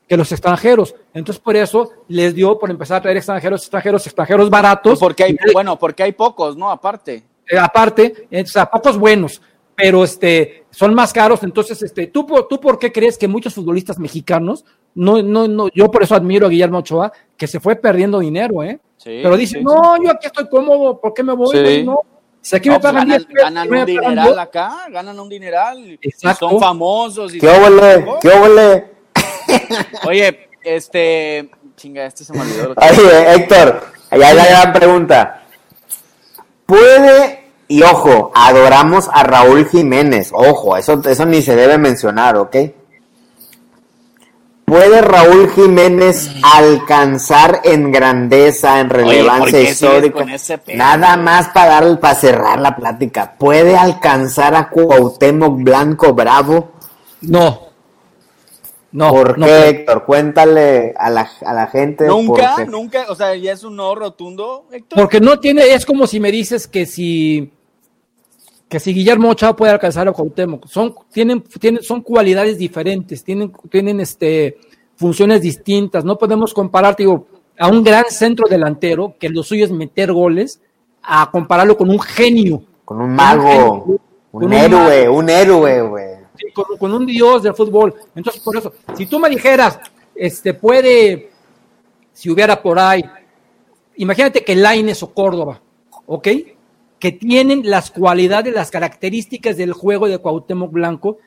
que 0.07 0.15
los 0.17 0.31
extranjeros. 0.31 0.93
Entonces 1.15 1.41
por 1.41 1.55
eso 1.55 1.89
les 2.07 2.35
dio 2.35 2.59
por 2.59 2.69
empezar 2.69 2.97
a 2.97 3.01
traer 3.01 3.17
extranjeros, 3.17 3.61
extranjeros, 3.61 4.05
extranjeros 4.05 4.49
baratos. 4.51 4.99
Porque 4.99 5.23
hay, 5.23 5.37
bueno, 5.51 5.79
porque 5.79 6.03
hay 6.03 6.11
pocos, 6.11 6.55
¿no? 6.55 6.69
Aparte. 6.69 7.23
eh, 7.49 7.57
aparte, 7.57 8.27
eh, 8.29 8.43
o 8.43 8.45
sea, 8.45 8.67
pocos 8.69 8.97
buenos, 8.99 9.41
pero 9.75 10.03
este, 10.03 10.65
son 10.69 10.93
más 10.93 11.11
caros. 11.11 11.41
Entonces, 11.41 11.81
este, 11.81 12.05
¿tú, 12.07 12.27
por- 12.27 12.47
¿tú 12.47 12.59
por 12.59 12.77
qué 12.77 12.91
crees 12.91 13.17
que 13.17 13.27
muchos 13.27 13.55
futbolistas 13.55 13.97
mexicanos, 13.97 14.63
no, 14.93 15.23
no, 15.23 15.47
no, 15.47 15.69
yo 15.73 15.89
por 15.89 16.03
eso 16.03 16.13
admiro 16.13 16.45
a 16.45 16.49
Guillermo 16.49 16.77
Ochoa, 16.79 17.11
que 17.35 17.47
se 17.47 17.59
fue 17.59 17.75
perdiendo 17.75 18.19
dinero, 18.19 18.61
¿eh? 18.61 18.79
Sí, 18.97 19.19
pero 19.23 19.35
dice, 19.35 19.57
sí, 19.57 19.63
no, 19.63 20.01
yo 20.03 20.11
aquí 20.11 20.27
estoy 20.27 20.47
cómodo, 20.47 20.99
¿por 21.01 21.13
qué 21.15 21.23
me 21.23 21.33
voy? 21.33 21.59
Güey? 21.59 21.83
No, 21.83 21.99
si 22.43 22.55
aquí 22.55 22.69
No, 22.69 22.75
me 22.75 22.79
pues 22.81 22.93
pagan 22.93 23.07
ganan, 23.07 23.17
10 23.17 23.25
pesos, 23.33 23.43
ganan 23.49 23.69
me 23.69 23.79
un 23.79 23.85
dineral 23.87 24.27
dos. 24.27 24.37
acá, 24.37 24.77
ganan 24.91 25.19
un 25.19 25.29
dineral. 25.29 25.79
y 25.79 25.99
Exacto. 26.01 26.49
son 26.49 26.59
famosos. 26.59 27.33
Y 27.33 27.39
¿Qué 27.39 27.47
óvole? 27.49 28.05
¿Qué 28.21 28.29
óvole? 28.29 28.85
Oye, 30.07 30.49
este. 30.63 31.49
Chinga, 31.75 32.05
este 32.05 32.23
se 32.23 32.33
me 32.33 32.41
olvidó. 32.41 32.69
lo 32.69 32.75
que- 32.75 32.85
Oye, 32.85 33.33
Héctor, 33.33 33.81
allá 34.11 34.27
hay 34.27 34.35
la 34.35 34.45
gran 34.45 34.73
pregunta. 34.73 35.43
¿Puede, 36.65 37.51
y 37.67 37.81
ojo, 37.83 38.31
adoramos 38.35 39.09
a 39.11 39.23
Raúl 39.23 39.67
Jiménez, 39.69 40.29
ojo, 40.33 40.77
eso, 40.77 41.01
eso 41.07 41.25
ni 41.25 41.41
se 41.41 41.55
debe 41.55 41.77
mencionar, 41.77 42.37
¿ok? 42.37 42.55
¿Puede 44.73 45.03
Raúl 45.03 45.51
Jiménez 45.51 46.31
alcanzar 46.41 47.61
en 47.63 47.91
grandeza, 47.91 48.79
en 48.79 48.87
¿por 48.87 48.97
relevancia 48.97 49.61
histórica? 49.61 50.25
Nada 50.73 51.15
más 51.15 51.49
para, 51.49 51.79
dar, 51.79 51.99
para 51.99 52.15
cerrar 52.15 52.59
la 52.59 52.75
plática. 52.75 53.35
¿Puede 53.37 53.77
alcanzar 53.77 54.55
a 54.55 54.71
Cuauhtémoc 54.71 55.61
Blanco 55.61 56.15
Bravo? 56.15 56.71
No. 57.21 57.67
No, 58.91 59.11
¿Por 59.11 59.37
no 59.37 59.45
qué. 59.45 59.69
Héctor? 59.69 60.05
Cuéntale 60.05 60.95
a 60.97 61.11
la, 61.11 61.29
a 61.45 61.53
la 61.53 61.67
gente. 61.67 62.07
Nunca, 62.07 62.65
nunca, 62.65 63.05
o 63.09 63.15
sea, 63.15 63.35
ya 63.35 63.51
es 63.51 63.63
un 63.63 63.75
no 63.75 63.93
rotundo, 63.93 64.65
Héctor. 64.71 64.97
Porque 64.97 65.19
no 65.19 65.39
tiene, 65.39 65.71
es 65.71 65.85
como 65.85 66.07
si 66.07 66.19
me 66.19 66.31
dices 66.31 66.67
que 66.67 66.87
si 66.87 67.53
que 68.73 68.79
si 68.79 68.91
Guillermo 68.91 69.29
Ochoa 69.29 69.55
puede 69.55 69.71
alcanzar 69.71 70.07
a 70.07 70.13
Cuauhtémoc, 70.13 70.65
son, 70.65 70.95
tienen, 71.11 71.43
tienen, 71.43 71.83
son 71.83 72.01
cualidades 72.01 72.57
diferentes, 72.57 73.23
tienen, 73.23 73.53
tienen 73.69 73.99
este, 73.99 74.57
funciones 74.95 75.43
distintas, 75.43 76.03
no 76.03 76.17
podemos 76.17 76.55
comparar, 76.55 76.95
digo, 76.95 77.27
a 77.59 77.67
un 77.67 77.83
gran 77.83 78.05
centro 78.09 78.47
delantero, 78.49 79.13
que 79.19 79.29
lo 79.29 79.43
suyo 79.43 79.63
es 79.63 79.69
meter 79.69 80.11
goles, 80.11 80.59
a 81.03 81.29
compararlo 81.29 81.77
con 81.77 81.91
un 81.91 81.99
genio, 81.99 82.63
Con 82.83 82.99
un 82.99 83.13
mago, 83.13 83.99
Con 84.31 84.43
un 84.43 84.45
un 84.45 84.53
héroe, 84.53 85.07
un 85.07 85.29
héroe, 85.29 85.81
güey. 85.83 86.07
Con 86.79 86.93
un 86.95 87.05
dios 87.05 87.43
del 87.43 87.53
fútbol. 87.53 87.93
Entonces, 88.15 88.41
por 88.41 88.57
eso, 88.57 88.73
si 88.97 89.05
tú 89.05 89.19
me 89.19 89.29
dijeras, 89.29 89.77
este 90.15 90.55
puede, 90.55 91.29
si 92.11 92.27
hubiera 92.31 92.59
por 92.59 92.79
ahí, 92.79 93.03
imagínate 93.97 94.43
que 94.43 94.55
Laines 94.55 95.03
o 95.03 95.13
Córdoba, 95.13 95.61
¿ok? 96.07 96.27
Que 97.03 97.11
tienen 97.11 97.69
las 97.69 97.91
cualidades, 97.91 98.53
las 98.53 98.71
características 98.71 99.57
del 99.57 99.73
juego 99.73 100.07
de 100.07 100.19
Cuauhtémoc 100.19 100.71
Blanco, 100.71 101.17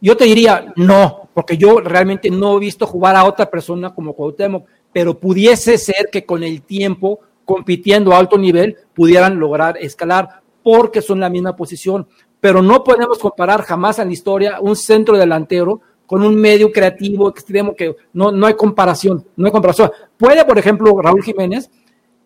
yo 0.00 0.16
te 0.16 0.26
diría 0.26 0.72
no, 0.76 1.28
porque 1.34 1.56
yo 1.56 1.80
realmente 1.80 2.30
no 2.30 2.56
he 2.56 2.60
visto 2.60 2.86
jugar 2.86 3.16
a 3.16 3.24
otra 3.24 3.50
persona 3.50 3.92
como 3.92 4.12
Cuauhtémoc, 4.12 4.64
pero 4.92 5.18
pudiese 5.18 5.76
ser 5.76 6.08
que 6.12 6.24
con 6.24 6.44
el 6.44 6.62
tiempo, 6.62 7.18
compitiendo 7.44 8.12
a 8.12 8.18
alto 8.18 8.38
nivel, 8.38 8.76
pudieran 8.94 9.40
lograr 9.40 9.76
escalar, 9.80 10.40
porque 10.62 11.02
son 11.02 11.18
la 11.18 11.28
misma 11.28 11.56
posición. 11.56 12.06
Pero 12.38 12.62
no 12.62 12.84
podemos 12.84 13.18
comparar 13.18 13.62
jamás 13.62 13.98
en 13.98 14.06
la 14.06 14.12
historia 14.12 14.60
un 14.60 14.76
centro 14.76 15.18
delantero 15.18 15.80
con 16.06 16.22
un 16.22 16.36
medio 16.36 16.70
creativo 16.70 17.28
extremo 17.28 17.74
que 17.74 17.96
no, 18.12 18.30
no 18.30 18.46
hay 18.46 18.54
comparación, 18.54 19.26
no 19.34 19.46
hay 19.46 19.52
comparación. 19.52 19.90
Puede, 20.16 20.44
por 20.44 20.58
ejemplo, 20.58 20.96
Raúl 21.02 21.24
Jiménez, 21.24 21.68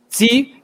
sí, 0.08 0.57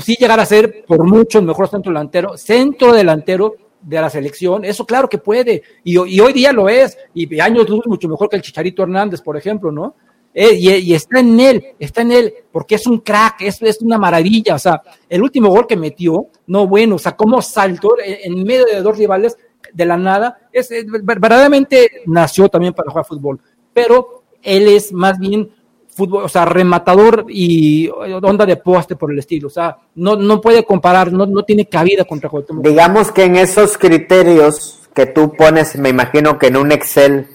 sí 0.00 0.16
llegar 0.18 0.40
a 0.40 0.46
ser 0.46 0.84
por 0.86 1.04
mucho 1.04 1.38
el 1.38 1.44
mejor 1.46 1.68
centro 1.68 1.90
delantero, 1.92 2.36
centro 2.36 2.92
delantero 2.92 3.54
de 3.80 4.00
la 4.00 4.10
selección, 4.10 4.64
eso 4.64 4.84
claro 4.84 5.08
que 5.08 5.18
puede, 5.18 5.62
y, 5.84 5.96
ho- 5.96 6.06
y 6.06 6.18
hoy 6.20 6.32
día 6.32 6.52
lo 6.52 6.68
es, 6.68 6.98
y 7.14 7.38
años 7.40 7.68
luz 7.68 7.86
mucho 7.86 8.08
mejor 8.08 8.28
que 8.28 8.36
el 8.36 8.42
Chicharito 8.42 8.82
Hernández, 8.82 9.20
por 9.22 9.36
ejemplo, 9.36 9.70
¿no? 9.70 9.94
Eh, 10.34 10.54
y, 10.54 10.94
está 10.94 11.20
en 11.20 11.38
él, 11.40 11.64
está 11.78 12.02
en 12.02 12.12
él, 12.12 12.34
porque 12.52 12.74
es 12.74 12.86
un 12.86 12.98
crack, 12.98 13.40
es, 13.40 13.60
es 13.62 13.80
una 13.80 13.96
maravilla, 13.98 14.54
o 14.56 14.58
sea, 14.58 14.82
el 15.08 15.22
último 15.22 15.48
gol 15.48 15.66
que 15.66 15.76
metió, 15.76 16.26
no 16.46 16.66
bueno, 16.66 16.96
o 16.96 16.98
sea, 16.98 17.16
cómo 17.16 17.40
saltó 17.40 17.96
en, 18.04 18.44
medio 18.44 18.66
de 18.66 18.80
dos 18.82 18.96
rivales 18.98 19.36
de 19.72 19.86
la 19.86 19.96
nada, 19.96 20.48
es, 20.52 20.70
es- 20.70 20.86
ver- 20.86 21.02
verdaderamente 21.18 22.02
nació 22.06 22.48
también 22.48 22.72
para 22.74 22.90
jugar 22.90 23.06
fútbol, 23.06 23.40
pero 23.72 24.22
él 24.42 24.68
es 24.68 24.92
más 24.92 25.18
bien 25.18 25.50
fútbol, 25.98 26.24
o 26.24 26.28
sea, 26.28 26.44
rematador 26.44 27.26
y 27.28 27.88
onda 28.22 28.46
de 28.46 28.56
poste 28.56 28.96
por 28.96 29.10
el 29.12 29.18
estilo. 29.18 29.48
O 29.48 29.50
sea, 29.50 29.76
no, 29.96 30.16
no 30.16 30.40
puede 30.40 30.64
comparar, 30.64 31.12
no, 31.12 31.26
no 31.26 31.42
tiene 31.42 31.66
cabida 31.66 32.04
contra 32.04 32.30
Cuauhtémoc. 32.30 32.64
Digamos 32.64 33.12
que 33.12 33.24
en 33.24 33.36
esos 33.36 33.76
criterios 33.76 34.80
que 34.94 35.06
tú 35.06 35.32
pones, 35.36 35.76
me 35.76 35.88
imagino 35.90 36.38
que 36.38 36.46
en 36.46 36.56
un 36.56 36.72
Excel 36.72 37.26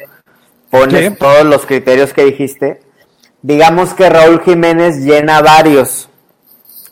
pones 0.70 1.18
todos 1.20 1.46
los 1.46 1.66
criterios 1.66 2.14
que 2.14 2.24
dijiste. 2.26 2.82
Digamos 3.42 3.94
que 3.94 4.10
Raúl 4.10 4.42
Jiménez 4.42 4.98
llena 5.06 5.42
varios. 5.42 6.10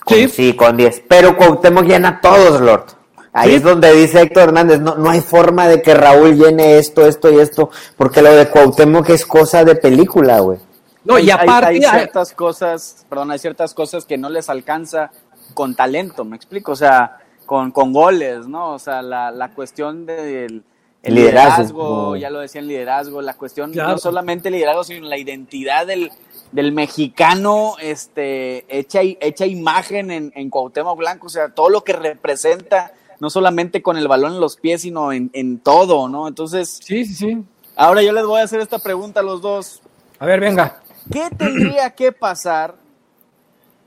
Con, 0.04 0.18
Sí. 0.18 0.28
sí. 0.30 0.54
con 0.56 0.76
10. 0.78 1.04
Pero 1.08 1.38
Cuauhtémoc 1.38 1.86
llena 1.86 2.20
todos, 2.22 2.60
Lord. 2.60 2.86
Ahí 3.34 3.52
Sí. 3.52 3.56
es 3.58 3.64
donde 3.64 3.94
dice 3.94 4.20
Héctor 4.22 4.50
Hernández, 4.50 4.82
no, 4.82 4.96
no 4.96 5.10
hay 5.10 5.22
forma 5.22 5.68
de 5.70 5.82
que 5.82 5.94
Raúl 5.94 6.36
llene 6.38 6.78
esto, 6.80 7.06
esto 7.08 7.32
y 7.32 7.40
esto, 7.40 7.70
porque 7.96 8.22
lo 8.22 8.34
de 8.34 8.50
Cuauhtémoc 8.50 9.10
es 9.10 9.26
cosa 9.26 9.64
de 9.64 9.76
película, 9.76 10.40
güey. 10.42 10.58
No, 11.04 11.18
y 11.18 11.24
Hay- 11.24 11.30
aparte, 11.32 11.66
hay, 11.72 11.76
hay- 11.78 11.82
ciertas 12.00 12.34
cosas, 12.34 13.06
perdón, 13.10 13.32
hay 13.32 13.40
ciertas 13.40 13.74
cosas 13.74 14.06
que 14.06 14.18
no 14.18 14.30
les 14.30 14.50
alcanza 14.50 15.12
con 15.54 15.76
talento, 15.76 16.24
me 16.26 16.36
explico, 16.36 16.74
o 16.74 16.76
sea, 16.76 17.18
con, 17.46 17.72
con 17.72 17.92
goles, 17.92 18.48
¿no? 18.48 18.74
O 18.74 18.80
sea, 18.80 19.02
la, 19.02 19.32
la 19.32 19.50
cuestión 19.54 20.06
del 20.06 20.64
el 21.04 21.16
Liderazgo. 21.16 21.58
liderazgo, 21.64 22.16
ya 22.18 22.30
lo 22.30 22.40
decía 22.40 22.62
el 22.62 22.68
liderazgo, 22.68 23.22
la 23.24 23.34
cuestión 23.34 23.72
Claro. 23.72 23.90
no 23.94 23.98
solamente 23.98 24.50
el 24.50 24.54
liderazgo, 24.54 24.84
sino 24.84 25.08
la 25.08 25.18
identidad 25.18 25.88
del, 25.88 26.12
del 26.52 26.72
mexicano, 26.72 27.74
este, 27.82 28.66
hecha, 28.70 29.00
hecha 29.02 29.48
imagen 29.48 30.12
en, 30.12 30.32
en 30.36 30.50
Cuauhtémoc 30.52 30.98
Blanco, 31.00 31.26
o 31.26 31.30
sea, 31.32 31.50
todo 31.50 31.70
lo 31.70 31.84
que 31.84 31.94
representa, 31.94 32.94
no 33.20 33.32
solamente 33.32 33.82
con 33.82 33.98
el 33.98 34.08
balón 34.08 34.34
en 34.36 34.40
los 34.40 34.58
pies, 34.58 34.84
sino 34.84 35.12
en, 35.12 35.32
en 35.34 35.58
todo, 35.60 36.08
¿no? 36.08 36.28
Entonces, 36.28 36.80
sí, 36.84 37.04
sí, 37.06 37.16
sí. 37.16 37.44
ahora 37.76 38.04
yo 38.04 38.12
les 38.14 38.26
voy 38.26 38.40
a 38.40 38.44
hacer 38.44 38.60
esta 38.62 38.78
pregunta 38.78 39.22
a 39.22 39.24
los 39.24 39.42
dos. 39.42 39.82
A 40.20 40.26
ver, 40.28 40.40
venga. 40.40 40.82
¿Qué 41.12 41.30
tendría 41.38 41.90
que 41.90 42.14
pasar 42.14 42.76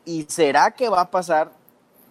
y 0.05 0.27
será 0.29 0.72
que 0.72 0.91
va 0.91 1.01
a 1.01 1.11
pasar 1.11 1.53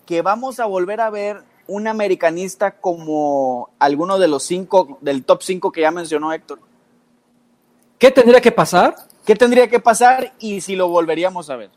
que 0.08 0.24
vamos 0.24 0.60
a 0.60 0.66
volver 0.66 1.00
a 1.02 1.12
ver 1.12 1.44
un 1.68 1.88
americanista 1.88 2.72
como 2.72 3.70
alguno 3.78 4.18
de 4.18 4.28
los 4.28 4.44
cinco, 4.44 4.98
del 5.02 5.24
top 5.24 5.44
5 5.44 5.72
que 5.72 5.82
ya 5.82 5.92
mencionó 5.92 6.34
Héctor? 6.34 6.60
¿Qué 8.00 8.10
tendría 8.10 8.42
que 8.42 8.52
pasar? 8.52 8.96
¿Qué 9.24 9.36
tendría 9.36 9.68
que 9.68 9.80
pasar 9.80 10.34
y 10.40 10.62
si 10.62 10.76
lo 10.76 10.90
volveríamos 10.90 11.50
a 11.50 11.58
ver? 11.58 11.70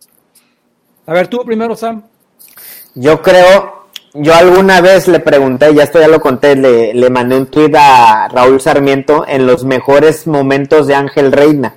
A 1.07 1.13
ver, 1.13 1.29
tú 1.29 1.45
primero, 1.45 1.77
Sam. 1.77 2.03
Yo 2.95 3.21
creo, 3.21 3.87
yo 4.15 4.35
alguna 4.35 4.81
vez 4.81 5.07
le 5.09 5.21
pregunté, 5.21 5.75
ya 5.75 5.85
esto 5.85 6.01
ya 6.01 6.09
lo 6.09 6.21
conté, 6.21 6.57
le, 6.57 6.95
le 6.95 7.11
mandé 7.11 7.37
un 7.37 7.47
tweet 7.47 7.73
a 7.77 8.29
Raúl 8.29 8.61
Sarmiento 8.61 9.25
en 9.29 9.47
los 9.47 9.65
mejores 9.65 10.27
momentos 10.27 10.87
de 10.87 10.95
Ángel 10.95 11.31
Reina. 11.31 11.77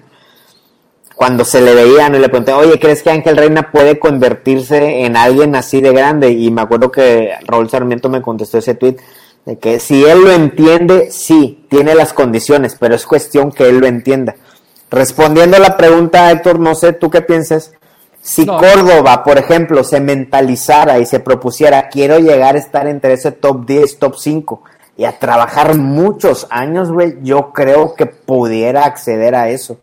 Cuando 1.19 1.43
se 1.43 1.59
le 1.59 1.75
veían 1.75 2.15
y 2.15 2.19
le 2.19 2.29
pregunté, 2.29 2.53
oye, 2.53 2.79
¿crees 2.79 3.03
que 3.03 3.09
Ángel 3.09 3.35
Reina 3.35 3.73
puede 3.73 3.99
convertirse 3.99 5.03
en 5.03 5.17
alguien 5.17 5.53
así 5.53 5.81
de 5.81 5.91
grande? 5.91 6.29
Y 6.29 6.49
me 6.49 6.61
acuerdo 6.61 6.93
que 6.93 7.33
Raúl 7.45 7.69
Sarmiento 7.69 8.07
me 8.07 8.21
contestó 8.21 8.59
ese 8.59 8.73
tweet 8.73 8.95
de 9.45 9.59
que 9.59 9.81
si 9.81 10.05
él 10.05 10.21
lo 10.21 10.31
entiende, 10.31 11.11
sí, 11.11 11.65
tiene 11.69 11.93
las 11.93 12.13
condiciones, 12.13 12.77
pero 12.79 12.95
es 12.95 13.05
cuestión 13.05 13.51
que 13.51 13.67
él 13.67 13.79
lo 13.79 13.87
entienda. 13.87 14.37
Respondiendo 14.89 15.57
a 15.57 15.59
la 15.59 15.75
pregunta, 15.75 16.31
Héctor, 16.31 16.57
no 16.57 16.73
sé, 16.73 16.93
¿tú 16.93 17.09
qué 17.09 17.21
piensas? 17.21 17.73
Si 18.21 18.45
No. 18.45 18.57
Córdoba, 18.57 19.21
por 19.25 19.37
ejemplo, 19.37 19.83
se 19.83 19.99
mentalizara 19.99 20.99
y 20.99 21.05
se 21.05 21.19
propusiera, 21.19 21.89
quiero 21.89 22.19
llegar 22.19 22.55
a 22.55 22.59
estar 22.59 22.87
entre 22.87 23.11
ese 23.11 23.33
top 23.33 23.65
10, 23.65 23.99
top 23.99 24.15
5, 24.15 24.63
y 24.95 25.03
a 25.03 25.19
trabajar 25.19 25.75
muchos 25.75 26.47
años, 26.49 26.89
güey, 26.89 27.17
yo 27.23 27.51
creo 27.51 27.93
que 27.95 28.05
pudiera 28.05 28.85
acceder 28.85 29.35
a 29.35 29.49
eso. 29.49 29.79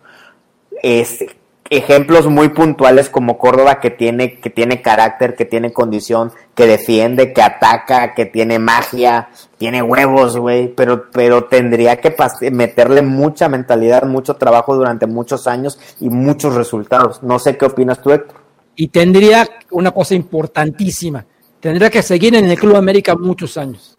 Este, 0.89 1.37
ejemplos 1.68 2.28
muy 2.28 2.51
puntuales 2.51 3.11
como 3.11 3.39
Córdoba 3.39 3.80
que 3.80 3.91
tiene, 3.91 4.39
que 4.39 4.51
tiene 4.51 4.82
carácter, 4.82 5.34
que 5.34 5.45
tiene 5.45 5.72
condición, 5.72 6.30
que 6.55 6.68
defiende, 6.68 7.32
que 7.32 7.43
ataca, 7.43 8.14
que 8.14 8.24
tiene 8.24 8.61
magia, 8.61 9.30
tiene 9.59 9.82
huevos, 9.82 10.37
güey, 10.37 10.68
pero, 10.68 11.11
pero 11.11 11.47
tendría 11.47 11.97
que 11.97 12.14
meterle 12.53 13.03
mucha 13.03 13.49
mentalidad, 13.49 14.05
mucho 14.05 14.34
trabajo 14.34 14.76
durante 14.76 15.09
muchos 15.09 15.49
años 15.49 15.76
y 15.99 16.09
muchos 16.09 16.55
resultados. 16.55 17.20
No 17.20 17.41
sé 17.41 17.57
qué 17.57 17.64
opinas 17.64 18.01
tú, 18.01 18.12
Héctor. 18.12 18.37
Y 18.76 18.87
tendría 18.87 19.45
una 19.72 19.91
cosa 19.91 20.14
importantísima, 20.14 21.26
tendría 21.59 21.91
que 21.91 22.05
seguir 22.05 22.37
en 22.37 22.45
el 22.45 22.57
Club 22.57 22.76
América 22.76 23.16
muchos 23.16 23.57
años. 23.57 23.99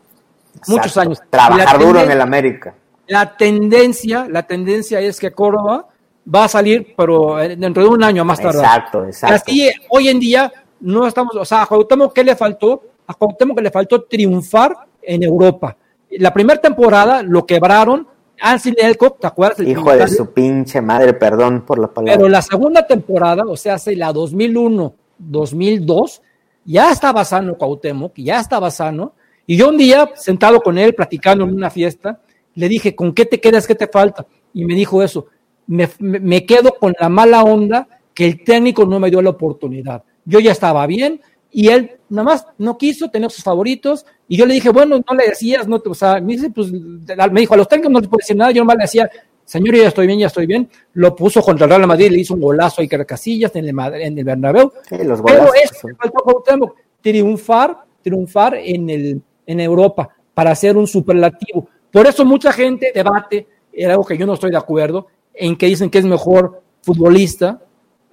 Muchos 0.68 0.96
años. 0.96 1.20
Trabajar 1.30 1.80
duro 1.80 2.00
en 2.00 2.12
el 2.12 2.22
América. 2.22 2.76
La 3.08 3.36
tendencia, 3.36 4.26
la 4.30 4.44
tendencia 4.44 5.02
es 5.02 5.20
que 5.20 5.34
Córdoba 5.34 5.90
va 6.34 6.46
a 6.46 6.48
salir, 6.48 6.94
pero 6.96 7.40
eh, 7.40 7.56
dentro 7.56 7.84
de 7.84 7.90
un 7.90 8.04
año 8.04 8.26
más 8.26 8.40
tarde. 8.40 8.60
Exacto, 8.60 9.06
exacto. 9.06 9.36
Así, 9.36 9.70
hoy 9.90 10.10
en 10.10 10.20
día 10.20 10.52
no 10.82 11.08
estamos, 11.08 11.36
o 11.36 11.46
sea, 11.46 11.64
a 11.64 11.66
Cuauhtémoc, 11.66 12.14
¿qué 12.14 12.24
le 12.24 12.36
faltó? 12.36 12.84
A 13.08 13.14
Cuauhtémoc 13.14 13.58
que 13.58 13.64
le 13.64 13.72
faltó 13.72 14.04
triunfar 14.04 14.76
en 15.02 15.24
Europa. 15.24 15.78
La 16.12 16.34
primera 16.34 16.60
temporada 16.60 17.24
lo 17.24 17.46
quebraron, 17.46 18.08
Ansel 18.40 18.76
Elcock, 18.78 19.20
¿te 19.20 19.28
acuerdas? 19.28 19.60
Hijo 19.68 19.92
de 19.92 20.08
su 20.08 20.32
pinche 20.32 20.82
madre, 20.82 21.14
perdón 21.14 21.66
por 21.66 21.80
la 21.80 21.88
palabra. 21.88 22.16
Pero 22.16 22.30
la 22.30 22.42
segunda 22.42 22.86
temporada, 22.86 23.44
o 23.48 23.58
sea, 23.58 23.76
hace 23.76 23.96
la 23.96 24.14
2001, 24.14 24.94
2002, 25.18 26.22
ya 26.66 26.92
estaba 26.92 27.24
sano 27.26 27.58
Cuauhtémoc, 27.58 28.14
ya 28.18 28.40
estaba 28.40 28.70
sano, 28.70 29.14
y 29.46 29.56
yo 29.56 29.70
un 29.70 29.78
día, 29.78 30.12
sentado 30.16 30.60
con 30.60 30.78
él, 30.78 30.94
platicando 30.94 31.46
en 31.46 31.54
una 31.54 31.70
fiesta, 31.70 32.20
le 32.56 32.68
dije, 32.68 32.96
¿con 32.96 33.14
qué 33.14 33.26
te 33.26 33.40
quedas? 33.40 33.66
¿Qué 33.66 33.76
te 33.76 33.88
falta? 33.88 34.26
Y 34.54 34.66
me 34.66 34.76
dijo 34.76 35.02
eso, 35.02 35.28
me, 35.68 36.46
quedo 36.46 36.76
con 36.80 36.94
la 37.00 37.10
mala 37.10 37.44
onda 37.44 37.88
que 38.14 38.26
el 38.26 38.44
técnico 38.44 38.86
no 38.86 39.00
me 39.00 39.10
dio 39.10 39.22
la 39.22 39.32
oportunidad. 39.32 40.04
Yo 40.26 40.40
ya 40.40 40.52
estaba 40.52 40.86
bien 40.88 41.22
y 41.52 41.70
él 41.70 41.92
nada 42.10 42.24
más 42.24 42.48
no 42.58 42.78
quiso 42.78 43.10
tener 43.10 43.30
sus 43.32 43.44
favoritos 43.44 44.06
y 44.28 44.38
yo 44.38 44.46
le 44.46 44.56
dije, 44.56 44.70
bueno, 44.70 44.98
no 44.98 45.16
le 45.16 45.30
decías, 45.30 45.68
no 45.68 45.80
te, 45.80 45.90
o 45.90 45.94
sea, 45.94 46.20
me 46.20 46.34
dice, 46.34 46.50
pues, 46.50 46.72
me 46.72 47.42
dijo, 47.42 47.54
a 47.54 47.58
los 47.58 47.68
técnicos 47.68 47.92
no 47.92 48.00
les 48.00 48.10
puedo 48.10 48.20
decir 48.20 48.36
nada, 48.36 48.52
yo 48.52 48.62
nomás 48.62 48.78
le 48.78 48.84
decía, 48.84 49.10
señor, 49.46 49.76
ya 49.76 49.88
estoy 49.88 50.08
bien, 50.08 50.20
ya 50.20 50.28
estoy 50.28 50.46
bien, 50.46 50.70
lo 50.94 51.16
puso 51.16 51.42
contra 51.42 51.66
el 51.66 51.70
Real 51.70 51.88
Madrid, 51.88 52.12
le 52.12 52.20
hizo 52.20 52.34
un 52.34 52.42
golazo 52.42 52.82
que 52.88 53.06
Casillas 53.06 53.56
en 53.56 53.70
el, 53.70 53.80
en 54.02 54.18
el 54.18 54.24
Bernabéu, 54.24 54.72
los 55.04 55.22
pero 55.22 55.54
eso 55.54 55.88
faltó 55.98 56.76
triunfar, 57.02 57.78
triunfar 58.02 58.56
en, 58.56 58.90
el, 58.90 59.22
en 59.46 59.60
Europa 59.60 60.10
para 60.34 60.54
ser 60.56 60.76
un 60.76 60.88
superlativo. 60.88 61.70
Por 61.92 62.06
eso 62.06 62.26
mucha 62.26 62.52
gente 62.52 62.92
debate, 62.94 63.48
era 63.72 63.94
algo 63.94 64.06
que 64.06 64.18
yo 64.18 64.26
no 64.26 64.34
estoy 64.34 64.52
de 64.52 64.58
acuerdo, 64.58 65.08
en 65.40 65.56
que 65.56 65.68
dicen 65.68 65.90
que 65.90 66.00
es 66.00 66.06
mejor 66.06 66.62
futbolista 66.82 67.62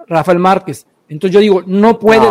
Rafael 0.07 0.39
Márquez. 0.39 0.87
Entonces 1.09 1.35
yo 1.35 1.41
digo, 1.41 1.63
no 1.67 1.99
puedes, 1.99 2.29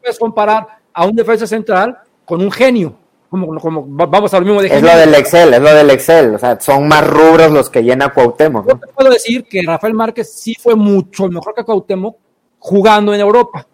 puedes 0.00 0.18
comparar 0.18 0.66
a 0.92 1.06
un 1.06 1.14
defensa 1.14 1.46
central 1.46 1.98
con 2.24 2.40
un 2.40 2.50
genio. 2.50 2.94
Como, 3.30 3.60
como 3.60 3.84
vamos 3.86 4.32
a 4.32 4.40
lo 4.40 4.46
mismo 4.46 4.62
de 4.62 4.68
Es 4.68 4.82
lo 4.82 4.96
del 4.96 5.14
Excel, 5.14 5.52
es 5.52 5.60
lo 5.60 5.74
del 5.74 5.90
Excel. 5.90 6.34
O 6.34 6.38
sea, 6.38 6.58
son 6.58 6.88
más 6.88 7.06
rubros 7.06 7.52
los 7.52 7.68
que 7.68 7.82
llena 7.82 8.12
Cuauhtémoc. 8.12 8.68
Yo 8.68 8.78
te 8.78 8.86
puedo 8.86 9.10
decir 9.10 9.44
que 9.44 9.62
Rafael 9.62 9.92
Márquez 9.92 10.32
sí 10.32 10.54
fue 10.58 10.74
mucho 10.74 11.28
mejor 11.28 11.54
que 11.54 11.64
Cuauhtémoc 11.64 12.16
jugando 12.58 13.12
en 13.12 13.20
Europa. 13.20 13.66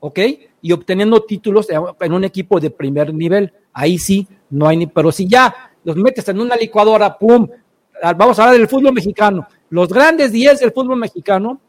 ¿Ok? 0.00 0.18
Y 0.60 0.72
obteniendo 0.72 1.22
títulos 1.22 1.68
en 2.00 2.12
un 2.12 2.24
equipo 2.24 2.58
de 2.58 2.70
primer 2.70 3.14
nivel. 3.14 3.52
Ahí 3.72 3.98
sí, 3.98 4.26
no 4.50 4.66
hay 4.66 4.76
ni. 4.76 4.86
Pero 4.88 5.12
si 5.12 5.28
ya 5.28 5.54
los 5.84 5.96
metes 5.96 6.28
en 6.28 6.40
una 6.40 6.56
licuadora, 6.56 7.16
pum, 7.16 7.48
vamos 8.16 8.38
a 8.38 8.42
hablar 8.42 8.58
del 8.58 8.68
fútbol 8.68 8.92
mexicano, 8.92 9.46
los 9.70 9.88
grandes 9.88 10.32
10 10.32 10.60
del 10.60 10.72
fútbol 10.72 10.98
mexicano, 10.98 11.60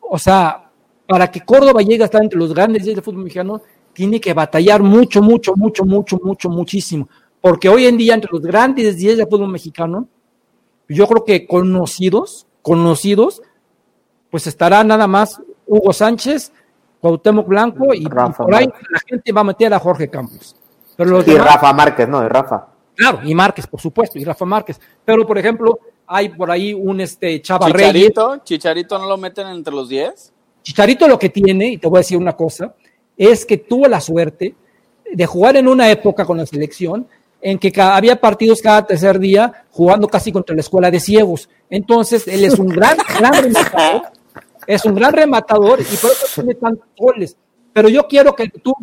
o 0.00 0.18
sea, 0.18 0.70
para 1.06 1.30
que 1.30 1.40
Córdoba 1.40 1.82
llegue 1.82 2.02
a 2.02 2.06
estar 2.06 2.22
entre 2.22 2.38
los 2.38 2.54
grandes 2.54 2.84
10 2.84 2.96
del 2.96 3.04
fútbol 3.04 3.24
mexicano, 3.24 3.62
tiene 3.92 4.20
que 4.20 4.32
batallar 4.32 4.82
mucho, 4.82 5.22
mucho, 5.22 5.54
mucho, 5.56 5.84
mucho, 5.84 6.18
mucho, 6.22 6.48
muchísimo. 6.48 7.08
Porque 7.40 7.68
hoy 7.68 7.86
en 7.86 7.96
día, 7.96 8.14
entre 8.14 8.30
los 8.32 8.40
grandes 8.40 8.96
10 8.96 9.18
del 9.18 9.26
fútbol 9.28 9.48
mexicano, 9.48 10.08
yo 10.88 11.06
creo 11.06 11.24
que 11.24 11.46
conocidos, 11.46 12.46
conocidos, 12.62 13.42
pues 14.30 14.46
estará 14.46 14.82
nada 14.84 15.06
más 15.06 15.40
Hugo 15.66 15.92
Sánchez, 15.92 16.52
Cuauhtémoc 17.00 17.46
Blanco 17.46 17.92
y, 17.94 18.06
por 18.06 18.54
ahí 18.54 18.66
la 18.66 19.00
gente 19.06 19.32
va 19.32 19.40
a 19.40 19.44
meter 19.44 19.74
a 19.74 19.78
Jorge 19.78 20.08
Campos. 20.08 20.56
Pero 20.96 21.20
y 21.20 21.36
Rafa 21.36 21.72
Márquez, 21.72 22.08
¿no? 22.08 22.20
De 22.20 22.28
Rafa. 22.28 22.68
Claro, 22.94 23.20
y 23.24 23.34
Márquez, 23.34 23.66
por 23.66 23.80
supuesto, 23.80 24.18
y 24.18 24.24
Rafa 24.24 24.44
Márquez. 24.44 24.80
Pero, 25.04 25.26
por 25.26 25.38
ejemplo, 25.38 25.78
hay 26.06 26.28
por 26.28 26.50
ahí 26.50 26.74
un 26.74 27.00
este 27.00 27.40
Chava 27.40 27.66
Chicharito, 27.66 28.38
¿Chicharito 28.44 28.98
no 28.98 29.06
lo 29.06 29.16
meten 29.16 29.46
entre 29.48 29.72
los 29.72 29.88
10? 29.88 30.32
Chicharito 30.62 31.08
lo 31.08 31.18
que 31.18 31.30
tiene, 31.30 31.68
y 31.68 31.78
te 31.78 31.88
voy 31.88 31.98
a 31.98 32.00
decir 32.00 32.18
una 32.18 32.34
cosa, 32.34 32.74
es 33.16 33.44
que 33.44 33.56
tuvo 33.58 33.88
la 33.88 34.00
suerte 34.00 34.54
de 35.10 35.26
jugar 35.26 35.56
en 35.56 35.68
una 35.68 35.90
época 35.90 36.24
con 36.24 36.38
la 36.38 36.46
selección 36.46 37.06
en 37.40 37.58
que 37.58 37.72
había 37.80 38.20
partidos 38.20 38.62
cada 38.62 38.86
tercer 38.86 39.18
día 39.18 39.64
jugando 39.70 40.06
casi 40.06 40.30
contra 40.30 40.54
la 40.54 40.60
escuela 40.60 40.90
de 40.90 41.00
ciegos. 41.00 41.48
Entonces, 41.68 42.26
él 42.28 42.44
es 42.44 42.58
un 42.58 42.68
gran, 42.68 42.96
gran 43.18 43.42
rematador, 43.42 44.02
es 44.66 44.84
un 44.84 44.94
gran 44.94 45.12
rematador 45.12 45.80
y 45.80 45.96
por 45.96 46.10
eso 46.10 46.26
tiene 46.34 46.54
tantos 46.54 46.86
goles. 46.96 47.36
Pero 47.72 47.88
yo 47.88 48.06
quiero 48.06 48.34
que 48.34 48.48
tú 48.48 48.74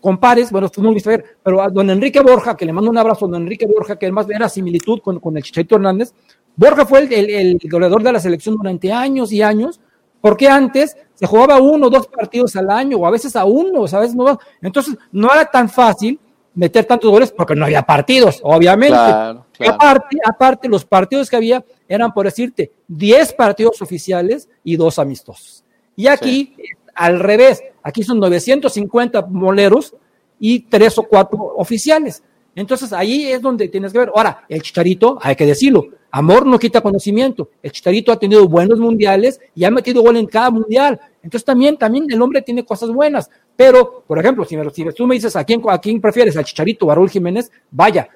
compares, 0.00 0.50
bueno, 0.50 0.68
tú 0.68 0.82
no 0.82 0.92
lo 0.92 1.00
ver, 1.04 1.38
pero 1.42 1.62
a 1.62 1.68
don 1.68 1.90
Enrique 1.90 2.20
Borja, 2.20 2.56
que 2.56 2.66
le 2.66 2.72
mando 2.72 2.90
un 2.90 2.98
abrazo 2.98 3.26
a 3.26 3.28
don 3.28 3.42
Enrique 3.42 3.66
Borja, 3.66 3.96
que 3.96 4.06
además 4.06 4.26
era 4.30 4.48
similitud 4.48 5.00
con, 5.00 5.18
con 5.20 5.36
el 5.36 5.42
Chicharito 5.42 5.76
Hernández, 5.76 6.12
Borja 6.56 6.84
fue 6.86 7.00
el, 7.00 7.30
el, 7.30 7.58
goleador 7.70 8.02
de 8.02 8.12
la 8.12 8.20
selección 8.20 8.56
durante 8.56 8.92
años 8.92 9.32
y 9.32 9.42
años, 9.42 9.80
porque 10.20 10.48
antes 10.48 10.96
se 11.14 11.26
jugaba 11.26 11.60
uno 11.60 11.86
o 11.86 11.90
dos 11.90 12.08
partidos 12.08 12.56
al 12.56 12.68
año, 12.70 12.96
o 12.98 13.06
a 13.06 13.10
veces 13.10 13.36
a 13.36 13.44
uno, 13.44 13.82
o 13.82 13.86
a 13.86 14.00
veces 14.00 14.16
no. 14.16 14.38
Entonces, 14.60 14.96
no 15.12 15.32
era 15.32 15.44
tan 15.44 15.68
fácil 15.68 16.18
meter 16.54 16.84
tantos 16.84 17.08
goles 17.08 17.30
porque 17.30 17.54
no 17.54 17.64
había 17.64 17.82
partidos, 17.82 18.40
obviamente. 18.42 18.96
Aparte, 18.96 20.18
aparte, 20.24 20.68
los 20.68 20.84
partidos 20.84 21.30
que 21.30 21.36
había 21.36 21.64
eran, 21.86 22.12
por 22.12 22.26
decirte, 22.26 22.72
10 22.88 23.32
partidos 23.34 23.80
oficiales 23.80 24.48
y 24.64 24.76
dos 24.76 24.98
amistosos. 24.98 25.64
Y 25.94 26.08
aquí, 26.08 26.56
al 26.94 27.20
revés, 27.20 27.62
Aquí 27.88 28.02
son 28.02 28.20
950 28.20 29.22
moleros 29.30 29.94
y 30.38 30.60
tres 30.60 30.98
o 30.98 31.04
cuatro 31.04 31.54
oficiales. 31.56 32.22
Entonces 32.54 32.92
ahí 32.92 33.32
es 33.32 33.40
donde 33.40 33.66
tienes 33.68 33.94
que 33.94 34.00
ver. 34.00 34.12
Ahora, 34.14 34.44
el 34.46 34.60
Chicharito, 34.60 35.18
hay 35.22 35.34
que 35.34 35.46
decirlo, 35.46 35.86
amor 36.10 36.44
no 36.44 36.58
quita 36.58 36.82
conocimiento. 36.82 37.48
El 37.62 37.72
Chicharito 37.72 38.12
ha 38.12 38.18
tenido 38.18 38.46
buenos 38.46 38.78
mundiales 38.78 39.40
y 39.54 39.64
ha 39.64 39.70
metido 39.70 40.02
gol 40.02 40.18
en 40.18 40.26
cada 40.26 40.50
mundial. 40.50 41.00
Entonces 41.22 41.46
también, 41.46 41.78
también 41.78 42.04
el 42.10 42.20
hombre 42.20 42.42
tiene 42.42 42.62
cosas 42.62 42.90
buenas. 42.90 43.30
Pero, 43.56 44.04
por 44.06 44.18
ejemplo, 44.18 44.44
si, 44.44 44.54
me, 44.58 44.68
si 44.68 44.84
tú 44.92 45.06
me 45.06 45.14
dices 45.14 45.34
a 45.34 45.44
quién, 45.44 45.62
a 45.66 45.78
quién 45.78 45.98
prefieres, 45.98 46.36
al 46.36 46.44
Chicharito 46.44 46.84
o 46.84 46.90
a 46.90 46.94
Raúl 46.94 47.08
Jiménez, 47.08 47.50
vaya, 47.70 48.06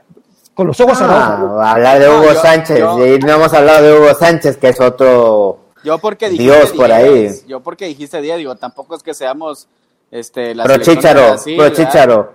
con 0.53 0.67
los 0.67 0.79
ojos 0.81 0.99
cerrados. 0.99 1.51
Ah, 1.59 1.73
hablar 1.73 1.99
de 1.99 2.11
Hugo 2.11 2.35
Sánchez, 2.35 2.79
y 2.79 3.25
no 3.25 3.33
hemos 3.33 3.55
hablado 3.55 3.87
de 3.87 3.99
Hugo 3.99 4.13
Sánchez, 4.13 4.59
que 4.59 4.69
es 4.69 4.81
otro 4.83 5.62
yo 5.85 5.99
porque 5.99 6.29
dijiste 6.29 6.55
Dios 6.55 6.73
por 6.73 6.91
ahí. 6.91 7.31
Yo 7.47 7.61
porque 7.61 7.87
dijiste 7.87 8.21
día, 8.21 8.37
digo, 8.37 8.55
tampoco 8.57 8.95
es 8.95 9.03
que 9.03 9.15
seamos 9.15 9.69
este 10.11 10.55
la 10.55 10.65
selección 10.65 10.97
de 10.97 11.13
Brasil, 11.13 11.57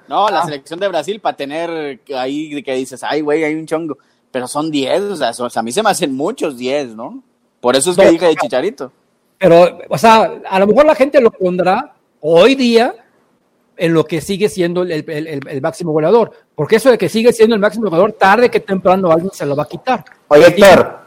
No, 0.08 0.30
la 0.30 0.44
selección 0.46 0.80
de 0.80 0.88
Brasil 0.88 1.20
para 1.20 1.38
tener 1.38 2.02
ahí 2.16 2.64
que 2.64 2.74
dices, 2.74 3.04
"Ay, 3.04 3.22
güey, 3.22 3.44
hay 3.44 3.56
un 3.56 3.66
chongo." 3.66 3.98
Pero 4.32 4.48
son 4.48 4.70
10, 4.72 5.02
o 5.02 5.16
sea, 5.16 5.32
a 5.56 5.64
mí 5.64 5.72
se 5.72 5.84
me 5.84 5.90
hacen 5.90 6.14
muchos 6.14 6.58
10, 6.58 6.96
¿no? 6.96 7.24
Por 7.62 7.76
eso 7.76 7.92
es 7.92 7.98
que 7.98 8.10
dije 8.10 8.26
de 8.26 8.36
Chicharito. 8.36 8.92
Pero, 9.38 9.80
o 9.90 9.98
sea, 9.98 10.42
a 10.50 10.60
lo 10.60 10.68
mejor 10.68 10.86
la 10.86 10.96
gente 10.96 11.22
lo 11.22 11.32
pondrá 11.32 11.94
hoy 12.22 12.56
día 12.56 12.94
en 13.78 13.94
lo 13.94 14.06
que 14.06 14.22
sigue 14.22 14.50
siendo 14.50 14.82
el, 14.82 14.92
el, 14.92 15.62
máximo 15.62 15.92
goleador. 15.92 16.32
Porque 16.56 16.78
eso 16.78 16.90
de 16.90 16.98
que 16.98 17.10
sigue 17.10 17.32
siendo 17.32 17.56
el 17.56 17.62
máximo 17.62 17.86
goleador, 17.86 18.14
tarde 18.14 18.50
que 18.50 18.60
temprano 18.60 19.12
alguien 19.12 19.32
se 19.32 19.46
lo 19.46 19.56
va 19.56 19.64
a 19.64 19.68
quitar. 19.68 20.04
Oye, 20.28 20.48
Héctor, 20.48 21.00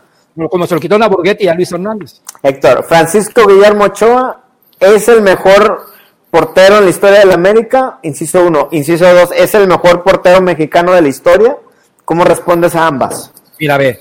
como 0.50 0.66
se 0.66 0.74
lo 0.74 0.80
quitó 0.80 0.96
a 0.96 1.08
Burguetti 1.08 1.44
y 1.44 1.48
a 1.48 1.54
Luis 1.54 1.72
Hernández. 1.72 2.20
Héctor, 2.42 2.84
Francisco 2.84 3.46
Guillermo 3.46 3.84
Ochoa 3.84 4.42
es 4.78 5.08
el 5.08 5.22
mejor 5.22 5.86
portero 6.30 6.78
en 6.78 6.84
la 6.84 6.90
historia 6.90 7.20
de 7.20 7.26
la 7.26 7.34
América, 7.34 7.98
inciso 8.02 8.44
uno. 8.46 8.68
Inciso 8.70 9.12
dos, 9.12 9.30
¿es 9.36 9.54
el 9.54 9.66
mejor 9.66 10.02
portero 10.02 10.40
mexicano 10.40 10.92
de 10.92 11.02
la 11.02 11.08
historia? 11.08 11.56
¿Cómo 12.04 12.24
respondes 12.24 12.74
a 12.74 12.86
ambas? 12.86 13.32
Mira, 13.58 13.74
a 13.74 13.78
ver, 13.78 14.00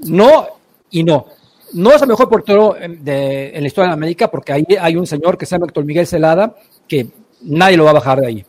no 0.00 0.46
y 0.90 1.02
no. 1.02 1.26
No 1.72 1.92
es 1.92 2.02
el 2.02 2.08
mejor 2.08 2.28
portero 2.28 2.74
de, 2.78 3.50
en 3.50 3.60
la 3.60 3.66
historia 3.66 3.86
de 3.86 3.90
la 3.90 3.94
América 3.94 4.30
porque 4.30 4.52
ahí 4.52 4.66
hay 4.80 4.96
un 4.96 5.06
señor 5.06 5.38
que 5.38 5.46
se 5.46 5.54
llama 5.54 5.66
Héctor 5.66 5.84
Miguel 5.84 6.06
Celada 6.06 6.54
que 6.88 7.08
nadie 7.42 7.76
lo 7.76 7.84
va 7.84 7.90
a 7.90 7.94
bajar 7.94 8.20
de 8.20 8.26
ahí. 8.26 8.46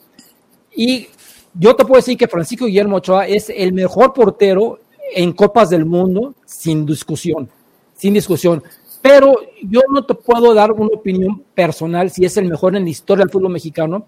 Y 0.76 1.08
yo 1.54 1.76
te 1.76 1.86
puedo 1.86 1.98
decir 1.98 2.18
que 2.18 2.28
Francisco 2.28 2.66
Guillermo 2.66 2.98
Ochoa 2.98 3.28
es 3.28 3.50
el 3.50 3.74
mejor 3.74 4.14
portero 4.14 4.80
en 5.14 5.34
Copas 5.34 5.70
del 5.70 5.86
Mundo, 5.86 6.34
sin 6.46 6.86
discusión, 6.86 7.50
sin 7.96 8.14
discusión. 8.14 8.64
Pero 9.02 9.36
yo 9.64 9.82
no 9.90 10.06
te 10.06 10.14
puedo 10.14 10.54
dar 10.54 10.72
una 10.72 10.90
opinión 10.94 11.44
personal 11.56 12.12
si 12.12 12.24
es 12.26 12.38
el 12.38 12.48
mejor 12.48 12.76
en 12.76 12.84
la 12.84 12.90
historia 12.90 13.24
del 13.24 13.32
fútbol 13.32 13.52
mexicano, 13.52 14.06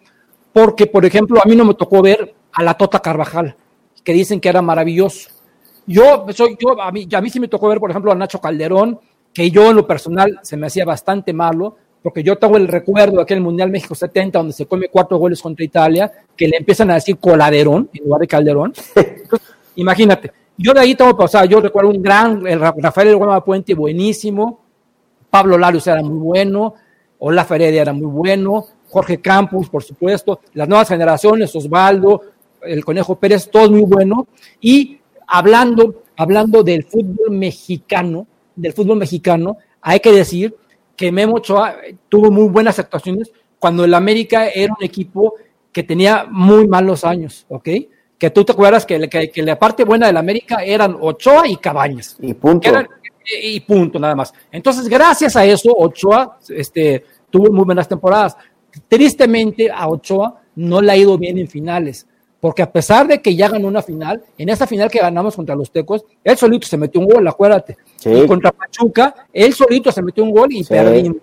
porque, 0.52 0.86
por 0.86 1.04
ejemplo, 1.06 1.40
a 1.44 1.48
mí 1.48 1.56
no 1.56 1.66
me 1.66 1.74
tocó 1.74 2.02
ver 2.02 2.36
a 2.52 2.64
la 2.64 2.76
Tota 2.76 3.00
Carvajal, 3.00 3.56
que 4.04 4.14
dicen 4.14 4.40
que 4.40 4.50
era 4.50 4.62
maravilloso. 4.62 5.30
Yo, 5.88 6.26
soy, 6.34 6.56
yo 6.60 6.80
a, 6.80 6.92
mí, 6.92 7.08
a 7.12 7.22
mí 7.22 7.30
sí 7.30 7.40
me 7.40 7.48
tocó 7.48 7.68
ver, 7.68 7.80
por 7.80 7.90
ejemplo, 7.90 8.12
a 8.12 8.16
Nacho 8.16 8.40
Calderón, 8.40 9.00
que 9.34 9.50
yo 9.50 9.72
en 9.72 9.76
lo 9.76 9.88
personal 9.88 10.40
se 10.44 10.56
me 10.56 10.68
hacía 10.68 10.86
bastante 10.86 11.34
malo, 11.34 11.76
porque 12.04 12.22
yo 12.22 12.38
tengo 12.38 12.58
el 12.58 12.68
recuerdo 12.68 13.18
de 13.18 13.24
aquel 13.24 13.42
Mundial 13.42 13.72
México 13.72 13.96
70, 13.96 14.38
donde 14.38 14.54
se 14.54 14.66
come 14.66 14.90
cuatro 14.90 15.18
goles 15.18 15.42
contra 15.42 15.66
Italia, 15.66 16.12
que 16.38 16.48
le 16.48 16.58
empiezan 16.58 16.92
a 16.92 16.96
decir 16.96 17.18
coladerón 17.18 17.90
en 17.94 18.04
lugar 18.04 18.22
de 18.22 18.28
Calderón. 18.28 18.74
imagínate, 19.76 20.32
yo 20.58 20.74
de 20.74 20.80
ahí 20.80 20.96
tengo, 20.96 21.16
o 21.18 21.28
sea, 21.28 21.46
yo 21.46 21.60
recuerdo 21.60 21.90
un 21.90 22.02
gran, 22.02 22.46
el 22.46 22.60
Rafael 22.60 23.08
El 23.08 23.18
Guama 23.18 23.44
Puente, 23.44 23.74
buenísimo, 23.74 24.62
Pablo 25.30 25.58
Larios 25.58 25.88
era 25.88 26.02
muy 26.02 26.20
bueno, 26.20 26.76
Olaf 27.20 27.52
Heredia 27.52 27.82
era 27.82 27.94
muy 27.94 28.08
bueno, 28.08 28.66
Jorge 28.90 29.20
Campos, 29.20 29.70
por 29.70 29.84
supuesto, 29.84 30.42
las 30.54 30.68
nuevas 30.68 30.90
generaciones, 30.90 31.56
Osvaldo, 31.56 32.22
el 32.62 32.86
Conejo 32.86 33.16
Pérez, 33.16 33.50
todos 33.50 33.72
muy 33.72 33.82
bueno. 33.82 34.28
Y 34.62 35.00
hablando, 35.28 36.04
hablando 36.16 36.64
del 36.64 36.84
fútbol 36.84 37.32
mexicano, 37.32 38.28
del 38.56 38.74
fútbol 38.74 39.00
mexicano, 39.00 39.58
hay 39.82 40.00
que 40.00 40.12
decir 40.12 40.56
que 40.96 41.12
Memo 41.12 41.38
Ochoa 41.38 41.78
tuvo 42.08 42.30
muy 42.30 42.48
buenas 42.50 42.78
actuaciones 42.78 43.32
cuando 43.58 43.84
el 43.84 43.94
América 43.94 44.48
era 44.50 44.74
un 44.78 44.86
equipo 44.86 45.34
que 45.72 45.84
tenía 45.84 46.28
muy 46.30 46.68
malos 46.68 47.04
años, 47.04 47.46
¿ok? 47.50 47.70
Que 48.24 48.30
tú 48.30 48.46
te 48.46 48.54
acuerdas 48.54 48.86
que, 48.86 49.10
que, 49.10 49.44
la 49.44 49.60
parte 49.60 49.84
buena 49.84 50.08
del 50.08 50.16
América 50.16 50.64
eran 50.64 50.96
Ochoa 50.98 51.46
y 51.46 51.58
Cabañas. 51.58 52.16
Y 52.22 52.34
punto. 52.34 52.72
y 53.44 53.60
punto, 53.60 54.00
nada 54.00 54.16
más. 54.16 54.34
Entonces, 54.50 54.88
gracias 54.88 55.36
a 55.36 55.44
eso, 55.44 55.76
Ochoa 55.78 56.38
este, 56.48 57.04
tuvo 57.30 57.52
muy 57.52 57.66
buenas 57.66 57.86
temporadas. 57.86 58.38
Tristemente, 58.88 59.70
a 59.70 59.90
Ochoa 59.90 60.40
no 60.56 60.82
le 60.82 60.94
ha 60.94 60.96
ido 60.96 61.18
bien 61.18 61.38
en 61.38 61.50
finales 61.50 62.08
porque 62.40 62.62
a 62.62 62.72
pesar 62.72 63.08
de 63.10 63.22
que 63.22 63.36
ya 63.36 63.50
ganó 63.50 63.68
una 63.68 63.82
final, 63.82 64.24
en 64.38 64.48
esa 64.48 64.68
final 64.68 64.90
que 64.90 65.00
ganamos 65.00 65.36
contra 65.36 65.54
los 65.54 65.70
Tecos, 65.70 66.06
él 66.24 66.38
solito 66.38 66.66
se 66.66 66.78
metió 66.78 67.02
un 67.02 67.08
gol, 67.08 67.28
acuérdate. 67.28 67.76
Y 68.06 68.26
contra 68.26 68.54
Pachuca, 68.54 69.28
él 69.34 69.54
solito 69.54 69.92
se 69.92 70.02
metió 70.02 70.24
un 70.24 70.32
gol 70.32 70.48
y 70.50 70.64
perdimos. 70.64 71.18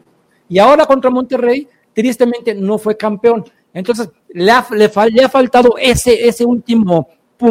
Y 0.51 0.59
ahora 0.59 0.84
contra 0.84 1.11
Monterrey, 1.11 1.66
tristemente 1.94 2.55
no 2.55 2.76
fue 2.76 2.94
campeón. 2.94 3.42
Entonces, 3.73 4.11
le 4.29 4.51
ha, 4.51 4.66
le, 4.71 5.25
ha 5.25 5.29
faltado 5.29 5.75
ese, 5.79 6.29
ese 6.29 6.45
último, 6.45 7.09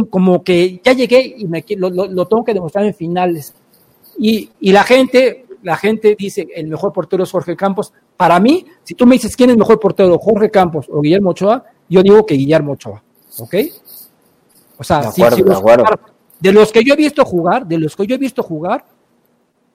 como 0.10 0.44
que 0.44 0.82
ya 0.84 0.94
llegué 0.94 1.36
y 1.38 1.48
me, 1.48 1.64
lo, 1.78 1.90
lo, 1.90 2.26
tengo 2.28 2.44
que 2.44 2.54
demostrar 2.54 2.86
en 2.86 2.94
finales. 2.94 3.54
Y, 4.18 4.50
y 4.60 4.72
la 4.72 4.84
gente, 4.84 5.46
la 5.64 5.78
gente 5.78 6.16
dice, 6.18 6.48
el 6.56 6.68
mejor 6.68 6.92
portero 6.92 7.24
es 7.24 7.32
Jorge 7.32 7.56
Campos. 7.56 7.94
Para 8.18 8.40
mí, 8.40 8.66
si 8.84 8.94
tú 8.94 9.06
me 9.06 9.16
dices 9.16 9.36
quién 9.36 9.50
es 9.50 9.54
el 9.54 9.60
mejor 9.60 9.80
portero, 9.80 10.18
Jorge 10.20 10.52
Campos 10.52 10.88
o 10.90 11.02
Guillermo 11.02 11.32
Ochoa, 11.32 11.64
yo 11.88 12.04
digo 12.04 12.26
que 12.26 12.36
Guillermo 12.36 12.74
Ochoa. 12.74 13.02
¿Ok? 13.40 13.56
O 14.78 14.84
sea, 14.84 15.12
de, 16.40 16.54
los, 16.54 16.72
que 16.72 16.84
yo 16.84 16.94
he 16.94 16.98
visto 16.98 17.26
jugar, 17.26 17.66
de 17.68 17.78
los 17.78 17.96
que 17.96 18.08
yo 18.08 18.16
he 18.16 18.18
visto 18.18 18.44
jugar, 18.44 18.86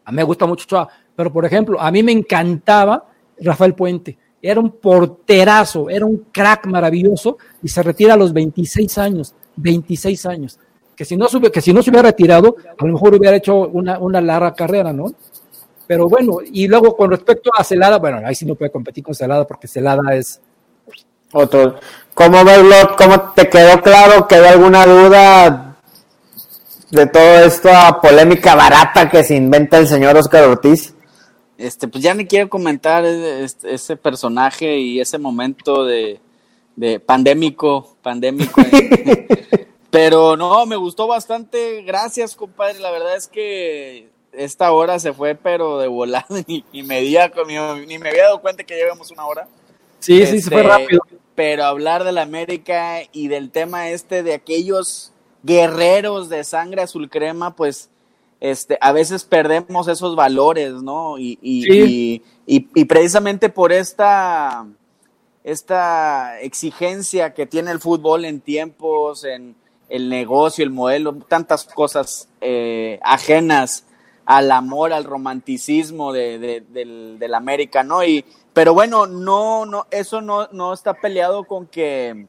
a 0.04 0.10
mí 0.10 0.16
me 0.16 0.22
gusta 0.22 0.46
mucho 0.46 0.64
Ochoa, 0.64 0.88
pero 1.14 1.32
por 1.32 1.44
ejemplo, 1.44 1.80
a 1.80 1.90
mí 1.90 2.02
me 2.02 2.12
encantaba 2.12 3.06
Rafael 3.40 3.74
Puente. 3.74 4.16
Era 4.46 4.60
un 4.60 4.72
porterazo, 4.72 5.88
era 5.88 6.04
un 6.04 6.26
crack 6.30 6.66
maravilloso 6.66 7.38
y 7.62 7.68
se 7.68 7.82
retira 7.82 8.12
a 8.12 8.16
los 8.18 8.30
26 8.34 8.98
años. 8.98 9.34
26 9.56 10.26
años. 10.26 10.58
Que 10.94 11.06
si 11.06 11.16
no, 11.16 11.26
que 11.50 11.62
si 11.62 11.72
no 11.72 11.82
se 11.82 11.88
hubiera 11.88 12.10
retirado, 12.10 12.54
a 12.78 12.84
lo 12.84 12.92
mejor 12.92 13.14
hubiera 13.14 13.38
hecho 13.38 13.68
una, 13.68 13.98
una 13.98 14.20
larga 14.20 14.52
carrera, 14.52 14.92
¿no? 14.92 15.06
Pero 15.86 16.10
bueno, 16.10 16.40
y 16.44 16.68
luego 16.68 16.94
con 16.94 17.10
respecto 17.10 17.50
a 17.56 17.64
Celada, 17.64 17.96
bueno, 17.96 18.20
ahí 18.22 18.34
sí 18.34 18.44
no 18.44 18.54
puede 18.54 18.70
competir 18.70 19.02
con 19.02 19.14
Celada 19.14 19.46
porque 19.46 19.66
Celada 19.66 20.14
es 20.14 20.42
otro. 21.32 21.76
¿Cómo 22.12 22.44
ves, 22.44 22.60
¿Cómo 22.98 23.32
te 23.34 23.48
quedó 23.48 23.80
claro? 23.80 24.28
¿Quedó 24.28 24.46
alguna 24.46 24.84
duda 24.84 25.76
de 26.90 27.06
todo 27.06 27.38
esto 27.46 27.70
a 27.70 27.98
polémica 27.98 28.54
barata 28.54 29.08
que 29.08 29.24
se 29.24 29.36
inventa 29.36 29.78
el 29.78 29.88
señor 29.88 30.18
Oscar 30.18 30.44
Ortiz? 30.44 30.93
Este, 31.56 31.86
pues 31.88 32.02
ya 32.02 32.14
ni 32.14 32.26
quiero 32.26 32.48
comentar 32.48 33.04
ese 33.04 33.96
personaje 33.96 34.78
y 34.78 35.00
ese 35.00 35.18
momento 35.18 35.84
de, 35.84 36.20
pandémico, 37.06 37.96
pandémico. 38.02 38.60
pero 39.90 40.36
no, 40.36 40.66
me 40.66 40.76
gustó 40.76 41.06
bastante. 41.06 41.82
Gracias, 41.82 42.34
compadre. 42.34 42.80
La 42.80 42.90
verdad 42.90 43.16
es 43.16 43.28
que 43.28 44.08
esta 44.32 44.72
hora 44.72 44.98
se 44.98 45.12
fue, 45.12 45.34
pero 45.36 45.78
de 45.78 45.86
volada, 45.86 46.26
ni, 46.46 46.64
ni, 46.72 46.82
me, 46.82 47.00
ni 47.02 47.98
me 47.98 48.08
había 48.08 48.24
dado 48.24 48.40
cuenta 48.40 48.64
que 48.64 48.74
llevamos 48.74 49.10
una 49.10 49.26
hora. 49.26 49.48
Sí, 50.00 50.26
sí, 50.26 50.40
se 50.40 50.50
fue 50.50 50.60
este, 50.60 50.68
rápido 50.68 51.00
pero 51.34 51.64
hablar 51.64 52.04
de 52.04 52.12
la 52.12 52.22
América 52.22 53.00
y 53.12 53.28
del 53.28 53.50
tema 53.50 53.90
este 53.90 54.22
de 54.22 54.34
aquellos 54.34 55.12
guerreros 55.42 56.28
de 56.28 56.44
sangre 56.44 56.82
azul 56.82 57.10
crema, 57.10 57.54
pues 57.56 57.90
este, 58.44 58.76
a 58.82 58.92
veces 58.92 59.24
perdemos 59.24 59.88
esos 59.88 60.16
valores, 60.16 60.74
¿no? 60.74 61.16
Y, 61.16 61.38
y, 61.40 62.22
y, 62.44 62.84
precisamente 62.84 63.48
por 63.48 63.72
esta, 63.72 64.66
esta 65.44 66.38
exigencia 66.42 67.32
que 67.32 67.46
tiene 67.46 67.70
el 67.70 67.80
fútbol 67.80 68.26
en 68.26 68.42
tiempos, 68.42 69.24
en 69.24 69.56
el 69.88 70.10
negocio, 70.10 70.62
el 70.62 70.70
modelo, 70.70 71.14
tantas 71.26 71.64
cosas 71.64 72.28
eh, 72.42 73.00
ajenas 73.02 73.86
al 74.26 74.52
amor, 74.52 74.92
al 74.92 75.04
romanticismo 75.04 76.12
de, 76.12 76.38
de, 76.38 76.60
del, 76.60 77.18
del 77.18 77.34
América, 77.34 77.82
¿no? 77.82 78.04
Y, 78.04 78.26
pero 78.52 78.74
bueno, 78.74 79.06
no, 79.06 79.64
no, 79.64 79.86
eso 79.90 80.20
no, 80.20 80.48
no 80.52 80.74
está 80.74 80.92
peleado 80.92 81.44
con 81.44 81.66
que, 81.66 82.26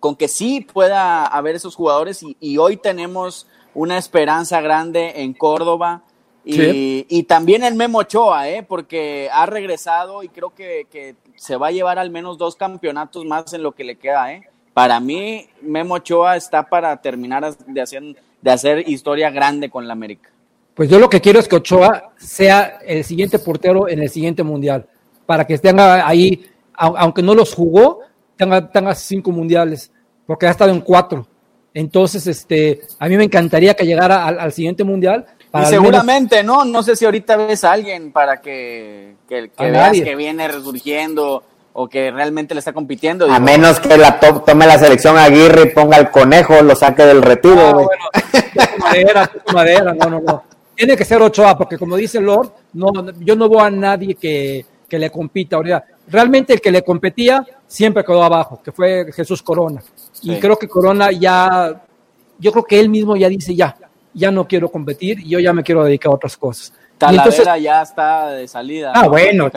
con 0.00 0.16
que 0.16 0.28
sí 0.28 0.62
pueda 0.62 1.26
haber 1.26 1.56
esos 1.56 1.76
jugadores 1.76 2.24
y, 2.40 2.56
hoy 2.56 2.78
tenemos 2.78 3.46
una 3.74 3.98
esperanza 3.98 4.60
grande 4.60 5.22
en 5.22 5.32
Córdoba 5.32 6.02
y, 6.44 7.06
y, 7.08 7.22
también 7.22 7.62
en 7.62 7.76
Memo 7.76 7.98
Ochoa, 7.98 8.48
¿eh? 8.48 8.64
porque 8.64 9.28
ha 9.32 9.46
regresado 9.46 10.24
y 10.24 10.28
creo 10.28 10.52
que, 10.52 10.86
que, 10.90 11.14
se 11.36 11.56
va 11.56 11.68
a 11.68 11.70
llevar 11.70 11.98
al 11.98 12.10
menos 12.10 12.36
dos 12.36 12.56
campeonatos 12.56 13.24
más 13.24 13.52
en 13.52 13.62
lo 13.62 13.72
que 13.72 13.84
le 13.84 13.96
queda. 13.96 14.32
¿eh? 14.32 14.42
Para 14.74 14.98
mí, 14.98 15.48
Memo 15.60 15.94
Ochoa 15.94 16.36
está 16.36 16.68
para 16.68 17.00
terminar 17.00 17.56
de 17.56 17.80
hacer, 17.80 18.16
de 18.40 18.50
hacer 18.50 18.88
historia 18.88 19.30
grande 19.30 19.70
con 19.70 19.86
la 19.86 19.92
América. 19.92 20.30
Pues 20.74 20.88
yo 20.88 20.98
lo 20.98 21.08
que 21.08 21.20
quiero 21.20 21.38
es 21.38 21.46
que 21.46 21.56
Ochoa 21.56 22.12
sea 22.16 22.78
el 22.84 23.04
siguiente 23.04 23.38
portero 23.38 23.88
en 23.88 24.00
el 24.00 24.08
siguiente 24.08 24.42
mundial 24.42 24.88
para 25.26 25.46
que 25.46 25.58
tenga 25.58 26.06
ahí, 26.06 26.44
aunque 26.74 27.22
no 27.22 27.34
los 27.34 27.54
jugó, 27.54 28.00
tenga, 28.36 28.70
tenga 28.70 28.94
cinco 28.94 29.30
mundiales, 29.30 29.92
porque 30.26 30.46
ha 30.46 30.50
estado 30.50 30.72
en 30.72 30.80
cuatro. 30.80 31.26
Entonces, 31.74 32.26
este, 32.26 32.82
a 32.98 33.08
mí 33.08 33.16
me 33.16 33.24
encantaría 33.24 33.74
que 33.74 33.86
llegara 33.86 34.26
al, 34.26 34.52
siguiente 34.52 34.84
mundial. 34.84 35.26
y 35.54 35.64
seguramente, 35.66 36.42
¿no? 36.42 36.64
No 36.64 36.82
sé 36.82 36.96
si 36.96 37.04
ahorita 37.04 37.36
ves 37.36 37.64
a 37.64 37.72
alguien 37.72 38.12
para 38.12 38.40
que, 38.40 39.14
que, 39.28 39.50
veas 39.58 39.92
que 39.92 40.14
viene 40.14 40.48
resurgiendo 40.48 41.42
o 41.74 41.88
que 41.88 42.10
realmente 42.10 42.54
le 42.54 42.58
está 42.58 42.72
compitiendo. 42.72 43.30
A 43.30 43.40
menos 43.40 43.80
que 43.80 43.96
la 43.96 44.20
tome 44.20 44.66
la 44.66 44.78
selección 44.78 45.16
Aguirre 45.16 45.62
y 45.62 45.70
ponga 45.70 45.96
el 45.96 46.10
conejo, 46.10 46.60
lo 46.62 46.76
saque 46.76 47.04
del 47.04 47.22
retiro. 47.22 47.60
Ah, 47.60 47.72
bueno, 47.72 48.04
madera, 48.78 49.30
madera, 49.52 49.94
no, 49.94 50.10
no, 50.10 50.20
no. 50.20 50.44
Tiene 50.74 50.96
que 50.96 51.04
ser 51.04 51.22
Ochoa, 51.22 51.56
porque 51.56 51.78
como 51.78 51.96
dice 51.96 52.20
Lord, 52.20 52.52
no, 52.74 52.90
yo 53.20 53.36
no 53.36 53.48
veo 53.48 53.60
a 53.60 53.70
nadie 53.70 54.14
que, 54.14 54.64
que 54.88 54.98
le 54.98 55.10
compita 55.10 55.56
ahorita. 55.56 55.84
Realmente 56.08 56.52
el 56.52 56.60
que 56.60 56.70
le 56.70 56.82
competía 56.82 57.46
siempre 57.66 58.04
quedó 58.04 58.22
abajo, 58.22 58.60
que 58.62 58.72
fue 58.72 59.10
Jesús 59.12 59.42
Corona. 59.42 59.82
Y 60.22 60.38
creo 60.38 60.56
que 60.56 60.68
Corona 60.68 61.10
ya, 61.10 61.82
yo 62.38 62.52
creo 62.52 62.64
que 62.64 62.78
él 62.78 62.88
mismo 62.88 63.16
ya 63.16 63.28
dice 63.28 63.54
ya, 63.54 63.76
ya 64.14 64.30
no 64.30 64.46
quiero 64.46 64.70
competir 64.70 65.20
y 65.20 65.30
yo 65.30 65.38
ya 65.38 65.52
me 65.52 65.62
quiero 65.62 65.84
dedicar 65.84 66.12
a 66.12 66.14
otras 66.14 66.36
cosas. 66.36 66.72
Talavera 66.98 67.58
ya 67.58 67.82
está 67.82 68.28
de 68.30 68.46
salida. 68.46 68.92
Ah, 68.94 69.08
bueno, 69.08 69.50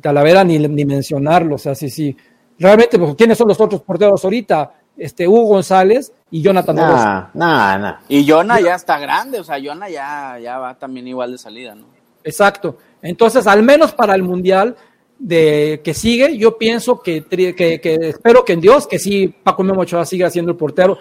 Talavera, 0.00 0.44
ni, 0.44 0.58
ni, 0.58 0.84
mencionarlo, 0.84 1.56
o 1.56 1.58
sea, 1.58 1.74
sí, 1.74 1.90
sí. 1.90 2.16
Realmente, 2.58 2.98
pues, 2.98 3.14
¿quiénes 3.16 3.36
son 3.36 3.48
los 3.48 3.60
otros 3.60 3.82
porteros 3.82 4.22
ahorita? 4.22 4.72
Este, 4.96 5.26
Hugo 5.26 5.44
González 5.44 6.12
y 6.30 6.42
Jonathan 6.42 6.74
nah, 6.74 7.30
nah, 7.32 7.78
nah. 7.78 7.96
Y 8.08 8.28
Jonah 8.28 8.60
ya 8.60 8.74
está 8.74 8.98
grande, 8.98 9.38
o 9.38 9.44
sea, 9.44 9.58
Jonah 9.62 9.88
ya, 9.88 10.38
ya 10.40 10.58
va 10.58 10.74
también 10.74 11.06
igual 11.06 11.32
de 11.32 11.38
salida, 11.38 11.74
¿no? 11.74 11.86
Exacto. 12.24 12.76
Entonces, 13.00 13.46
al 13.46 13.62
menos 13.62 13.92
para 13.92 14.14
el 14.14 14.22
Mundial 14.22 14.76
de 15.18 15.80
que 15.82 15.94
sigue, 15.94 16.36
yo 16.38 16.56
pienso 16.56 17.00
que, 17.00 17.24
que, 17.24 17.80
espero 18.02 18.44
que 18.44 18.52
en 18.52 18.60
Dios, 18.60 18.86
que 18.86 18.98
sí, 18.98 19.28
Paco 19.28 19.62
Memo 19.62 19.82
Ochoa 19.82 20.06
siga 20.06 20.30
siendo 20.30 20.52
el 20.52 20.56
portero. 20.56 20.98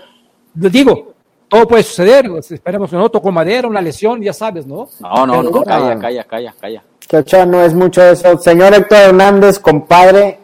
Les 0.56 0.72
digo, 0.72 1.14
todo 1.48 1.68
puede 1.68 1.84
suceder, 1.84 2.28
pues, 2.30 2.52
esperemos 2.52 2.90
que 2.90 2.96
no 2.96 3.10
tocó 3.10 3.32
madera, 3.32 3.68
una 3.68 3.82
lesión, 3.82 4.22
ya 4.22 4.34
sabes, 4.34 4.66
¿no? 4.66 4.90
No, 5.00 5.26
no, 5.28 5.44
no, 5.44 5.64
calla, 5.64 6.00
calla, 6.00 6.24
calla, 6.24 6.56
calla. 6.60 6.84
Que 7.08 7.18
Ochoa 7.18 7.46
no 7.46 7.62
es 7.62 7.74
mucho 7.74 8.04
eso. 8.04 8.38
Señor 8.40 8.74
Héctor 8.74 8.98
Hernández, 8.98 9.60
compadre, 9.60 10.40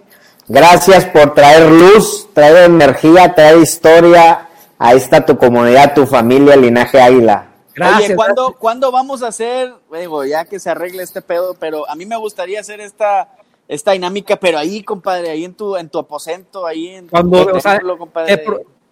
gracias 0.48 1.06
por 1.06 1.34
traer 1.34 1.70
luz, 1.70 2.30
traer 2.34 2.70
energía, 2.70 3.34
traer 3.34 3.58
historia. 3.58 4.48
Ahí 4.78 4.98
está 4.98 5.26
tu 5.26 5.38
comunidad, 5.38 5.94
tu 5.94 6.06
familia, 6.06 6.56
linaje 6.56 7.02
Águila. 7.02 7.48
Gracias. 7.76 8.06
Oye, 8.06 8.16
¿cuándo, 8.16 8.56
¿cuándo, 8.60 8.92
vamos 8.92 9.24
a 9.24 9.28
hacer, 9.28 9.74
digo, 9.92 10.24
ya 10.26 10.46
que 10.46 10.60
se 10.60 10.70
arregle 10.70 11.04
este 11.04 11.22
pedo, 11.22 11.56
pero 11.60 11.90
a 11.90 11.96
mí 11.96 12.06
me 12.06 12.16
gustaría 12.16 12.60
hacer 12.60 12.80
esta, 12.80 13.30
esta 13.68 13.92
dinámica, 13.94 14.36
pero 14.38 14.58
ahí, 14.58 14.84
compadre, 14.84 15.30
ahí 15.30 15.46
en 15.46 15.54
tu, 15.54 15.76
en 15.76 15.90
tu 15.90 16.00
aposento, 16.00 16.66
ahí 16.66 16.90
en 16.90 17.08
Cuando, 17.08 17.38
o 17.58 17.60
sea, 17.62 17.80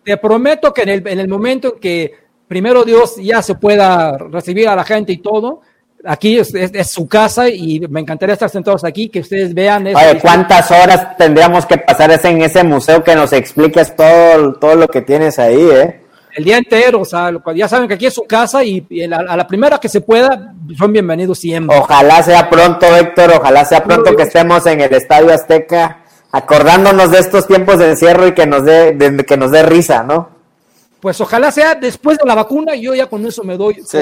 te 0.04 0.18
prometo 0.18 0.74
que 0.74 0.82
en 0.84 0.90
el, 0.90 1.08
en 1.08 1.20
el 1.20 1.28
momento 1.28 1.74
en 1.76 1.80
que 1.80 2.14
primero 2.48 2.84
Dios 2.84 3.16
ya 3.18 3.42
se 3.42 3.56
pueda 3.56 4.18
recibir 4.18 4.68
a 4.68 4.76
la 4.76 4.84
gente 4.84 5.12
y 5.14 5.18
todo, 5.18 5.62
aquí 6.04 6.40
es, 6.40 6.54
es- 6.56 6.72
es 6.74 6.90
su 6.90 7.08
casa 7.08 7.48
y 7.50 7.80
me 7.82 8.00
encantaría 8.00 8.34
estar 8.34 8.50
sentados 8.50 8.84
aquí, 8.84 9.10
que 9.10 9.20
ustedes 9.20 9.54
vean 9.54 9.86
eso. 9.88 10.00
Oye, 10.00 10.20
¿cuántas 10.20 10.72
horas 10.72 11.16
tendríamos 11.18 11.66
que 11.66 11.78
pasar 11.78 12.10
ese- 12.12 12.30
en 12.30 12.42
ese 12.42 12.64
museo 12.64 13.04
que 13.04 13.16
nos 13.16 13.32
expliques 13.34 13.96
todo, 13.96 14.54
todo 14.54 14.76
lo 14.76 14.88
que 14.88 15.02
tienes 15.02 15.38
ahí, 15.38 15.62
eh? 15.62 16.01
El 16.36 16.44
día 16.44 16.58
entero, 16.58 17.02
o 17.02 17.06
sea, 17.06 17.32
ya 17.56 17.68
saben 17.68 17.88
que 17.88 17.96
aquí 17.96 18.06
es 18.06 18.14
su 18.14 18.24
casa 18.24 18.64
y, 18.64 18.86
y 18.90 19.04
a, 19.04 19.18
a 19.18 19.36
la 19.38 19.48
primera 19.48 19.78
que 19.80 19.90
se 19.90 20.02
pueda, 20.02 20.54
son 20.78 20.92
bienvenidos 20.94 21.40
siempre. 21.40 21.78
Ojalá 21.78 22.22
sea 22.24 22.50
pronto, 22.50 22.86
Héctor, 22.96 23.34
ojalá 23.40 23.66
sea 23.66 23.84
pronto 23.84 24.16
que 24.16 24.24
estemos 24.24 24.66
en 24.66 24.82
el 24.82 24.94
Estadio 24.94 25.34
Azteca, 25.34 26.00
acordándonos 26.32 27.12
de 27.12 27.20
estos 27.20 27.48
tiempos 27.48 27.78
de 27.80 27.90
encierro 27.92 28.28
y 28.28 28.34
que 28.34 28.46
nos 28.48 28.64
dé, 28.64 28.94
de- 28.94 29.24
que 29.26 29.38
nos 29.38 29.52
dé 29.52 29.64
risa, 29.64 30.04
¿no? 30.04 30.30
Pues 31.02 31.20
ojalá 31.20 31.52
sea 31.52 31.74
después 31.76 32.18
de 32.20 32.26
la 32.28 32.36
vacuna, 32.36 32.76
yo 32.76 32.94
ya 32.94 33.08
con 33.08 33.26
eso 33.26 33.44
me 33.44 33.58
doy 33.58 33.82
Sí. 33.86 33.98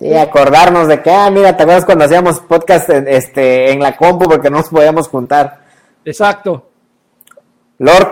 Y 0.00 0.14
acordarnos 0.14 0.86
de 0.86 1.02
que, 1.02 1.10
ah, 1.10 1.28
mira, 1.32 1.56
¿te 1.56 1.64
acuerdas 1.64 1.84
cuando 1.84 2.04
hacíamos 2.04 2.38
podcast 2.40 2.88
en, 2.90 3.08
este, 3.08 3.72
en 3.72 3.80
la 3.80 3.96
compu 3.96 4.26
porque 4.28 4.48
no 4.48 4.58
nos 4.58 4.68
podíamos 4.68 5.08
juntar? 5.08 5.64
Exacto. 6.04 6.70
Lord, 7.78 8.10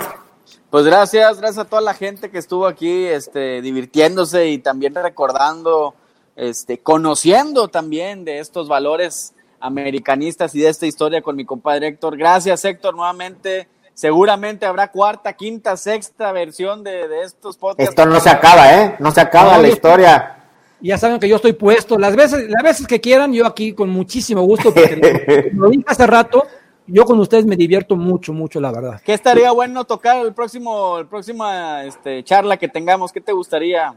Pues 0.76 0.84
gracias, 0.84 1.40
gracias 1.40 1.64
a 1.64 1.70
toda 1.70 1.80
la 1.80 1.94
gente 1.94 2.28
que 2.28 2.36
estuvo 2.36 2.66
aquí, 2.66 3.06
este, 3.06 3.62
divirtiéndose 3.62 4.48
y 4.48 4.58
también 4.58 4.94
recordando, 4.94 5.94
este, 6.36 6.80
conociendo 6.80 7.68
también 7.68 8.26
de 8.26 8.40
estos 8.40 8.68
valores 8.68 9.32
americanistas 9.58 10.54
y 10.54 10.60
de 10.60 10.68
esta 10.68 10.84
historia 10.84 11.22
con 11.22 11.34
mi 11.34 11.46
compadre 11.46 11.86
Héctor. 11.86 12.18
Gracias, 12.18 12.62
Héctor, 12.66 12.94
nuevamente. 12.94 13.68
Seguramente 13.94 14.66
habrá 14.66 14.90
cuarta, 14.90 15.32
quinta, 15.32 15.78
sexta 15.78 16.30
versión 16.32 16.84
de, 16.84 17.08
de 17.08 17.22
estos 17.22 17.56
podcasts. 17.56 17.88
esto 17.88 18.04
no 18.04 18.20
se 18.20 18.28
acaba, 18.28 18.74
¿eh? 18.74 18.96
No 18.98 19.10
se 19.12 19.22
acaba 19.22 19.56
No, 19.56 19.62
la 19.62 19.68
historia. 19.68 20.44
Ya 20.82 20.98
saben 20.98 21.18
que 21.18 21.28
yo 21.30 21.36
estoy 21.36 21.54
puesto. 21.54 21.98
Las 21.98 22.14
veces, 22.14 22.50
las 22.50 22.62
veces 22.62 22.86
que 22.86 23.00
quieran, 23.00 23.32
yo 23.32 23.46
aquí 23.46 23.72
con 23.72 23.88
muchísimo 23.88 24.42
gusto, 24.42 24.74
porque 24.74 25.50
lo, 25.54 25.62
lo 25.62 25.70
dije 25.70 25.84
hace 25.86 26.06
rato, 26.06 26.46
yo 26.86 27.04
con 27.04 27.18
ustedes 27.18 27.46
me 27.46 27.56
divierto 27.56 27.96
mucho, 27.96 28.32
mucho, 28.32 28.60
la 28.60 28.72
verdad. 28.72 29.00
¿Qué 29.04 29.14
estaría 29.14 29.50
bueno 29.52 29.84
tocar 29.84 30.24
el 30.24 30.32
próximo, 30.34 30.98
el 30.98 31.06
próxima 31.06 31.84
este, 31.84 32.22
charla 32.24 32.56
que 32.56 32.68
tengamos? 32.68 33.12
¿Qué 33.12 33.20
te 33.20 33.32
gustaría? 33.32 33.94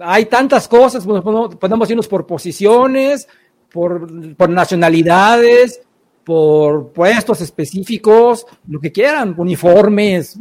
Hay 0.00 0.26
tantas 0.26 0.68
cosas, 0.68 1.04
podemos 1.04 1.90
irnos 1.90 2.06
por 2.06 2.26
posiciones, 2.26 3.26
por, 3.72 4.36
por 4.36 4.48
nacionalidades, 4.48 5.82
por 6.24 6.92
puestos 6.92 7.40
específicos, 7.40 8.46
lo 8.68 8.80
que 8.80 8.92
quieran, 8.92 9.34
uniformes, 9.36 10.38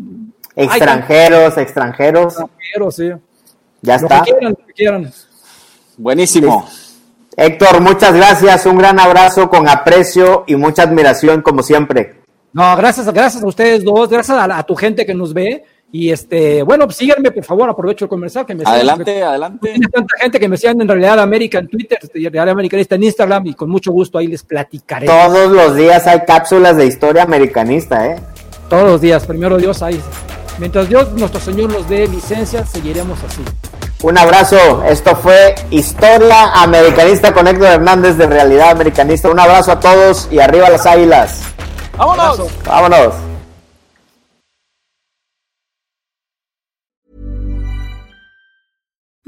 Extranjeros, 0.56 1.58
extranjeros, 1.58 2.34
extranjeros, 2.34 2.96
sí. 2.96 3.10
ya 3.82 3.98
Lo 3.98 4.04
está. 4.04 4.24
que 4.24 4.32
quieran, 4.32 4.52
lo 4.52 4.66
que 4.66 4.74
quieran. 4.74 5.14
Buenísimo. 5.98 6.68
Héctor, 7.38 7.80
muchas 7.82 8.14
gracias, 8.16 8.66
un 8.66 8.78
gran 8.78 9.00
abrazo 9.00 9.50
con 9.50 9.68
aprecio 9.70 10.44
y 10.48 10.56
mucha 10.56 10.84
admiración 10.84 11.42
como 11.42 11.64
siempre. 11.64 12.16
No, 12.52 12.76
gracias, 12.76 13.06
gracias 13.14 13.44
a 13.44 13.48
ustedes 13.48 13.84
dos, 13.84 14.10
gracias 14.10 14.38
a, 14.38 14.48
la- 14.48 14.58
a 14.58 14.64
tu 14.64 14.76
gente 14.76 15.06
que 15.06 15.14
nos 15.14 15.34
ve. 15.34 15.64
Y 15.92 16.12
este, 16.12 16.62
bueno, 16.62 16.86
pues 16.86 16.98
síganme, 16.98 17.32
por 17.32 17.44
favor, 17.44 17.68
aprovecho 17.68 18.06
el 18.06 18.10
comercial 18.10 18.46
que 18.46 18.54
me 18.54 18.60
sigan. 18.60 18.76
Adelante, 18.76 19.24
adelante. 19.24 19.70
Tiene 19.72 19.88
tanta 19.88 20.16
gente 20.20 20.40
que 20.40 20.48
me 20.48 20.56
sigan 20.58 20.80
en 20.82 20.88
Realidad 20.88 21.20
América 21.20 21.58
en 21.60 21.68
Twitter, 21.68 21.98
y 22.14 22.24
Realidad 22.30 22.50
Americanista 22.50 22.94
en 22.96 23.04
Instagram, 23.04 23.48
y 23.48 23.54
con 23.56 23.70
mucho 23.72 23.92
gusto 23.92 24.18
ahí 24.20 24.28
les 24.28 24.44
platicaré. 24.44 25.08
Todos 25.08 25.52
los 25.52 25.76
días 25.76 26.06
hay 26.06 26.20
cápsulas 26.28 26.78
de 26.78 26.86
historia 26.86 27.24
americanista, 27.24 28.06
¿eh? 28.06 28.20
Todos 28.70 28.84
los 28.84 29.02
días, 29.02 29.26
primero 29.26 29.58
Dios 29.58 29.82
ahí. 29.82 30.00
Mientras 30.60 30.90
Dios, 30.90 31.12
nuestro 31.14 31.40
Señor, 31.40 31.72
nos 31.72 31.90
dé 31.90 32.08
licencia, 32.08 32.64
seguiremos 32.66 33.18
así. 33.24 33.42
Un 34.02 34.18
abrazo, 34.18 34.82
esto 34.86 35.14
fue 35.18 35.56
Historia 35.72 36.54
Americanista 36.54 37.34
con 37.34 37.48
Héctor 37.48 37.68
Hernández 37.68 38.16
de 38.16 38.28
Realidad 38.28 38.70
Americanista. 38.70 39.30
Un 39.30 39.42
abrazo 39.42 39.74
a 39.74 39.80
todos 39.82 40.30
y 40.32 40.40
arriba 40.40 40.70
las 40.70 40.86
águilas. 40.86 41.42
¡Vámonos! 41.98 42.40
Vámonos. 42.66 43.29